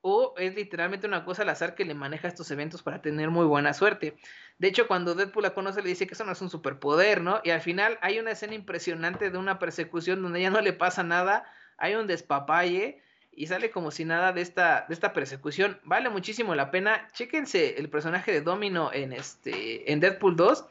o 0.00 0.34
es 0.38 0.54
literalmente 0.54 1.06
una 1.06 1.24
cosa 1.24 1.42
al 1.42 1.50
azar 1.50 1.74
que 1.74 1.84
le 1.84 1.94
maneja 1.94 2.26
estos 2.26 2.50
eventos 2.50 2.82
para 2.82 3.02
tener 3.02 3.28
muy 3.28 3.44
buena 3.44 3.74
suerte. 3.74 4.16
De 4.58 4.68
hecho, 4.68 4.88
cuando 4.88 5.14
Deadpool 5.14 5.42
la 5.42 5.54
conoce 5.54 5.82
le 5.82 5.88
dice 5.88 6.06
que 6.06 6.14
eso 6.14 6.24
no 6.24 6.32
es 6.32 6.40
un 6.40 6.48
superpoder, 6.48 7.20
¿no? 7.20 7.40
Y 7.44 7.50
al 7.50 7.60
final 7.60 7.98
hay 8.00 8.18
una 8.18 8.30
escena 8.30 8.54
impresionante 8.54 9.30
de 9.30 9.38
una 9.38 9.58
persecución 9.58 10.22
donde 10.22 10.40
ya 10.40 10.50
no 10.50 10.60
le 10.60 10.72
pasa 10.72 11.02
nada, 11.02 11.44
hay 11.76 11.96
un 11.96 12.06
despapalle 12.06 13.02
y 13.32 13.48
sale 13.48 13.70
como 13.70 13.90
si 13.90 14.06
nada 14.06 14.32
de 14.32 14.40
esta, 14.40 14.86
de 14.88 14.94
esta 14.94 15.12
persecución. 15.12 15.78
Vale 15.84 16.08
muchísimo 16.08 16.54
la 16.54 16.70
pena. 16.70 17.08
Chéquense 17.12 17.78
el 17.78 17.90
personaje 17.90 18.32
de 18.32 18.40
Domino 18.40 18.90
en, 18.92 19.12
este, 19.12 19.92
en 19.92 20.00
Deadpool 20.00 20.36
2. 20.36 20.66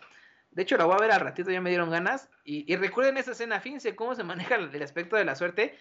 De 0.51 0.63
hecho, 0.63 0.77
la 0.77 0.85
voy 0.85 0.95
a 0.95 1.01
ver 1.01 1.11
al 1.11 1.19
ratito, 1.19 1.51
ya 1.51 1.61
me 1.61 1.69
dieron 1.69 1.91
ganas. 1.91 2.29
Y, 2.45 2.71
y 2.71 2.77
recuerden 2.77 3.17
esa 3.17 3.33
escena, 3.33 3.59
fíjense 3.59 3.95
cómo 3.95 4.15
se 4.15 4.23
maneja 4.23 4.55
el 4.55 4.81
aspecto 4.81 5.17
de 5.17 5.25
la 5.25 5.35
suerte 5.35 5.77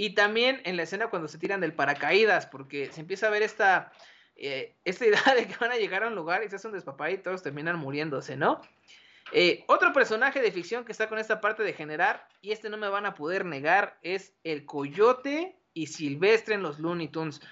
y 0.00 0.14
también 0.14 0.62
en 0.64 0.78
la 0.78 0.84
escena 0.84 1.08
cuando 1.08 1.28
se 1.28 1.36
tiran 1.36 1.60
del 1.60 1.74
paracaídas, 1.74 2.46
porque 2.46 2.90
se 2.90 3.02
empieza 3.02 3.26
a 3.26 3.30
ver 3.30 3.42
esta, 3.42 3.92
eh, 4.34 4.74
esta 4.86 5.04
idea 5.06 5.34
de 5.36 5.46
que 5.46 5.54
van 5.60 5.72
a 5.72 5.76
llegar 5.76 6.02
a 6.04 6.08
un 6.08 6.14
lugar 6.14 6.42
y 6.42 6.48
se 6.48 6.56
hacen 6.56 6.72
un 6.72 7.10
y 7.10 7.18
todos 7.18 7.42
terminan 7.42 7.78
muriéndose, 7.78 8.34
¿no? 8.34 8.62
Eh, 9.30 9.62
otro 9.68 9.92
personaje 9.92 10.40
de 10.40 10.52
ficción 10.52 10.86
que 10.86 10.92
está 10.92 11.06
con 11.10 11.18
esta 11.18 11.42
parte 11.42 11.62
de 11.64 11.74
generar, 11.74 12.26
y 12.40 12.52
este 12.52 12.70
no 12.70 12.78
me 12.78 12.88
van 12.88 13.04
a 13.04 13.12
poder 13.12 13.44
negar, 13.44 13.98
es 14.00 14.32
el 14.42 14.64
Coyote 14.64 15.54
y 15.74 15.88
Silvestre 15.88 16.54
en 16.54 16.62
los 16.62 16.78
Looney 16.78 17.08
Tunes. 17.08 17.42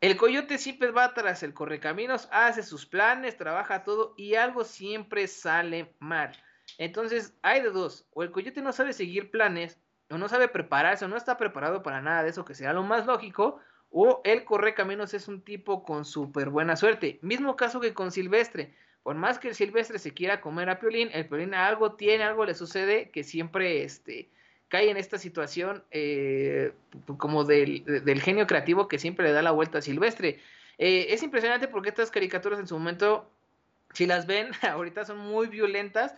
El 0.00 0.16
coyote 0.16 0.58
siempre 0.58 0.90
va 0.90 1.14
tras 1.14 1.44
el 1.44 1.54
correcaminos, 1.54 2.28
hace 2.32 2.64
sus 2.64 2.86
planes, 2.86 3.36
trabaja 3.36 3.84
todo 3.84 4.14
y 4.16 4.34
algo 4.34 4.64
siempre 4.64 5.28
sale 5.28 5.94
mal. 6.00 6.36
Entonces, 6.78 7.34
hay 7.40 7.62
de 7.62 7.70
dos. 7.70 8.08
O 8.14 8.24
el 8.24 8.32
coyote 8.32 8.62
no 8.62 8.72
sabe 8.72 8.94
seguir 8.94 9.30
planes, 9.30 9.78
o 10.12 10.18
no 10.18 10.28
sabe 10.28 10.48
prepararse, 10.48 11.04
o 11.04 11.08
no 11.08 11.16
está 11.16 11.36
preparado 11.36 11.82
para 11.82 12.00
nada 12.00 12.22
de 12.22 12.30
eso, 12.30 12.44
que 12.44 12.54
sea 12.54 12.72
lo 12.72 12.82
más 12.82 13.06
lógico, 13.06 13.60
o 13.90 14.20
el 14.24 14.44
correcaminos 14.44 15.14
es 15.14 15.28
un 15.28 15.42
tipo 15.42 15.84
con 15.84 16.04
súper 16.04 16.48
buena 16.48 16.76
suerte. 16.76 17.18
Mismo 17.22 17.56
caso 17.56 17.80
que 17.80 17.94
con 17.94 18.10
Silvestre. 18.10 18.74
Por 19.02 19.16
más 19.16 19.38
que 19.38 19.48
el 19.48 19.54
Silvestre 19.54 19.98
se 19.98 20.14
quiera 20.14 20.40
comer 20.40 20.70
a 20.70 20.78
Piolín, 20.78 21.10
el 21.12 21.26
Piolín 21.26 21.54
algo 21.54 21.92
tiene, 21.94 22.24
algo 22.24 22.44
le 22.44 22.54
sucede 22.54 23.10
que 23.10 23.24
siempre 23.24 23.82
este, 23.82 24.30
cae 24.68 24.90
en 24.90 24.96
esta 24.96 25.18
situación 25.18 25.84
eh, 25.90 26.72
como 27.18 27.44
del, 27.44 28.22
genio 28.22 28.46
creativo 28.46 28.88
que 28.88 28.98
siempre 28.98 29.26
le 29.26 29.32
da 29.32 29.42
la 29.42 29.50
vuelta 29.50 29.78
a 29.78 29.82
Silvestre. 29.82 30.40
Eh, 30.78 31.08
es 31.10 31.22
impresionante 31.22 31.68
porque 31.68 31.90
estas 31.90 32.10
caricaturas 32.10 32.58
en 32.58 32.66
su 32.66 32.78
momento, 32.78 33.28
si 33.92 34.06
las 34.06 34.26
ven, 34.26 34.52
ahorita 34.62 35.04
son 35.04 35.18
muy 35.18 35.48
violentas, 35.48 36.14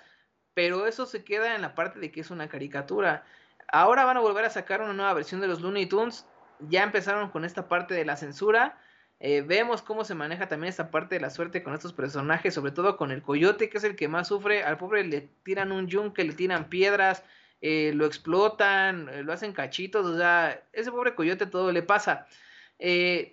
pero 0.54 0.86
eso 0.86 1.06
se 1.06 1.24
queda 1.24 1.56
en 1.56 1.62
la 1.62 1.74
parte 1.74 1.98
de 1.98 2.12
que 2.12 2.20
es 2.20 2.30
una 2.30 2.48
caricatura. 2.48 3.24
Ahora 3.68 4.04
van 4.04 4.16
a 4.16 4.20
volver 4.20 4.44
a 4.44 4.50
sacar 4.50 4.82
una 4.82 4.92
nueva 4.92 5.14
versión 5.14 5.40
de 5.40 5.48
los 5.48 5.60
Looney 5.60 5.86
Tunes. 5.86 6.26
Ya 6.60 6.82
empezaron 6.82 7.30
con 7.30 7.44
esta 7.44 7.68
parte 7.68 7.94
de 7.94 8.04
la 8.04 8.16
censura. 8.16 8.78
Eh, 9.20 9.42
vemos 9.42 9.80
cómo 9.80 10.04
se 10.04 10.14
maneja 10.14 10.48
también 10.48 10.68
esta 10.68 10.90
parte 10.90 11.14
de 11.14 11.20
la 11.20 11.30
suerte 11.30 11.62
con 11.62 11.74
estos 11.74 11.92
personajes, 11.92 12.52
sobre 12.52 12.72
todo 12.72 12.96
con 12.96 13.10
el 13.10 13.22
coyote, 13.22 13.70
que 13.70 13.78
es 13.78 13.84
el 13.84 13.96
que 13.96 14.08
más 14.08 14.28
sufre. 14.28 14.64
Al 14.64 14.76
pobre 14.76 15.04
le 15.04 15.22
tiran 15.44 15.72
un 15.72 15.86
yunque, 15.86 16.24
le 16.24 16.34
tiran 16.34 16.68
piedras, 16.68 17.22
eh, 17.60 17.92
lo 17.94 18.06
explotan, 18.06 19.08
eh, 19.08 19.22
lo 19.22 19.32
hacen 19.32 19.52
cachitos, 19.52 20.04
o 20.04 20.16
sea, 20.18 20.62
ese 20.72 20.90
pobre 20.90 21.14
coyote 21.14 21.46
todo 21.46 21.72
le 21.72 21.82
pasa. 21.82 22.26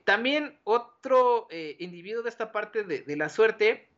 También 0.06 0.60
otro 0.64 1.48
individuo 1.80 2.24
de 2.24 2.30
esta 2.30 2.54
parte 2.54 2.84
de, 2.84 3.16
la 3.18 3.28
suerte, 3.28 3.90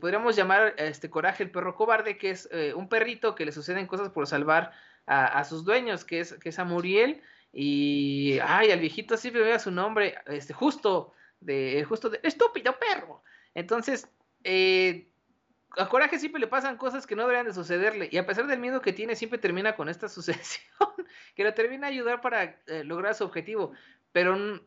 podríamos 0.00 0.36
llamar 0.36 0.76
a 0.78 0.84
este 0.84 1.10
coraje 1.10 1.42
el 1.42 1.50
perro 1.50 1.74
cobarde, 1.74 2.18
que 2.18 2.30
es 2.30 2.48
un 2.76 2.88
perrito 2.88 3.34
que 3.34 3.44
le 3.44 3.50
suceden 3.50 3.88
cosas 3.88 4.10
por 4.10 4.28
salvar 4.28 4.70
a, 5.06 5.44
sus 5.44 5.64
dueños, 5.64 6.04
que 6.04 6.20
es, 6.20 6.34
que 6.34 6.50
es 6.50 6.58
a 6.58 6.64
Muriel, 6.64 7.22
y, 7.52 8.38
ay, 8.42 8.70
al 8.70 8.80
viejito 8.80 9.16
siempre 9.16 9.42
vea 9.42 9.58
su 9.58 9.70
nombre, 9.70 10.14
este, 10.26 10.54
justo, 10.54 11.12
de, 11.40 11.84
justo 11.86 12.08
de, 12.08 12.20
estúpido 12.22 12.78
perro. 12.78 13.22
Entonces, 13.54 14.08
eh, 14.44 15.08
a 15.76 15.88
Coraje 15.88 16.18
siempre 16.18 16.40
le 16.40 16.46
pasan 16.46 16.76
cosas 16.76 17.06
que 17.06 17.16
no 17.16 17.22
deberían 17.22 17.46
de 17.46 17.54
sucederle. 17.54 18.08
Y 18.10 18.18
a 18.18 18.26
pesar 18.26 18.46
del 18.46 18.58
miedo 18.58 18.80
que 18.80 18.92
tiene, 18.92 19.16
siempre 19.16 19.38
termina 19.38 19.76
con 19.76 19.88
esta 19.88 20.08
sucesión 20.08 20.88
que 21.34 21.44
lo 21.44 21.54
termina 21.54 21.88
ayudar 21.88 22.20
para 22.20 22.62
eh, 22.66 22.84
lograr 22.84 23.14
su 23.14 23.24
objetivo. 23.24 23.72
Pero 24.12 24.62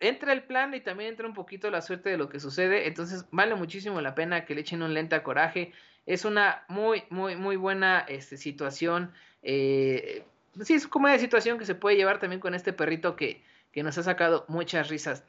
entra 0.00 0.32
el 0.32 0.42
plan 0.42 0.74
y 0.74 0.80
también 0.80 1.10
entra 1.10 1.26
un 1.26 1.34
poquito 1.34 1.70
la 1.70 1.82
suerte 1.82 2.10
de 2.10 2.16
lo 2.16 2.28
que 2.28 2.40
sucede. 2.40 2.88
Entonces 2.88 3.26
vale 3.30 3.54
muchísimo 3.54 4.00
la 4.00 4.14
pena 4.14 4.44
que 4.44 4.54
le 4.54 4.62
echen 4.62 4.82
un 4.82 4.94
lente 4.94 5.14
a 5.14 5.22
Coraje. 5.22 5.72
Es 6.06 6.24
una 6.24 6.64
muy, 6.68 7.04
muy, 7.10 7.36
muy 7.36 7.56
buena 7.56 8.00
este, 8.08 8.36
situación. 8.36 9.12
Eh, 9.42 10.24
sí, 10.62 10.74
es 10.74 10.88
como 10.88 11.06
una 11.06 11.18
situación 11.18 11.58
que 11.58 11.66
se 11.66 11.74
puede 11.74 11.96
llevar 11.96 12.18
también 12.18 12.40
con 12.40 12.54
este 12.54 12.72
perrito 12.72 13.14
que, 13.14 13.44
que 13.72 13.82
nos 13.82 13.98
ha 13.98 14.02
sacado 14.02 14.44
muchas 14.48 14.88
risas. 14.88 15.24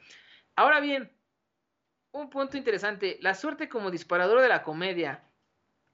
Ahora 0.56 0.80
bien, 0.80 1.10
un 2.12 2.30
punto 2.30 2.56
interesante, 2.56 3.18
la 3.20 3.34
suerte 3.34 3.68
como 3.68 3.90
disparador 3.90 4.40
de 4.40 4.48
la 4.48 4.62
comedia. 4.62 5.22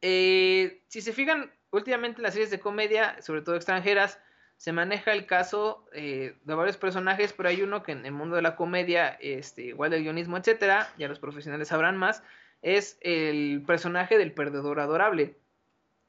Eh, 0.00 0.82
si 0.86 1.00
se 1.00 1.12
fijan, 1.12 1.52
últimamente 1.70 2.18
en 2.18 2.22
las 2.22 2.34
series 2.34 2.50
de 2.50 2.60
comedia, 2.60 3.20
sobre 3.22 3.42
todo 3.42 3.56
extranjeras, 3.56 4.20
se 4.58 4.72
maneja 4.72 5.12
el 5.12 5.24
caso 5.24 5.86
eh, 5.92 6.34
de 6.42 6.54
varios 6.54 6.76
personajes, 6.76 7.32
pero 7.32 7.48
hay 7.48 7.62
uno 7.62 7.84
que 7.84 7.92
en 7.92 8.04
el 8.04 8.12
mundo 8.12 8.34
de 8.34 8.42
la 8.42 8.56
comedia, 8.56 9.16
este, 9.20 9.62
igual 9.62 9.90
del 9.92 10.02
guionismo, 10.02 10.36
etcétera, 10.36 10.92
ya 10.98 11.06
los 11.06 11.20
profesionales 11.20 11.68
sabrán 11.68 11.96
más, 11.96 12.24
es 12.60 12.98
el 13.00 13.62
personaje 13.64 14.18
del 14.18 14.32
perdedor 14.32 14.80
adorable. 14.80 15.36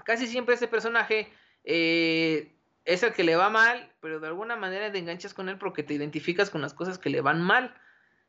Casi 0.03 0.25
siempre 0.25 0.55
ese 0.55 0.67
personaje 0.67 1.31
eh, 1.63 2.51
es 2.85 3.03
el 3.03 3.13
que 3.13 3.23
le 3.23 3.35
va 3.35 3.51
mal, 3.51 3.93
pero 4.01 4.19
de 4.19 4.27
alguna 4.27 4.55
manera 4.55 4.91
te 4.91 4.97
enganchas 4.97 5.35
con 5.35 5.47
él 5.47 5.59
porque 5.59 5.83
te 5.83 5.93
identificas 5.93 6.49
con 6.49 6.61
las 6.61 6.73
cosas 6.73 6.97
que 6.97 7.11
le 7.11 7.21
van 7.21 7.43
mal. 7.43 7.75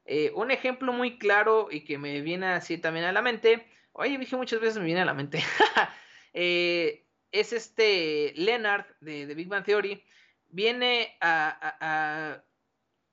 Eh, 0.05 0.33
un 0.35 0.51
ejemplo 0.51 0.93
muy 0.93 1.19
claro 1.19 1.69
y 1.71 1.85
que 1.87 1.97
me 1.97 2.21
viene 2.21 2.49
así 2.49 2.77
también 2.77 3.07
a 3.07 3.13
la 3.13 3.23
mente, 3.23 3.67
oye, 3.93 4.19
dije 4.19 4.37
muchas 4.37 4.61
veces 4.61 4.79
me 4.79 4.85
viene 4.85 5.01
a 5.01 5.07
la 5.07 5.15
mente, 5.15 5.43
eh, 6.35 7.07
es 7.33 7.53
este 7.53 8.33
Leonard 8.37 8.87
de, 9.01 9.27
Big 9.35 9.49
Bang 9.49 9.65
Theory, 9.65 10.03
viene 10.49 11.17
a, 11.21 12.43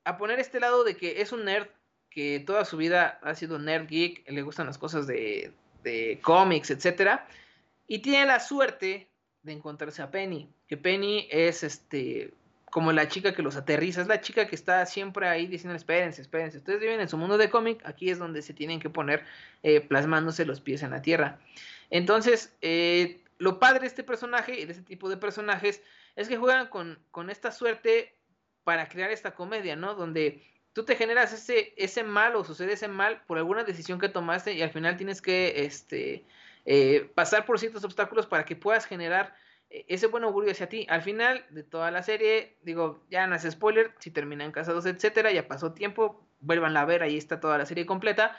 a, 0.03 0.17
poner 0.17 0.39
este 0.39 0.59
lado 0.59 0.83
de 0.83 0.95
que 0.95 1.21
es 1.21 1.31
un 1.31 1.45
nerd 1.45 1.67
que 2.09 2.39
toda 2.39 2.65
su 2.65 2.77
vida 2.77 3.19
ha 3.21 3.35
sido 3.35 3.59
nerd 3.59 3.87
geek, 3.87 4.29
le 4.29 4.41
gustan 4.41 4.65
las 4.65 4.77
cosas 4.77 5.05
de, 5.05 5.51
de 5.83 6.19
cómics, 6.23 6.71
etc. 6.71 7.21
Y 7.87 7.99
tiene 7.99 8.25
la 8.25 8.39
suerte 8.39 9.09
de 9.43 9.51
encontrarse 9.53 10.01
a 10.01 10.09
Penny, 10.09 10.49
que 10.67 10.77
Penny 10.77 11.27
es 11.29 11.63
este 11.63 12.33
como 12.69 12.91
la 12.91 13.07
chica 13.07 13.33
que 13.33 13.41
los 13.41 13.55
aterriza, 13.55 14.01
es 14.01 14.07
la 14.07 14.21
chica 14.21 14.47
que 14.47 14.55
está 14.55 14.85
siempre 14.85 15.27
ahí 15.27 15.47
diciendo, 15.47 15.75
espérense, 15.75 16.21
espérense, 16.21 16.57
ustedes 16.57 16.81
viven 16.81 16.99
en 16.99 17.07
su 17.07 17.17
mundo 17.17 17.37
de 17.37 17.49
cómic, 17.49 17.81
aquí 17.85 18.09
es 18.09 18.19
donde 18.19 18.41
se 18.41 18.53
tienen 18.53 18.79
que 18.79 18.89
poner 18.89 19.23
eh, 19.63 19.79
plasmándose 19.81 20.45
los 20.45 20.59
pies 20.59 20.83
en 20.83 20.91
la 20.91 21.01
tierra. 21.01 21.39
Entonces, 21.89 22.53
eh, 22.61 23.21
lo 23.37 23.59
padre 23.59 23.81
de 23.81 23.87
este 23.87 24.03
personaje 24.03 24.59
y 24.59 24.65
de 24.65 24.71
este 24.71 24.83
tipo 24.83 25.09
de 25.09 25.17
personajes 25.17 25.83
es 26.15 26.27
que 26.27 26.37
juegan 26.37 26.67
con, 26.67 26.99
con, 27.11 27.29
esta 27.29 27.51
suerte 27.51 28.17
para 28.63 28.89
crear 28.89 29.11
esta 29.11 29.35
comedia, 29.35 29.75
¿no? 29.75 29.95
Donde 29.95 30.43
tú 30.73 30.83
te 30.83 30.95
generas 30.95 31.33
ese, 31.33 31.73
ese 31.77 32.03
mal 32.03 32.35
o 32.35 32.43
sucede 32.43 32.73
ese 32.73 32.87
mal 32.87 33.23
por 33.25 33.37
alguna 33.37 33.63
decisión 33.63 33.99
que 33.99 34.09
tomaste 34.09 34.53
y 34.53 34.61
al 34.61 34.71
final 34.71 34.97
tienes 34.97 35.21
que 35.21 35.65
este, 35.65 36.25
eh, 36.65 37.09
pasar 37.15 37.45
por 37.45 37.59
ciertos 37.59 37.83
obstáculos 37.83 38.25
para 38.25 38.45
que 38.45 38.55
puedas 38.55 38.85
generar 38.85 39.35
e-, 39.69 39.85
ese 39.87 40.07
buen 40.07 40.23
augurio 40.23 40.51
hacia 40.51 40.69
ti. 40.69 40.85
Al 40.89 41.01
final 41.01 41.45
de 41.49 41.63
toda 41.63 41.91
la 41.91 42.03
serie, 42.03 42.57
digo, 42.61 43.05
ya 43.09 43.27
no 43.27 43.35
es 43.35 43.43
spoiler, 43.43 43.93
si 43.99 44.11
terminan 44.11 44.51
casados, 44.51 44.85
etcétera, 44.85 45.31
ya 45.31 45.47
pasó 45.47 45.73
tiempo, 45.73 46.27
vuelvan 46.39 46.77
a 46.77 46.85
ver, 46.85 47.03
ahí 47.03 47.17
está 47.17 47.39
toda 47.39 47.57
la 47.57 47.65
serie 47.65 47.85
completa, 47.85 48.37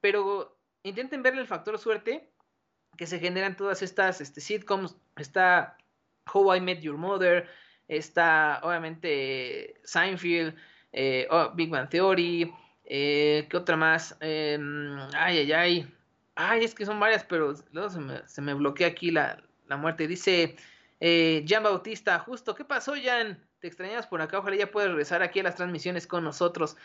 pero 0.00 0.58
intenten 0.82 1.22
verle 1.22 1.40
el 1.40 1.46
factor 1.46 1.78
suerte 1.78 2.31
que 2.96 3.06
se 3.06 3.18
generan 3.18 3.56
todas 3.56 3.82
estas 3.82 4.20
este, 4.20 4.40
sitcoms, 4.40 4.96
está 5.16 5.76
How 6.32 6.56
I 6.56 6.60
Met 6.60 6.80
Your 6.80 6.96
Mother, 6.96 7.48
está 7.88 8.60
obviamente 8.62 9.80
Seinfeld, 9.84 10.54
eh, 10.92 11.26
oh, 11.30 11.50
Big 11.54 11.70
Bang 11.70 11.88
Theory, 11.88 12.52
eh, 12.84 13.46
¿qué 13.50 13.56
otra 13.56 13.76
más? 13.76 14.16
Em, 14.20 14.98
ay, 15.14 15.38
ay, 15.38 15.52
ay, 15.52 15.94
ay, 16.34 16.64
es 16.64 16.74
que 16.74 16.86
son 16.86 17.00
varias, 17.00 17.24
pero 17.24 17.54
luego 17.72 17.90
se 17.90 17.98
me, 17.98 18.26
se 18.26 18.42
me 18.42 18.54
bloquea 18.54 18.88
aquí 18.88 19.10
la, 19.10 19.42
la 19.66 19.76
muerte. 19.76 20.06
Dice 20.06 20.56
eh, 21.00 21.44
Jan 21.48 21.62
Bautista, 21.62 22.18
justo, 22.20 22.54
¿qué 22.54 22.64
pasó, 22.64 22.94
Jan? 23.02 23.42
Te 23.60 23.66
extrañas 23.66 24.06
por 24.06 24.20
acá, 24.20 24.38
ojalá 24.38 24.56
ya 24.56 24.70
puedas 24.70 24.90
regresar 24.90 25.22
aquí 25.22 25.40
a 25.40 25.44
las 25.44 25.56
transmisiones 25.56 26.06
con 26.06 26.24
nosotros. 26.24 26.76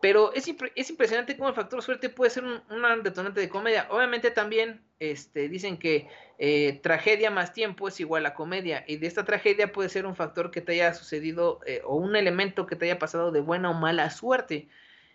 Pero 0.00 0.32
es, 0.34 0.46
es 0.74 0.90
impresionante 0.90 1.36
cómo 1.36 1.48
el 1.48 1.54
factor 1.54 1.82
suerte 1.82 2.08
puede 2.08 2.30
ser 2.30 2.44
un, 2.44 3.02
detonante 3.02 3.40
de 3.40 3.48
comedia. 3.48 3.86
Obviamente 3.90 4.30
también 4.30 4.82
este, 4.98 5.48
dicen 5.48 5.78
que 5.78 6.08
eh, 6.38 6.80
tragedia 6.82 7.30
más 7.30 7.52
tiempo 7.52 7.88
es 7.88 8.00
igual 8.00 8.26
a 8.26 8.34
comedia. 8.34 8.84
Y 8.86 8.96
de 8.96 9.06
esta 9.06 9.24
tragedia 9.24 9.72
puede 9.72 9.88
ser 9.88 10.06
un 10.06 10.16
factor 10.16 10.50
que 10.50 10.60
te 10.60 10.72
haya 10.72 10.94
sucedido 10.94 11.60
eh, 11.66 11.82
o 11.84 11.96
un 11.96 12.16
elemento 12.16 12.66
que 12.66 12.76
te 12.76 12.86
haya 12.86 12.98
pasado 12.98 13.32
de 13.32 13.40
buena 13.40 13.70
o 13.70 13.74
mala 13.74 14.10
suerte. 14.10 14.68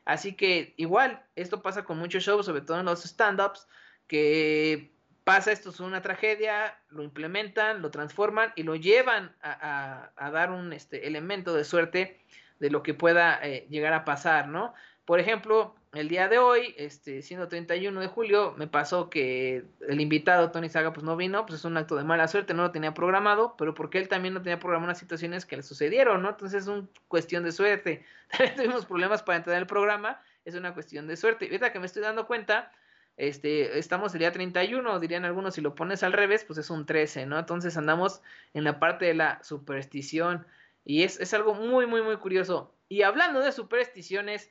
Así 0.06 0.34
que 0.34 0.74
igual, 0.78 1.24
esto 1.36 1.62
pasa 1.62 1.84
con 1.84 1.98
muchos 1.98 2.24
shows, 2.24 2.46
sobre 2.46 2.62
todo 2.62 2.80
en 2.80 2.86
los 2.86 3.06
stand-ups, 3.06 3.68
que 4.08 4.92
pasa 5.24 5.52
esto 5.52 5.70
es 5.70 5.80
una 5.80 6.02
tragedia, 6.02 6.78
lo 6.90 7.04
implementan, 7.04 7.82
lo 7.82 7.92
transforman 7.92 8.52
y 8.56 8.64
lo 8.64 8.76
llevan 8.76 9.36
a, 9.42 10.12
dar 10.32 10.52
un 10.52 10.74
este, 10.74 11.08
elemento 11.08 11.54
de 11.54 11.64
suerte 11.64 12.20
de 12.60 12.70
lo 12.70 12.84
que 12.84 12.94
pueda 12.94 13.40
eh, 13.44 13.68
llegar 13.70 13.94
a 13.94 14.06
pasar, 14.06 14.48
¿no? 14.48 14.74
Por 15.06 15.20
ejemplo, 15.20 15.76
el 15.94 16.08
día 16.08 16.30
de 16.30 16.38
hoy, 16.38 16.74
este, 16.78 17.22
siendo 17.22 17.50
31 17.50 18.00
de 18.00 18.08
julio, 18.08 18.54
me 18.58 18.68
pasó 18.68 19.10
que 19.10 19.66
el 19.90 20.00
invitado 20.00 20.52
Tony 20.52 20.70
Saga 20.70 20.94
pues 20.94 21.04
no 21.04 21.18
vino, 21.18 21.46
pues 21.46 21.60
es 21.60 21.66
un 21.66 21.76
acto 21.76 21.98
de 21.98 22.06
mala 22.06 22.30
suerte, 22.30 22.54
no 22.54 22.64
lo 22.64 22.72
tenía 22.72 22.94
programado, 22.94 23.56
pero 23.58 23.74
porque 23.74 23.98
él 23.98 24.08
también 24.08 24.34
no 24.34 24.42
tenía 24.42 24.58
programado 24.58 24.86
unas 24.86 25.00
situaciones 25.00 25.46
que 25.46 25.58
le 25.58 25.64
sucedieron, 25.64 26.22
¿no? 26.22 26.30
Entonces 26.30 26.64
es 26.64 26.68
una 26.70 26.88
cuestión 27.10 27.44
de 27.44 27.52
suerte. 27.52 28.06
También 28.30 28.56
tuvimos 28.56 28.86
problemas 28.86 29.22
para 29.22 29.40
entrar 29.40 29.58
el 29.58 29.68
programa, 29.68 30.22
es 30.46 30.56
una 30.56 30.74
cuestión 30.74 31.08
de 31.08 31.18
suerte. 31.18 31.46
Y 31.46 31.50
ahorita 31.50 31.74
que 31.74 31.80
me 31.80 31.88
estoy 31.88 32.02
dando 32.02 32.26
cuenta, 32.26 32.72
este, 33.18 33.78
estamos 33.78 34.14
el 34.14 34.20
día 34.20 34.32
31, 34.32 34.98
dirían 35.02 35.26
algunos, 35.26 35.56
si 35.56 35.62
lo 35.62 35.76
pones 35.76 36.04
al 36.04 36.14
revés, 36.14 36.46
pues 36.46 36.58
es 36.58 36.70
un 36.70 36.86
13, 36.86 37.26
¿no? 37.26 37.38
Entonces 37.38 37.76
andamos 37.76 38.22
en 38.54 38.64
la 38.64 38.80
parte 38.80 39.06
de 39.06 39.14
la 39.14 39.44
superstición 39.44 40.48
y 40.86 41.04
es, 41.04 41.20
es 41.20 41.34
algo 41.34 41.54
muy, 41.54 41.86
muy, 41.86 42.02
muy 42.02 42.16
curioso. 42.16 42.74
Y 42.88 43.02
hablando 43.02 43.42
de 43.42 43.52
supersticiones, 43.52 44.50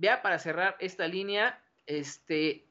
ya 0.00 0.22
para 0.22 0.38
cerrar 0.38 0.76
esta 0.80 1.06
línea, 1.06 1.62
este, 1.86 2.66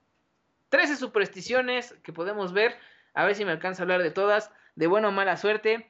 13 0.69 0.97
supersticiones 0.97 1.93
que 2.03 2.13
podemos 2.13 2.53
ver, 2.53 2.75
a 3.13 3.25
ver 3.25 3.36
si 3.36 3.45
me 3.45 3.51
alcanza 3.51 3.82
a 3.82 3.86
hablar 3.86 4.03
de 4.03 4.11
todas, 4.11 4.51
de 4.75 4.88
buena 4.88 5.09
o 5.09 5.11
mala 5.11 5.38
suerte. 5.38 5.88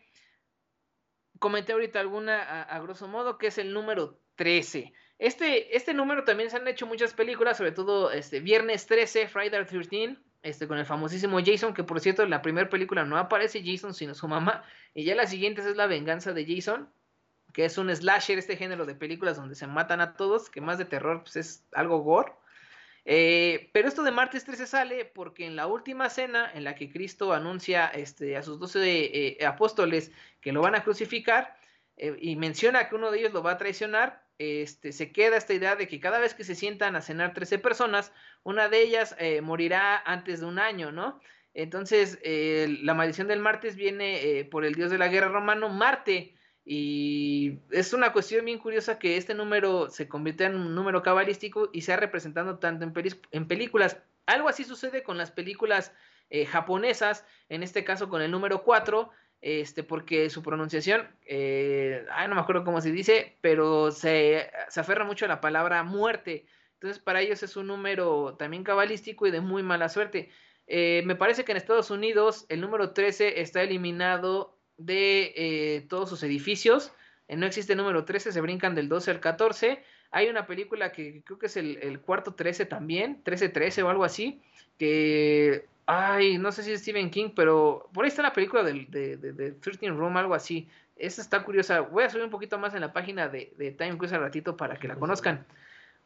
Comenté 1.40 1.74
ahorita 1.74 2.00
alguna 2.00 2.44
a, 2.44 2.64
a 2.64 2.80
grosso 2.80 3.08
modo, 3.08 3.38
que 3.38 3.48
es 3.48 3.58
el 3.58 3.74
número 3.74 4.20
13. 4.36 4.94
Este, 5.20 5.76
este 5.76 5.94
número 5.94 6.24
también 6.24 6.50
se 6.50 6.58
han 6.58 6.68
hecho 6.68 6.88
muchas 6.88 7.14
películas, 7.14 7.58
sobre 7.58 7.74
todo 7.74 8.12
este 8.12 8.40
Viernes 8.40 8.86
13, 8.86 9.28
Friday 9.28 9.66
the 9.66 9.66
13, 9.66 10.18
este, 10.42 10.68
con 10.68 10.78
el 10.78 10.86
famosísimo 10.86 11.40
Jason, 11.46 11.74
que 11.74 11.84
por 11.84 12.00
cierto 12.00 12.24
en 12.24 12.30
la 12.30 12.42
primera 12.42 12.70
película 12.70 13.04
no 13.04 13.18
aparece 13.18 13.62
Jason 13.64 13.94
sino 13.94 14.16
su 14.16 14.30
mamá, 14.30 14.64
y 14.94 15.04
ya 15.04 15.16
la 15.16 15.28
siguiente 15.28 15.62
es 15.62 15.76
La 15.76 15.88
venganza 15.88 16.32
de 16.32 16.46
Jason, 16.46 16.90
que 17.54 17.66
es 17.66 17.78
un 17.78 17.93
slasher, 17.95 18.38
este 18.38 18.58
género 18.58 18.86
de 18.86 18.95
películas 18.95 19.38
donde 19.38 19.56
se 19.56 19.68
matan 19.68 20.02
a 20.02 20.14
todos, 20.14 20.50
que 20.50 20.62
más 20.62 20.78
de 20.78 20.86
terror 20.86 21.24
pues 21.24 21.36
es 21.36 21.66
algo 21.72 22.00
gore. 22.00 22.34
Eh, 23.06 23.70
pero 23.74 23.88
esto 23.88 24.04
de 24.04 24.12
martes 24.12 24.45
13 24.45 24.68
sale 24.68 25.06
porque 25.06 25.45
en 25.45 25.56
la 25.56 25.68
última 25.68 26.10
cena 26.10 26.52
en 26.54 26.64
la 26.64 26.76
que 26.76 26.91
Cristo 26.91 27.34
anuncia 27.34 27.88
este, 27.88 28.38
a 28.38 28.43
sus 28.43 28.60
doce 28.60 28.82
eh, 28.84 29.45
apóstoles 29.45 30.12
que 30.41 30.52
lo 30.52 30.62
van 30.62 30.76
a 30.76 30.84
crucificar 30.84 31.58
eh, 31.97 32.16
y 32.22 32.36
menciona 32.36 32.88
que 32.88 32.95
uno 32.95 33.10
de 33.10 33.20
ellos 33.20 33.34
lo 33.34 33.41
va 33.41 33.54
a 33.54 33.58
traicionar, 33.58 34.24
este, 34.38 34.91
se 34.91 35.12
queda 35.12 35.38
esta 35.38 35.54
idea 35.54 35.76
de 35.76 35.88
que 35.88 36.00
cada 36.00 36.20
vez 36.20 36.34
que 36.34 36.43
se 36.43 36.56
sientan 36.56 36.95
a 36.95 37.02
cenar 37.02 37.34
13 37.34 37.58
personas, 37.60 38.14
una 38.43 38.70
de 38.70 38.82
ellas 38.82 39.16
morirá 39.41 39.97
antes 39.97 40.39
de 40.39 40.45
un 40.45 40.60
año, 40.60 40.93
¿no? 40.93 41.20
Entonces, 41.54 42.20
la 42.24 42.93
maldición 42.93 43.28
del 43.28 43.41
martes 43.41 43.76
viene 43.76 44.47
por 44.50 44.64
el 44.64 44.76
dios 44.76 44.91
de 44.91 44.97
la 44.97 45.10
guerra 45.10 45.28
romano, 45.28 45.68
Marte, 45.68 46.36
y 46.72 47.62
es 47.72 47.94
una 47.94 48.14
cuestión 48.14 48.46
bien 48.46 48.60
curiosa 48.60 49.00
que 49.00 49.18
este 49.18 49.34
número 49.34 49.90
se 49.90 50.08
convierte 50.08 50.44
en 50.44 50.56
un 50.56 50.76
número 50.76 51.02
cabalístico 51.02 51.72
y 51.74 51.82
sea 51.82 51.98
representando 51.98 52.60
tanto 52.60 52.86
en, 52.86 52.94
en 53.32 53.48
películas. 53.48 53.98
Algo 54.28 54.50
así 54.50 54.64
sucede 54.64 55.02
con 55.02 55.18
las 55.18 55.32
películas 55.32 55.92
eh, 56.30 56.46
japonesas, 56.46 57.26
en 57.50 57.64
este 57.64 57.84
caso 57.84 58.08
con 58.08 58.22
el 58.22 58.30
número 58.30 58.62
4, 58.62 59.10
este, 59.42 59.82
porque 59.82 60.30
su 60.30 60.44
pronunciación, 60.44 61.08
eh, 61.26 62.06
no 62.28 62.36
me 62.36 62.42
acuerdo 62.42 62.64
cómo 62.64 62.82
se 62.82 62.92
dice, 62.92 63.36
pero 63.42 63.90
se, 63.90 64.52
se 64.68 64.80
aferra 64.80 65.06
mucho 65.06 65.26
a 65.26 65.28
la 65.30 65.42
palabra 65.42 65.82
muerte. 65.82 66.46
Entonces 66.76 67.02
para 67.02 67.22
ellos 67.22 67.42
es 67.42 67.58
un 67.58 67.66
número 67.66 68.36
también 68.38 68.64
cabalístico 68.64 69.26
y 69.26 69.32
de 69.32 69.42
muy 69.42 69.64
mala 69.64 69.90
suerte. 69.90 70.30
Eh, 70.68 71.02
me 71.08 71.16
parece 71.16 71.46
que 71.46 71.52
en 71.52 71.58
Estados 71.58 71.90
Unidos 71.90 72.46
el 72.48 72.62
número 72.62 72.92
13 72.92 73.42
está 73.42 73.64
eliminado 73.64 74.59
de 74.80 75.34
eh, 75.36 75.86
todos 75.88 76.10
sus 76.10 76.24
edificios. 76.24 76.92
No 77.28 77.46
existe 77.46 77.76
número 77.76 78.06
13, 78.06 78.32
se 78.32 78.42
brincan 78.42 78.74
del 78.74 78.90
12 78.90 79.12
al 79.12 79.20
14. 79.20 79.84
Hay 80.12 80.28
una 80.28 80.48
película 80.48 80.92
que 80.92 81.22
creo 81.24 81.38
que 81.38 81.46
es 81.46 81.58
el, 81.58 82.00
cuarto 82.00 82.34
13 82.34 82.66
también, 82.66 83.24
13-13 83.24 83.84
o 83.84 83.90
algo 83.90 84.04
así, 84.04 84.42
que, 84.80 85.66
ay, 85.86 86.40
no 86.40 86.52
sé 86.52 86.64
si 86.64 86.72
es 86.72 86.82
Stephen 86.82 87.12
King, 87.12 87.30
pero 87.36 87.88
por 87.94 88.04
ahí 88.04 88.10
está 88.10 88.24
la 88.24 88.34
película 88.34 88.64
de, 88.64 88.86
de, 88.90 89.18
de, 89.18 89.52
13 89.52 89.90
Room, 89.90 90.18
algo 90.18 90.34
así. 90.34 90.68
Esa 90.96 91.22
está 91.22 91.44
curiosa. 91.44 91.82
Voy 91.82 92.04
a 92.04 92.10
subir 92.10 92.26
un 92.26 92.32
poquito 92.32 92.58
más 92.58 92.74
en 92.74 92.82
la 92.82 92.92
página 92.92 93.30
de, 93.30 93.54
de 93.58 93.72
Time 93.72 93.98
Cruise 93.98 94.14
al 94.14 94.22
ratito 94.22 94.58
para 94.58 94.80
que 94.80 94.88
la 94.88 94.96
conozcan. 94.96 95.46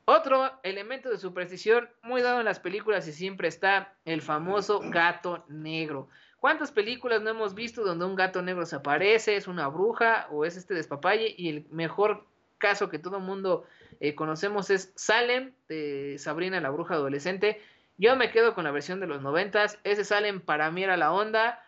Otro 0.05 0.51
elemento 0.63 1.09
de 1.09 1.17
superstición 1.17 1.89
muy 2.01 2.21
dado 2.21 2.39
en 2.39 2.45
las 2.45 2.59
películas 2.59 3.07
y 3.07 3.13
siempre 3.13 3.47
está 3.47 3.93
el 4.03 4.21
famoso 4.21 4.81
gato 4.89 5.45
negro. 5.47 6.09
¿Cuántas 6.43 6.73
películas 6.73 7.21
no 7.21 7.29
hemos 7.29 7.55
visto 7.55 7.85
donde 7.85 8.03
un 8.03 8.17
gato 8.17 8.41
negro 8.41 8.65
se 8.65 8.75
aparece, 8.75 9.37
es 9.37 9.47
una 9.47 9.69
bruja 9.69 10.27
o 10.29 10.43
es 10.43 10.57
este 10.57 10.73
despapalle? 10.73 11.33
Y 11.37 11.47
el 11.47 11.65
mejor 11.69 12.27
caso 12.57 12.89
que 12.89 12.99
todo 12.99 13.21
mundo 13.21 13.65
eh, 14.01 14.13
conocemos 14.13 14.69
es 14.69 14.91
Salem 14.97 15.53
de 15.69 16.17
Sabrina 16.19 16.59
la 16.59 16.69
bruja 16.69 16.95
adolescente. 16.95 17.61
Yo 17.95 18.17
me 18.17 18.29
quedo 18.29 18.55
con 18.55 18.65
la 18.65 18.71
versión 18.71 18.99
de 18.99 19.07
los 19.07 19.21
noventas. 19.21 19.79
Ese 19.85 20.03
Salem 20.03 20.41
para 20.41 20.69
mí 20.69 20.83
era 20.83 20.97
la 20.97 21.13
onda. 21.13 21.63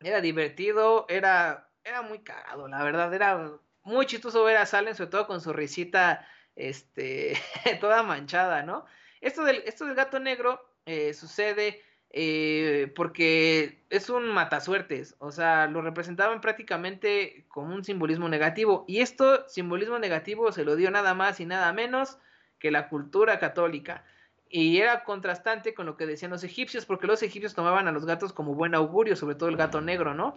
Era 0.00 0.22
divertido, 0.22 1.04
era, 1.10 1.68
era 1.84 2.00
muy 2.00 2.20
cagado, 2.20 2.66
la 2.66 2.82
verdad. 2.82 3.12
Era 3.12 3.58
muy 3.82 4.06
chistoso 4.06 4.42
ver 4.42 4.56
a 4.56 4.64
Salem, 4.64 4.94
sobre 4.94 5.10
todo 5.10 5.26
con 5.26 5.42
su 5.42 5.52
risita 5.52 6.26
este, 6.56 7.34
toda 7.82 8.02
manchada, 8.02 8.62
¿no? 8.62 8.86
Esto 9.20 9.44
del, 9.44 9.56
esto 9.66 9.84
del 9.84 9.96
gato 9.96 10.18
negro 10.18 10.66
eh, 10.86 11.12
sucede 11.12 11.82
eh, 12.10 12.92
porque 12.96 13.82
es 13.90 14.08
un 14.08 14.28
matasuertes, 14.28 15.14
o 15.18 15.30
sea, 15.30 15.66
lo 15.66 15.82
representaban 15.82 16.40
prácticamente 16.40 17.44
como 17.48 17.74
un 17.74 17.84
simbolismo 17.84 18.28
negativo. 18.28 18.84
Y 18.88 19.00
esto, 19.00 19.46
simbolismo 19.48 19.98
negativo, 19.98 20.50
se 20.52 20.64
lo 20.64 20.76
dio 20.76 20.90
nada 20.90 21.14
más 21.14 21.40
y 21.40 21.46
nada 21.46 21.72
menos 21.72 22.18
que 22.58 22.70
la 22.70 22.88
cultura 22.88 23.38
católica. 23.38 24.04
Y 24.50 24.78
era 24.78 25.04
contrastante 25.04 25.74
con 25.74 25.84
lo 25.84 25.96
que 25.96 26.06
decían 26.06 26.30
los 26.30 26.44
egipcios, 26.44 26.86
porque 26.86 27.06
los 27.06 27.22
egipcios 27.22 27.54
tomaban 27.54 27.86
a 27.86 27.92
los 27.92 28.06
gatos 28.06 28.32
como 28.32 28.54
buen 28.54 28.74
augurio, 28.74 29.14
sobre 29.14 29.34
todo 29.34 29.50
el 29.50 29.56
gato 29.56 29.82
negro, 29.82 30.14
¿no? 30.14 30.34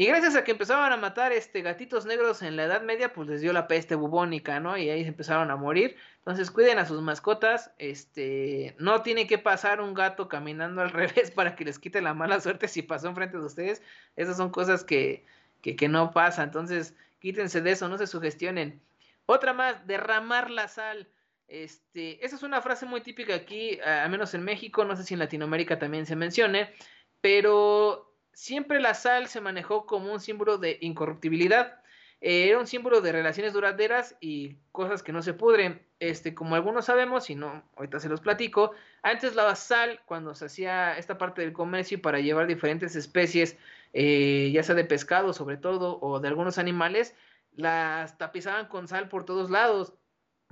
Y 0.00 0.06
gracias 0.06 0.36
a 0.36 0.44
que 0.44 0.52
empezaban 0.52 0.92
a 0.92 0.96
matar 0.96 1.32
este 1.32 1.60
gatitos 1.60 2.06
negros 2.06 2.42
en 2.42 2.54
la 2.54 2.66
Edad 2.66 2.82
Media, 2.82 3.12
pues 3.12 3.26
les 3.26 3.40
dio 3.40 3.52
la 3.52 3.66
peste 3.66 3.96
bubónica, 3.96 4.60
¿no? 4.60 4.76
Y 4.76 4.88
ahí 4.90 5.02
empezaron 5.02 5.50
a 5.50 5.56
morir. 5.56 5.96
Entonces 6.18 6.52
cuiden 6.52 6.78
a 6.78 6.86
sus 6.86 7.02
mascotas. 7.02 7.72
Este, 7.78 8.76
no 8.78 9.02
tiene 9.02 9.26
que 9.26 9.38
pasar 9.38 9.80
un 9.80 9.94
gato 9.94 10.28
caminando 10.28 10.82
al 10.82 10.90
revés 10.92 11.32
para 11.32 11.56
que 11.56 11.64
les 11.64 11.80
quite 11.80 12.00
la 12.00 12.14
mala 12.14 12.40
suerte 12.40 12.68
si 12.68 12.82
pasó 12.82 13.08
enfrente 13.08 13.38
de 13.38 13.44
ustedes. 13.44 13.82
Esas 14.14 14.36
son 14.36 14.50
cosas 14.50 14.84
que, 14.84 15.26
que, 15.62 15.88
no 15.88 16.12
pasa. 16.12 16.44
Entonces, 16.44 16.94
quítense 17.18 17.60
de 17.60 17.72
eso, 17.72 17.88
no 17.88 17.98
se 17.98 18.06
sugestionen. 18.06 18.80
Otra 19.26 19.52
más, 19.52 19.84
derramar 19.88 20.48
la 20.48 20.68
sal. 20.68 21.08
Este, 21.48 22.24
esa 22.24 22.36
es 22.36 22.44
una 22.44 22.62
frase 22.62 22.86
muy 22.86 23.00
típica 23.00 23.34
aquí, 23.34 23.80
al 23.80 24.10
menos 24.10 24.32
en 24.34 24.44
México, 24.44 24.84
no 24.84 24.94
sé 24.94 25.02
si 25.02 25.14
en 25.14 25.20
Latinoamérica 25.20 25.80
también 25.80 26.06
se 26.06 26.14
mencione, 26.14 26.72
pero 27.20 28.07
siempre 28.38 28.80
la 28.80 28.94
sal 28.94 29.26
se 29.26 29.40
manejó 29.40 29.84
como 29.84 30.12
un 30.12 30.20
símbolo 30.20 30.58
de 30.58 30.78
incorruptibilidad. 30.80 31.80
Eh, 32.20 32.48
era 32.48 32.58
un 32.60 32.68
símbolo 32.68 33.00
de 33.00 33.10
relaciones 33.10 33.52
duraderas 33.52 34.16
y 34.20 34.54
cosas 34.70 35.02
que 35.02 35.12
no 35.12 35.22
se 35.22 35.34
pudren. 35.34 35.84
Este, 35.98 36.36
como 36.36 36.54
algunos 36.54 36.84
sabemos, 36.84 37.30
y 37.30 37.34
no, 37.34 37.64
ahorita 37.76 37.98
se 37.98 38.08
los 38.08 38.20
platico, 38.20 38.70
antes 39.02 39.34
la 39.34 39.52
sal, 39.56 40.00
cuando 40.06 40.36
se 40.36 40.44
hacía 40.44 40.96
esta 40.96 41.18
parte 41.18 41.42
del 41.42 41.52
comercio 41.52 42.00
para 42.00 42.20
llevar 42.20 42.46
diferentes 42.46 42.94
especies, 42.94 43.56
eh, 43.92 44.52
ya 44.54 44.62
sea 44.62 44.76
de 44.76 44.84
pescado 44.84 45.32
sobre 45.32 45.56
todo, 45.56 45.98
o 46.00 46.20
de 46.20 46.28
algunos 46.28 46.58
animales, 46.58 47.16
las 47.56 48.18
tapizaban 48.18 48.68
con 48.68 48.86
sal 48.86 49.08
por 49.08 49.24
todos 49.24 49.50
lados 49.50 49.94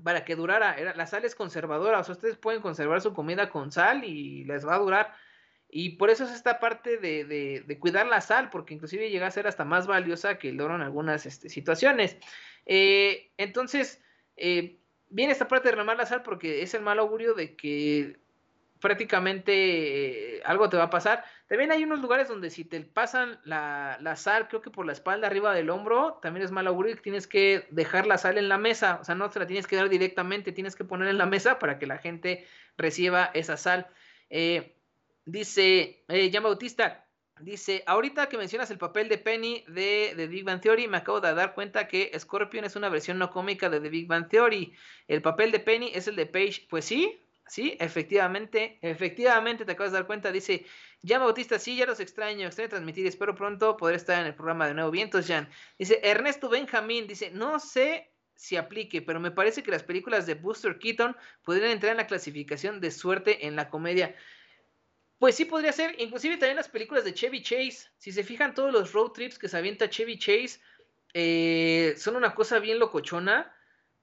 para 0.03 0.25
que 0.25 0.35
durara. 0.35 0.75
Era, 0.75 0.97
la 0.97 1.07
sal 1.07 1.25
es 1.25 1.37
conservadora, 1.37 2.01
o 2.01 2.05
sea, 2.05 2.15
ustedes 2.15 2.37
pueden 2.37 2.61
conservar 2.63 3.01
su 3.01 3.15
comida 3.15 3.49
con 3.49 3.71
sal 3.71 4.03
y 4.03 4.45
les 4.45 4.67
va 4.67 4.75
a 4.75 4.79
durar. 4.81 5.15
Y 5.69 5.91
por 5.97 6.11
eso 6.11 6.25
es 6.25 6.33
esta 6.33 6.61
parte 6.61 6.99
de, 6.99 7.79
cuidar 7.81 8.07
la 8.07 8.21
sal, 8.21 8.51
porque 8.51 8.75
inclusive 8.75 9.11
llega 9.11 9.27
a 9.27 9.31
ser 9.31 9.47
hasta 9.47 9.65
más 9.65 9.87
valiosa 9.87 10.39
que 10.39 10.51
el 10.51 10.61
oro 10.61 10.77
en 10.77 10.83
algunas 10.83 11.27
este, 11.27 11.49
situaciones. 11.49 12.17
Eh, 12.67 13.33
entonces, 13.37 14.03
eh, 14.37 14.79
viene 15.09 15.33
esta 15.33 15.49
parte 15.49 15.69
de 15.71 15.77
remar 15.77 15.97
la 15.97 16.07
sal 16.07 16.23
porque 16.23 16.63
es 16.63 16.75
el 16.75 16.83
mal 16.83 16.99
augurio 16.99 17.35
de 17.35 17.57
que 17.57 18.19
prácticamente 18.81 20.37
eh, 20.37 20.43
algo 20.45 20.69
te 20.69 20.77
va 20.77 20.85
a 20.85 20.91
pasar. 20.91 21.25
También 21.49 21.73
hay 21.73 21.83
unos 21.85 22.01
lugares 22.01 22.29
donde 22.29 22.51
si 22.51 22.65
te 22.65 22.81
pasan 22.83 23.41
la, 23.45 23.99
la, 24.01 24.17
sal, 24.17 24.49
creo 24.49 24.61
que 24.61 24.71
por 24.71 24.87
la 24.87 24.93
espalda, 24.93 25.27
arriba 25.27 25.55
del 25.55 25.71
hombro, 25.71 26.19
también 26.23 26.45
es 26.45 26.51
mal 26.51 26.67
augurio 26.67 26.95
y 26.95 26.97
tienes 26.97 27.27
que 27.27 27.67
dejar 27.71 28.07
la 28.07 28.19
sal 28.19 28.39
en 28.39 28.49
la 28.49 28.59
mesa. 28.59 28.99
O 29.01 29.05
sea, 29.05 29.15
no 29.15 29.31
te 29.31 29.39
la 29.39 29.47
tienes 29.47 29.67
que 29.67 29.77
dar 29.77 29.89
directamente, 29.89 30.53
tienes 30.53 30.77
que 30.77 30.85
poner 30.85 31.09
en 31.09 31.19
la 31.19 31.27
mesa 31.27 31.59
para 31.59 31.79
que 31.79 31.87
la 31.87 31.99
gente 31.99 32.47
reciba 32.77 33.31
esa 33.35 33.57
sal. 33.57 33.89
Dice, 35.27 36.05
eh, 36.07 36.31
Jan 36.33 36.45
Bautista, 36.45 37.05
dice, 37.41 37.83
ahorita 37.87 38.29
que 38.29 38.39
mencionas 38.39 38.71
el 38.71 38.79
papel 38.79 39.09
de 39.09 39.19
Penny 39.19 39.65
de, 39.67 40.13
The 40.17 40.29
Big 40.29 40.45
Bang 40.45 40.61
Theory, 40.61 40.87
me 40.87 40.99
acabo 40.99 41.21
de 41.21 41.35
dar 41.35 41.53
cuenta 41.53 41.89
que 41.89 42.13
Scorpion 42.17 42.65
es 42.65 42.77
una 42.77 42.89
versión 42.89 43.19
no 43.19 43.29
cómica 43.33 43.69
de 43.69 43.81
The 43.81 43.89
Big 43.89 44.07
Bang 44.07 44.29
Theory. 44.29 44.73
El 45.09 45.23
papel 45.23 45.51
de 45.51 45.59
Penny 45.59 45.91
es 45.93 46.07
el 46.07 46.15
de 46.15 46.27
Paige. 46.27 46.69
Pues 46.71 46.85
sí, 46.85 47.21
sí, 47.49 47.77
efectivamente, 47.81 48.79
efectivamente 48.83 49.65
te 49.65 49.73
acabas 49.73 49.91
de 49.91 49.99
dar 49.99 50.07
cuenta. 50.07 50.31
Dice, 50.31 50.65
Jan 51.03 51.21
Bautista, 51.21 51.59
sí, 51.59 51.77
ya 51.77 51.87
los 51.87 51.99
extraño, 51.99 52.47
extraño 52.47 52.69
transmitir, 52.69 53.05
espero 53.09 53.35
pronto 53.35 53.77
poder 53.77 53.97
estar 53.97 54.21
en 54.21 54.29
el 54.29 54.35
programa 54.37 54.69
de 54.69 54.75
Nuevo 54.75 54.93
Vientos, 54.93 55.27
Jan. 55.27 55.49
Dice, 55.77 55.99
Ernesto 56.05 56.49
Benjamín, 56.49 57.09
dice, 57.09 57.33
no 57.33 57.59
sé 57.59 58.13
si 58.37 58.57
aplique, 58.57 59.03
pero 59.03 59.19
me 59.19 59.33
parece 59.33 59.65
que 59.65 59.73
las 59.73 59.83
películas 59.83 60.27
de 60.27 60.35
Buster 60.35 60.79
Keaton 60.79 61.17
podrían 61.43 61.73
entrar 61.73 61.91
en 61.93 61.97
la 61.97 62.07
clasificación 62.07 62.81
de 62.81 62.93
suerte 62.93 63.47
en 63.47 63.57
la 63.57 63.71
comedia. 63.71 64.15
Pues 65.19 65.35
sí 65.35 65.47
podría 65.47 65.73
ser, 65.73 65.95
inclusive 65.99 66.37
también 66.37 66.57
las 66.57 66.69
películas 66.69 67.05
de 67.05 67.15
Chevy 67.15 67.43
Chase, 67.43 67.89
si 67.97 68.13
se 68.13 68.23
fijan 68.23 68.55
todos 68.55 68.73
los 68.73 68.93
road 68.93 69.13
trips 69.13 69.39
que 69.39 69.49
se 69.49 69.57
avienta 69.57 69.89
Chevy 69.89 70.19
Chase, 70.19 70.61
eh, 71.15 71.95
son 71.97 72.17
una 72.17 72.35
cosa 72.35 72.59
bien 72.59 72.79
locochona, 72.79 73.55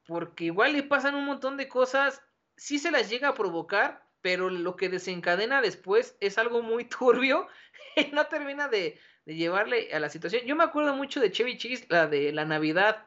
porque 0.08 0.46
igual 0.46 0.74
le 0.74 0.82
pasan 0.82 1.14
un 1.14 1.26
montón 1.26 1.56
de 1.58 1.68
cosas, 1.68 2.24
sí 2.58 2.80
se 2.80 2.90
las 2.90 3.10
llega 3.10 3.30
a 3.30 3.36
provocar, 3.36 4.04
pero 4.22 4.50
lo 4.50 4.76
que 4.76 4.90
desencadena 4.90 5.62
después 5.62 6.18
es 6.20 6.40
algo 6.40 6.64
muy 6.64 6.86
turbio 6.90 7.48
y 7.96 8.06
no 8.14 8.26
termina 8.26 8.68
de, 8.68 8.98
llevarle 9.26 9.94
a 9.94 10.00
la 10.00 10.10
situación. 10.10 10.44
Yo 10.46 10.56
me 10.56 10.64
acuerdo 10.64 10.96
mucho 10.96 11.20
de 11.20 11.32
Chevy 11.32 11.58
Chase, 11.58 11.86
la 11.90 12.08
de 12.08 12.32
la 12.32 12.46
Navidad, 12.46 13.06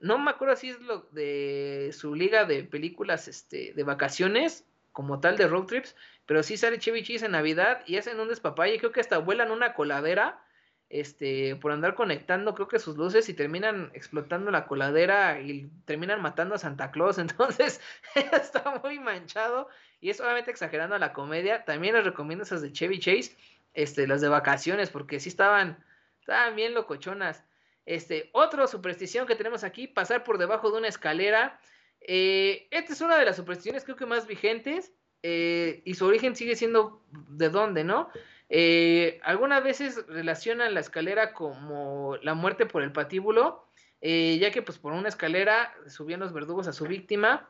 no 0.00 0.18
me 0.18 0.30
acuerdo 0.30 0.54
si 0.54 0.70
es 0.70 0.80
lo 0.80 1.08
de 1.10 1.90
su 1.92 2.14
liga 2.14 2.44
de 2.44 2.62
películas 2.62 3.26
este, 3.26 3.72
de 3.74 3.82
vacaciones, 3.82 4.67
como 4.98 5.20
tal 5.20 5.36
de 5.36 5.46
road 5.46 5.66
trips, 5.66 5.94
pero 6.26 6.42
sí 6.42 6.56
sale 6.56 6.80
Chevy 6.80 7.04
Chase 7.04 7.26
en 7.26 7.30
Navidad 7.30 7.84
y 7.86 7.98
hacen 7.98 8.18
un 8.18 8.26
despapalle, 8.26 8.80
creo 8.80 8.90
que 8.90 8.98
hasta 8.98 9.18
vuelan 9.18 9.52
una 9.52 9.72
coladera 9.72 10.42
este, 10.88 11.54
por 11.54 11.70
andar 11.70 11.94
conectando, 11.94 12.52
creo 12.52 12.66
que 12.66 12.80
sus 12.80 12.96
luces 12.96 13.28
y 13.28 13.34
terminan 13.34 13.92
explotando 13.94 14.50
la 14.50 14.66
coladera 14.66 15.40
y 15.40 15.70
terminan 15.84 16.20
matando 16.20 16.56
a 16.56 16.58
Santa 16.58 16.90
Claus. 16.90 17.18
Entonces, 17.18 17.80
está 18.32 18.80
muy 18.82 18.98
manchado 18.98 19.68
y 20.00 20.10
es 20.10 20.20
obviamente 20.20 20.50
exagerando 20.50 20.98
la 20.98 21.12
comedia. 21.12 21.64
También 21.64 21.94
les 21.94 22.04
recomiendo 22.04 22.42
esas 22.42 22.60
de 22.60 22.72
Chevy 22.72 22.98
Chase, 22.98 23.36
este, 23.74 24.08
las 24.08 24.20
de 24.20 24.28
vacaciones, 24.28 24.90
porque 24.90 25.20
sí 25.20 25.28
estaban, 25.28 25.78
estaban 26.18 26.56
bien 26.56 26.74
locochonas. 26.74 27.44
Este, 27.86 28.30
otra 28.32 28.66
superstición 28.66 29.28
que 29.28 29.36
tenemos 29.36 29.62
aquí, 29.62 29.86
pasar 29.86 30.24
por 30.24 30.38
debajo 30.38 30.72
de 30.72 30.78
una 30.78 30.88
escalera. 30.88 31.60
Eh, 32.00 32.68
esta 32.70 32.92
es 32.92 33.00
una 33.00 33.18
de 33.18 33.24
las 33.24 33.36
supersticiones 33.36 33.84
creo 33.84 33.96
que 33.96 34.06
más 34.06 34.26
vigentes 34.26 34.92
eh, 35.22 35.82
y 35.84 35.94
su 35.94 36.06
origen 36.06 36.36
sigue 36.36 36.56
siendo 36.56 37.02
de 37.10 37.48
dónde, 37.50 37.84
¿no? 37.84 38.08
Eh, 38.50 39.20
algunas 39.24 39.62
veces 39.62 40.06
relacionan 40.08 40.74
la 40.74 40.80
escalera 40.80 41.34
como 41.34 42.16
la 42.22 42.34
muerte 42.34 42.66
por 42.66 42.82
el 42.82 42.92
patíbulo, 42.92 43.66
eh, 44.00 44.38
ya 44.40 44.50
que 44.50 44.62
pues 44.62 44.78
por 44.78 44.92
una 44.92 45.08
escalera 45.08 45.74
subían 45.86 46.20
los 46.20 46.32
verdugos 46.32 46.66
a 46.66 46.72
su 46.72 46.86
víctima 46.86 47.48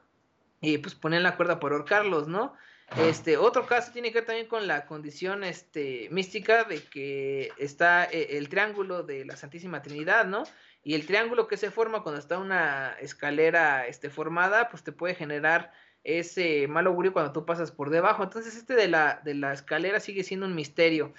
y 0.60 0.78
pues 0.78 0.94
ponían 0.94 1.22
la 1.22 1.36
cuerda 1.36 1.60
por 1.60 1.72
ahorcarlos, 1.72 2.26
¿no? 2.26 2.54
Este, 2.96 3.36
otro 3.36 3.66
caso 3.66 3.92
tiene 3.92 4.08
que 4.08 4.20
ver 4.20 4.26
también 4.26 4.46
con 4.48 4.66
la 4.66 4.86
condición 4.86 5.44
este, 5.44 6.08
mística 6.10 6.64
de 6.64 6.82
que 6.82 7.52
está 7.58 8.04
eh, 8.04 8.38
el 8.38 8.48
triángulo 8.48 9.02
de 9.02 9.26
la 9.26 9.36
Santísima 9.36 9.82
Trinidad, 9.82 10.26
¿no? 10.26 10.44
Y 10.82 10.94
el 10.94 11.06
triángulo 11.06 11.48
que 11.48 11.56
se 11.56 11.70
forma 11.70 12.02
cuando 12.02 12.20
está 12.20 12.38
una 12.38 12.96
escalera 13.00 13.86
este, 13.86 14.10
formada, 14.10 14.68
pues 14.68 14.82
te 14.82 14.92
puede 14.92 15.14
generar 15.14 15.72
ese 16.04 16.66
mal 16.68 16.86
augurio 16.86 17.12
cuando 17.12 17.32
tú 17.32 17.44
pasas 17.44 17.70
por 17.70 17.90
debajo. 17.90 18.22
Entonces, 18.22 18.56
este 18.56 18.74
de 18.74 18.88
la, 18.88 19.20
de 19.24 19.34
la 19.34 19.52
escalera 19.52 20.00
sigue 20.00 20.24
siendo 20.24 20.46
un 20.46 20.54
misterio. 20.54 21.12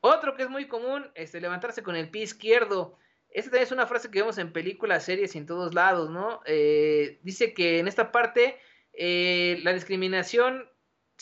Otro 0.00 0.34
que 0.34 0.42
es 0.42 0.50
muy 0.50 0.66
común, 0.66 1.10
este, 1.14 1.40
levantarse 1.40 1.82
con 1.82 1.94
el 1.94 2.10
pie 2.10 2.22
izquierdo. 2.22 2.98
Esta 3.30 3.50
también 3.50 3.64
es 3.64 3.72
una 3.72 3.86
frase 3.86 4.10
que 4.10 4.20
vemos 4.20 4.38
en 4.38 4.52
películas, 4.52 5.04
series 5.04 5.34
y 5.34 5.38
en 5.38 5.46
todos 5.46 5.74
lados, 5.74 6.10
¿no? 6.10 6.40
Eh, 6.44 7.20
dice 7.22 7.54
que 7.54 7.78
en 7.78 7.88
esta 7.88 8.10
parte 8.10 8.58
eh, 8.92 9.60
la 9.62 9.72
discriminación 9.72 10.68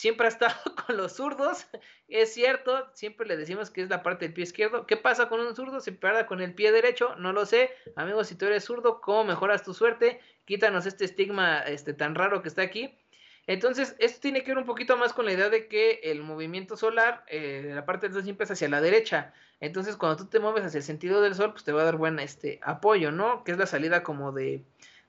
siempre 0.01 0.25
ha 0.25 0.29
estado 0.29 0.55
con 0.87 0.97
los 0.97 1.13
zurdos. 1.13 1.67
Es 2.07 2.33
cierto, 2.33 2.89
siempre 2.95 3.27
le 3.27 3.37
decimos 3.37 3.69
que 3.69 3.83
es 3.83 3.89
la 3.89 4.01
parte 4.01 4.25
del 4.25 4.33
pie 4.33 4.45
izquierdo. 4.45 4.87
¿Qué 4.87 4.97
pasa 4.97 5.29
con 5.29 5.39
un 5.39 5.55
zurdo? 5.55 5.79
¿Se 5.79 5.91
pierde 5.91 6.25
con 6.25 6.41
el 6.41 6.55
pie 6.55 6.71
derecho? 6.71 7.15
No 7.17 7.33
lo 7.33 7.45
sé. 7.45 7.69
Amigos, 7.95 8.27
si 8.27 8.35
tú 8.35 8.47
eres 8.47 8.63
zurdo, 8.63 8.99
¿cómo 8.99 9.25
mejoras 9.25 9.63
tu 9.63 9.75
suerte? 9.75 10.19
Quítanos 10.45 10.87
este 10.87 11.05
estigma 11.05 11.59
este, 11.59 11.93
tan 11.93 12.15
raro 12.15 12.41
que 12.41 12.47
está 12.47 12.63
aquí. 12.63 12.97
Entonces, 13.45 13.95
esto 13.99 14.21
tiene 14.21 14.43
que 14.43 14.51
ver 14.51 14.57
un 14.57 14.65
poquito 14.65 14.97
más 14.97 15.13
con 15.13 15.25
la 15.25 15.33
idea 15.33 15.49
de 15.49 15.67
que 15.67 15.99
el 16.03 16.23
movimiento 16.23 16.75
solar, 16.77 17.23
eh, 17.27 17.71
la 17.75 17.85
parte 17.85 18.07
del 18.07 18.13
sol 18.15 18.23
siempre 18.23 18.45
es 18.45 18.51
hacia 18.51 18.69
la 18.69 18.81
derecha. 18.81 19.33
Entonces, 19.59 19.97
cuando 19.97 20.23
tú 20.23 20.29
te 20.31 20.39
mueves 20.39 20.63
hacia 20.63 20.79
el 20.79 20.83
sentido 20.83 21.21
del 21.21 21.35
sol, 21.35 21.51
pues 21.51 21.63
te 21.63 21.71
va 21.71 21.83
a 21.83 21.85
dar 21.85 21.97
buen 21.97 22.17
este, 22.17 22.59
apoyo, 22.63 23.11
¿no? 23.11 23.43
Que 23.43 23.51
es 23.51 23.57
la 23.59 23.67
salida 23.67 24.01
como 24.01 24.31
de, 24.31 24.63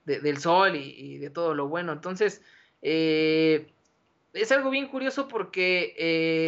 del 0.05 0.37
sol 0.37 0.77
y, 0.77 1.17
de 1.17 1.31
todo 1.31 1.55
lo 1.55 1.69
bueno. 1.69 1.93
Entonces, 1.93 2.43
eh, 2.83 3.72
es 4.33 4.53
algo 4.53 4.71
bien 4.71 4.89
curioso 4.89 5.29
porque 5.29 5.95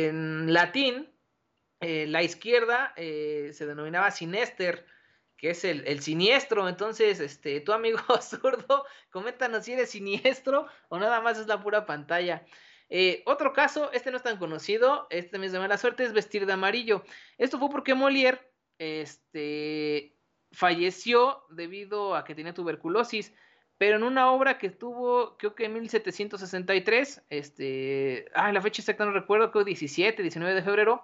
en 0.09 0.53
latín, 0.53 1.11
eh, 1.81 2.07
la 2.09 2.23
izquierda 2.23 2.95
se 2.97 3.67
denominaba 3.67 4.11
sinester 4.11 4.87
que 5.37 5.51
es 5.51 5.65
el, 5.65 6.01
siniestro. 6.01 6.69
Entonces, 6.69 7.21
este, 7.21 7.61
tu 7.61 7.73
amigo 7.73 7.99
zurdo, 8.23 8.87
coméntanos 9.11 9.65
si 9.65 9.73
eres 9.73 9.91
siniestro 9.91 10.67
o 10.89 10.99
nada 10.99 11.21
más 11.21 11.39
es 11.39 11.47
la 11.47 11.63
pura 11.63 11.87
pantalla. 11.87 12.47
Eh, 12.89 13.23
otro 13.27 13.53
caso, 13.53 13.91
este 13.93 14.11
no 14.11 14.17
es 14.17 14.23
tan 14.23 14.39
conocido, 14.39 15.07
este 15.11 15.39
mes 15.39 15.53
de 15.53 15.59
mala 15.59 15.79
suerte, 15.79 16.05
es 16.05 16.13
vestir 16.13 16.47
de 16.47 16.53
amarillo. 16.53 17.05
Esto 17.39 17.59
fue 17.59 17.69
porque 17.69 17.95
Molière 17.95 18.41
este, 18.79 20.17
falleció 20.53 21.45
debido 21.51 22.15
a 22.15 22.25
que 22.25 22.35
tenía 22.35 22.55
tuberculosis, 22.55 23.35
pero 23.79 23.97
en 23.97 24.03
una 24.03 24.31
obra 24.31 24.59
que 24.59 24.71
tuvo, 24.71 25.37
creo 25.37 25.55
que 25.55 25.65
en 25.65 25.75
1763, 25.75 27.23
este, 27.31 28.27
ah, 28.35 28.53
la 28.53 28.63
fecha 28.63 28.83
exacta 28.83 29.05
no 29.05 29.13
recuerdo, 29.13 29.51
creo 29.51 29.65
17, 29.65 30.23
19 30.23 30.55
de 30.55 30.63
febrero, 30.63 31.03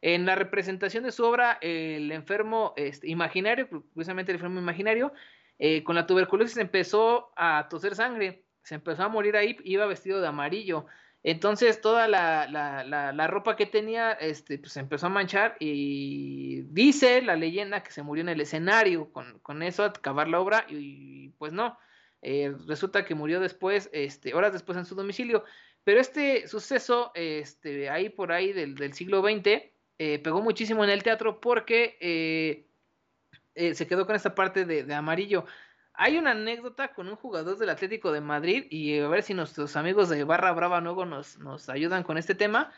en 0.00 0.26
la 0.26 0.34
representación 0.34 1.04
de 1.04 1.12
su 1.12 1.24
obra, 1.24 1.58
el 1.60 2.12
enfermo 2.12 2.72
este, 2.76 3.08
imaginario, 3.08 3.68
precisamente 3.94 4.32
el 4.32 4.36
enfermo 4.36 4.60
imaginario, 4.60 5.12
eh, 5.58 5.82
con 5.82 5.96
la 5.96 6.06
tuberculosis 6.06 6.56
empezó 6.56 7.32
a 7.36 7.68
toser 7.68 7.96
sangre, 7.96 8.44
se 8.62 8.76
empezó 8.76 9.02
a 9.04 9.08
morir 9.08 9.36
ahí, 9.36 9.56
iba 9.64 9.86
vestido 9.86 10.20
de 10.20 10.28
amarillo. 10.28 10.86
Entonces 11.24 11.80
toda 11.80 12.06
la, 12.06 12.46
la, 12.46 13.26
ropa 13.26 13.56
que 13.56 13.66
tenía 13.66 14.12
este, 14.12 14.58
pues 14.58 14.76
empezó 14.76 15.06
a 15.06 15.10
manchar 15.10 15.56
y 15.58 16.62
dice 16.70 17.22
la 17.22 17.34
leyenda 17.34 17.82
que 17.82 17.90
se 17.90 18.02
murió 18.02 18.22
en 18.22 18.28
el 18.28 18.40
escenario 18.40 19.10
con, 19.12 19.40
con 19.40 19.62
eso, 19.64 19.84
acabar 19.84 20.28
la 20.28 20.40
obra 20.40 20.64
y, 20.68 21.30
pues 21.30 21.52
no, 21.52 21.76
eh, 22.22 22.54
resulta 22.66 23.04
que 23.04 23.14
murió 23.14 23.40
después, 23.40 23.88
este, 23.92 24.34
horas 24.34 24.52
después 24.52 24.76
en 24.78 24.84
su 24.84 24.94
domicilio. 24.94 25.44
Pero 25.84 26.00
este 26.00 26.48
suceso, 26.48 27.12
este, 27.14 27.88
ahí 27.88 28.10
por 28.10 28.32
ahí 28.32 28.52
del, 28.52 28.92
siglo 28.92 29.22
XX, 29.22 29.62
eh, 29.98 30.18
pegó 30.18 30.42
muchísimo 30.42 30.84
en 30.84 30.90
el 30.90 31.02
teatro 31.02 31.40
porque 31.40 31.96
eh, 32.00 33.74
se 33.74 33.86
quedó 33.86 34.06
con 34.06 34.16
esta 34.16 34.34
parte 34.34 34.64
de, 34.64 34.94
amarillo. 34.94 35.46
Hay 35.94 36.16
una 36.16 36.32
anécdota 36.32 36.94
con 36.94 37.08
un 37.08 37.16
jugador 37.16 37.58
del 37.58 37.70
Atlético 37.70 38.12
de 38.12 38.20
Madrid 38.20 38.66
y 38.70 38.98
a 38.98 39.08
ver 39.08 39.22
si 39.22 39.34
nuestros 39.34 39.76
amigos 39.76 40.08
de 40.08 40.22
Barra 40.24 40.52
Brava 40.52 40.80
luego 40.80 41.04
nos, 41.06 41.38
nos 41.38 41.68
ayudan 41.68 42.04
con 42.04 42.18
este 42.18 42.36
tema, 42.36 42.72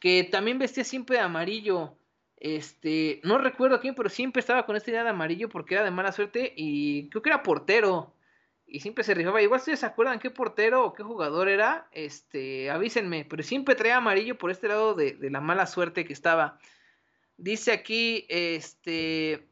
que 0.00 0.24
también 0.24 0.58
vestía 0.58 0.84
siempre 0.84 1.16
de 1.16 1.22
amarillo. 1.22 1.96
Este, 2.36 3.20
no 3.24 3.38
recuerdo 3.38 3.80
quién, 3.80 3.94
pero 3.94 4.08
siempre 4.10 4.40
estaba 4.40 4.66
con 4.66 4.76
esta 4.76 4.90
idea 4.90 5.02
de 5.02 5.10
amarillo 5.10 5.48
porque 5.48 5.74
era 5.74 5.84
de 5.84 5.90
mala 5.90 6.12
suerte 6.12 6.52
y 6.56 7.08
creo 7.08 7.22
que 7.22 7.30
era 7.30 7.42
portero 7.42 8.14
y 8.68 8.80
siempre 8.80 9.04
se 9.04 9.14
rifaba. 9.14 9.42
Igual 9.42 9.60
si 9.60 9.76
se 9.76 9.86
acuerdan 9.86 10.18
qué 10.18 10.30
portero 10.30 10.84
o 10.84 10.92
qué 10.92 11.02
jugador 11.02 11.48
era, 11.48 11.88
este, 11.92 12.70
avísenme, 12.70 13.24
pero 13.24 13.42
siempre 13.42 13.74
traía 13.74 13.96
amarillo 13.96 14.36
por 14.36 14.50
este 14.50 14.68
lado 14.68 14.94
de, 14.94 15.16
la 15.30 15.40
mala 15.40 15.66
suerte 15.66 16.04
que 16.04 16.12
estaba. 16.12 16.58
Dice 17.36 17.72
aquí, 17.72 18.26
este, 18.28 19.48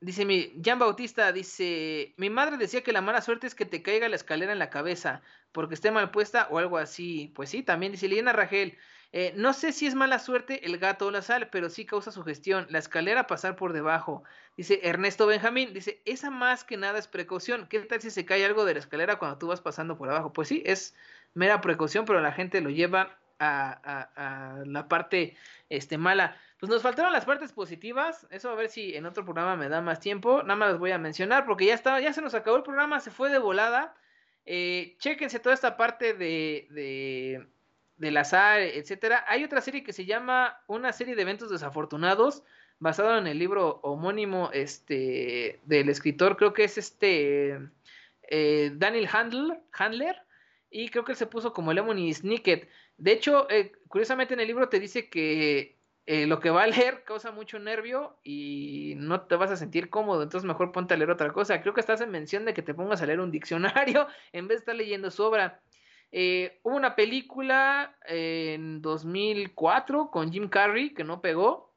dice 0.00 0.24
mi, 0.24 0.52
Jean 0.56 0.78
Bautista, 0.78 1.32
dice, 1.32 2.14
mi 2.16 2.30
madre 2.30 2.56
decía 2.56 2.82
que 2.82 2.92
la 2.92 3.02
mala 3.02 3.20
suerte 3.22 3.46
es 3.46 3.54
que 3.54 3.66
te 3.66 3.82
caiga 3.82 4.08
la 4.08 4.16
escalera 4.16 4.52
en 4.52 4.58
la 4.58 4.70
cabeza, 4.70 5.22
porque 5.52 5.74
esté 5.74 5.90
mal 5.90 6.10
puesta 6.10 6.48
o 6.50 6.58
algo 6.58 6.78
así. 6.78 7.32
Pues 7.34 7.50
sí, 7.50 7.62
también 7.62 7.92
dice 7.92 8.08
Liliana 8.08 8.32
Rangel, 8.32 8.76
eh, 9.14 9.34
no 9.36 9.52
sé 9.52 9.72
si 9.72 9.86
es 9.86 9.94
mala 9.94 10.18
suerte 10.18 10.64
el 10.64 10.78
gato 10.78 11.06
o 11.06 11.10
la 11.10 11.20
sal, 11.20 11.48
pero 11.50 11.68
sí 11.68 11.84
causa 11.84 12.10
sugestión. 12.10 12.66
La 12.70 12.78
escalera 12.78 13.26
pasar 13.26 13.56
por 13.56 13.74
debajo. 13.74 14.24
Dice 14.56 14.80
Ernesto 14.84 15.26
Benjamín, 15.26 15.74
dice, 15.74 16.00
esa 16.06 16.30
más 16.30 16.64
que 16.64 16.78
nada 16.78 16.98
es 16.98 17.08
precaución. 17.08 17.66
¿Qué 17.68 17.80
tal 17.80 18.00
si 18.00 18.10
se 18.10 18.24
cae 18.24 18.44
algo 18.44 18.64
de 18.64 18.74
la 18.74 18.80
escalera 18.80 19.18
cuando 19.18 19.36
tú 19.38 19.48
vas 19.48 19.60
pasando 19.60 19.98
por 19.98 20.08
abajo? 20.08 20.32
Pues 20.32 20.48
sí, 20.48 20.62
es 20.64 20.94
mera 21.34 21.60
precaución, 21.60 22.06
pero 22.06 22.20
la 22.20 22.32
gente 22.32 22.62
lo 22.62 22.70
lleva 22.70 23.18
a, 23.38 24.62
la 24.64 24.88
parte 24.88 25.36
este, 25.68 25.98
mala. 25.98 26.36
Pues 26.58 26.70
nos 26.70 26.80
faltaron 26.80 27.12
las 27.12 27.26
partes 27.26 27.52
positivas. 27.52 28.26
Eso 28.30 28.48
a 28.50 28.54
ver 28.54 28.70
si 28.70 28.94
en 28.96 29.04
otro 29.04 29.24
programa 29.24 29.56
me 29.56 29.68
da 29.68 29.82
más 29.82 30.00
tiempo. 30.00 30.42
Nada 30.42 30.56
más 30.56 30.68
las 30.70 30.78
voy 30.78 30.92
a 30.92 30.98
mencionar 30.98 31.44
porque 31.44 31.66
ya 31.66 32.00
ya 32.00 32.12
se 32.14 32.22
nos 32.22 32.34
acabó 32.34 32.56
el 32.56 32.62
programa, 32.62 33.00
se 33.00 33.10
fue 33.10 33.30
de 33.30 33.38
volada. 33.38 33.94
Eh, 34.46 34.96
toda 35.42 35.54
esta 35.54 35.76
parte 35.76 36.14
de 36.14 37.46
del 38.02 38.16
azar, 38.16 38.60
etcétera. 38.60 39.24
Hay 39.28 39.44
otra 39.44 39.60
serie 39.60 39.84
que 39.84 39.92
se 39.92 40.04
llama 40.04 40.60
Una 40.66 40.92
serie 40.92 41.14
de 41.14 41.22
eventos 41.22 41.50
desafortunados, 41.50 42.42
basado 42.80 43.16
en 43.16 43.28
el 43.28 43.38
libro 43.38 43.78
homónimo 43.84 44.50
este, 44.52 45.60
del 45.64 45.88
escritor, 45.88 46.36
creo 46.36 46.52
que 46.52 46.64
es 46.64 46.78
este 46.78 47.60
eh, 48.28 48.72
Daniel 48.74 49.08
Handler, 49.72 50.16
y 50.68 50.88
creo 50.88 51.04
que 51.04 51.12
él 51.12 51.18
se 51.18 51.28
puso 51.28 51.52
como 51.52 51.72
Lemony 51.72 52.12
Snicket. 52.12 52.68
De 52.96 53.12
hecho, 53.12 53.48
eh, 53.48 53.70
curiosamente 53.86 54.34
en 54.34 54.40
el 54.40 54.48
libro 54.48 54.68
te 54.68 54.80
dice 54.80 55.08
que 55.08 55.78
eh, 56.06 56.26
lo 56.26 56.40
que 56.40 56.50
va 56.50 56.64
a 56.64 56.66
leer 56.66 57.04
causa 57.04 57.30
mucho 57.30 57.60
nervio 57.60 58.18
y 58.24 58.94
no 58.96 59.20
te 59.20 59.36
vas 59.36 59.52
a 59.52 59.56
sentir 59.56 59.90
cómodo, 59.90 60.24
entonces 60.24 60.46
mejor 60.46 60.72
ponte 60.72 60.94
a 60.94 60.96
leer 60.96 61.10
otra 61.12 61.32
cosa. 61.32 61.62
Creo 61.62 61.72
que 61.72 61.80
estás 61.80 62.00
en 62.00 62.10
mención 62.10 62.44
de 62.44 62.52
que 62.52 62.62
te 62.62 62.74
pongas 62.74 63.00
a 63.00 63.06
leer 63.06 63.20
un 63.20 63.30
diccionario 63.30 64.08
en 64.32 64.48
vez 64.48 64.56
de 64.56 64.60
estar 64.60 64.74
leyendo 64.74 65.08
su 65.12 65.22
obra. 65.22 65.60
Eh, 66.12 66.60
hubo 66.62 66.76
una 66.76 66.94
película 66.94 67.96
en 68.04 68.82
2004 68.82 70.10
con 70.10 70.30
Jim 70.30 70.48
Carrey 70.48 70.94
que 70.94 71.04
no 71.04 71.20
pegó. 71.22 71.72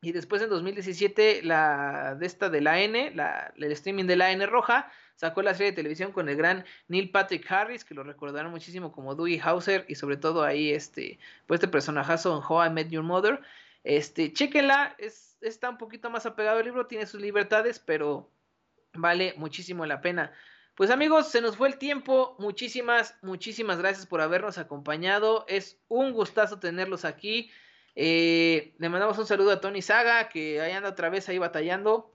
Y 0.00 0.12
después 0.12 0.40
en 0.42 0.50
2017, 0.50 1.42
la 1.42 2.14
de 2.14 2.26
esta 2.26 2.50
de 2.50 2.60
la 2.60 2.80
N, 2.80 3.12
la, 3.16 3.52
el 3.56 3.72
streaming 3.72 4.04
de 4.04 4.14
la 4.14 4.30
N 4.30 4.46
roja, 4.46 4.92
sacó 5.16 5.42
la 5.42 5.54
serie 5.54 5.72
de 5.72 5.76
televisión 5.76 6.12
con 6.12 6.28
el 6.28 6.36
gran 6.36 6.64
Neil 6.86 7.10
Patrick 7.10 7.50
Harris, 7.50 7.84
que 7.84 7.94
lo 7.94 8.04
recordaron 8.04 8.52
muchísimo 8.52 8.92
como 8.92 9.16
Dewey 9.16 9.40
Hauser, 9.42 9.84
y 9.88 9.96
sobre 9.96 10.16
todo 10.16 10.44
ahí 10.44 10.70
este, 10.70 11.18
pues 11.46 11.58
este 11.58 11.66
personajazo 11.66 12.36
en 12.36 12.44
How 12.48 12.66
I 12.66 12.70
Met 12.70 12.90
Your 12.90 13.02
Mother. 13.02 13.40
Este, 13.82 14.32
chéquenla, 14.32 14.94
es, 14.98 15.36
está 15.40 15.70
un 15.70 15.78
poquito 15.78 16.10
más 16.10 16.26
apegado 16.26 16.58
al 16.58 16.64
libro, 16.64 16.86
tiene 16.86 17.06
sus 17.06 17.20
libertades, 17.20 17.80
pero 17.80 18.30
vale 18.94 19.34
muchísimo 19.36 19.84
la 19.86 20.00
pena. 20.00 20.32
Pues 20.78 20.92
amigos, 20.92 21.28
se 21.28 21.40
nos 21.40 21.56
fue 21.56 21.66
el 21.66 21.76
tiempo. 21.76 22.36
Muchísimas, 22.38 23.16
muchísimas 23.20 23.78
gracias 23.78 24.06
por 24.06 24.20
habernos 24.20 24.58
acompañado. 24.58 25.44
Es 25.48 25.76
un 25.88 26.12
gustazo 26.12 26.60
tenerlos 26.60 27.04
aquí. 27.04 27.50
Eh, 27.96 28.76
le 28.78 28.88
mandamos 28.88 29.18
un 29.18 29.26
saludo 29.26 29.50
a 29.50 29.60
Tony 29.60 29.82
Saga, 29.82 30.28
que 30.28 30.60
ahí 30.60 30.70
anda 30.70 30.90
otra 30.90 31.08
vez 31.08 31.28
ahí 31.28 31.36
batallando. 31.36 32.14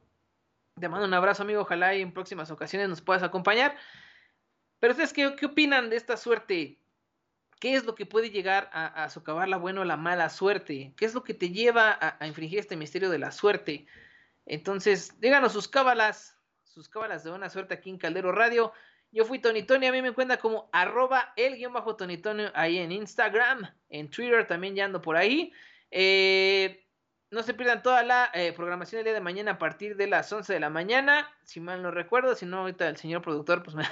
Te 0.79 0.87
mando 0.87 1.05
un 1.05 1.13
abrazo, 1.13 1.43
amigo. 1.43 1.59
Ojalá 1.59 1.93
en 1.93 2.13
próximas 2.13 2.51
ocasiones 2.51 2.87
nos 2.87 3.01
puedas 3.01 3.21
acompañar. 3.21 3.75
Pero 4.79 4.91
ustedes, 4.91 5.11
¿qué, 5.11 5.35
qué 5.35 5.47
opinan 5.47 5.89
de 5.89 5.97
esta 5.97 6.15
suerte? 6.15 6.79
¿Qué 7.59 7.75
es 7.75 7.83
lo 7.83 7.95
que 7.95 8.05
puede 8.05 8.29
llegar 8.29 8.69
a, 8.71 9.09
socavar 9.09 9.49
la 9.49 9.57
buena 9.57 9.81
o 9.81 9.83
la 9.83 9.97
mala 9.97 10.29
suerte? 10.29 10.93
¿Qué 10.95 11.03
es 11.03 11.13
lo 11.13 11.25
que 11.25 11.33
te 11.33 11.49
lleva 11.49 11.91
a, 11.91 12.15
a 12.17 12.27
infringir 12.27 12.59
este 12.59 12.77
misterio 12.77 13.09
de 13.09 13.19
la 13.19 13.33
suerte? 13.33 13.87
Entonces, 14.45 15.19
díganos 15.19 15.51
sus 15.51 15.67
cábalas, 15.67 16.32
sus 16.73 16.89
cábalas 16.89 17.23
de 17.23 17.29
buena 17.29 17.49
suerte 17.49 17.75
aquí 17.75 17.89
en 17.91 17.97
Caldero 17.97 18.31
Radio. 18.31 18.73
Yo 19.11 19.25
fui 19.25 19.37
Tony 19.37 19.61
Tony, 19.61 19.85
a 19.85 19.91
mí 19.91 20.01
me 20.01 20.07
encuentra 20.07 20.37
como 20.37 20.69
arroba 20.73 21.33
el 21.35 21.55
guion 21.55 21.71
bajo 21.71 21.95
Tony 21.95 22.17
Tony 22.17 22.45
ahí 22.55 22.79
en 22.79 22.91
Instagram, 22.91 23.69
en 23.89 24.09
Twitter 24.09 24.47
también 24.47 24.75
ya 24.75 24.85
ando 24.85 24.99
por 24.99 25.15
ahí. 25.15 25.53
Eh, 25.91 26.83
no 27.29 27.43
se 27.43 27.53
pierdan 27.53 27.83
toda 27.83 28.01
la 28.01 28.31
eh, 28.33 28.53
programación 28.53 28.99
del 28.99 29.05
día 29.05 29.13
de 29.13 29.21
mañana 29.21 29.51
a 29.51 29.57
partir 29.59 29.95
de 29.95 30.07
las 30.07 30.33
11 30.33 30.51
de 30.51 30.59
la 30.59 30.71
mañana, 30.71 31.31
si 31.43 31.59
mal 31.59 31.83
no 31.83 31.91
recuerdo, 31.91 32.33
si 32.35 32.47
no 32.47 32.61
ahorita 32.61 32.89
el 32.89 32.97
señor 32.97 33.21
productor 33.21 33.61
pues 33.61 33.75
me 33.75 33.83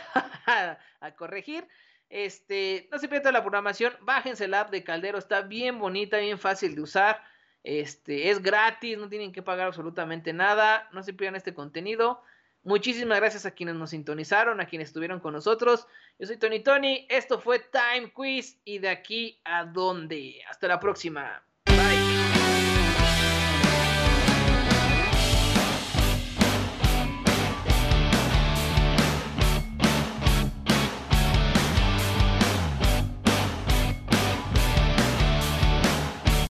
va 0.48 0.80
a 1.02 1.16
corregir. 1.16 1.68
Este, 2.10 2.90
no 2.92 2.98
se 2.98 3.08
pierdan 3.08 3.24
toda 3.24 3.34
la 3.34 3.44
programación, 3.44 3.94
bájense 4.02 4.46
el 4.46 4.56
app 4.56 4.72
de 4.72 4.84
Caldero, 4.84 5.20
está 5.20 5.42
bien 5.42 5.78
bonita, 5.78 6.18
bien 6.18 6.40
fácil 6.40 6.74
de 6.74 6.82
usar. 6.82 7.24
Este, 7.64 8.32
es 8.32 8.42
gratis, 8.42 8.98
no 8.98 9.08
tienen 9.08 9.32
que 9.32 9.44
pagar 9.44 9.68
absolutamente 9.68 10.34
nada, 10.34 10.90
no 10.94 11.04
se 11.04 11.14
pierdan 11.14 11.36
este 11.36 11.54
contenido. 11.54 12.24
Muchísimas 12.64 13.20
gracias 13.20 13.46
a 13.46 13.52
quienes 13.52 13.76
nos 13.76 13.90
sintonizaron, 13.90 14.62
a 14.62 14.68
quienes 14.68 14.90
estuvieron 14.90 15.20
con 15.20 15.34
nosotros. 15.34 15.88
Yo 16.20 16.28
soy 16.28 16.38
Tony 16.38 16.60
Tony, 16.60 17.08
esto 17.10 17.40
fue 17.40 17.60
Time 17.60 18.14
Quiz 18.14 18.60
y 18.64 18.78
de 18.78 18.90
aquí 18.90 19.42
a 19.44 19.66
dónde. 19.66 20.42
Hasta 20.48 20.68
la 20.68 20.80
próxima. 20.80 21.44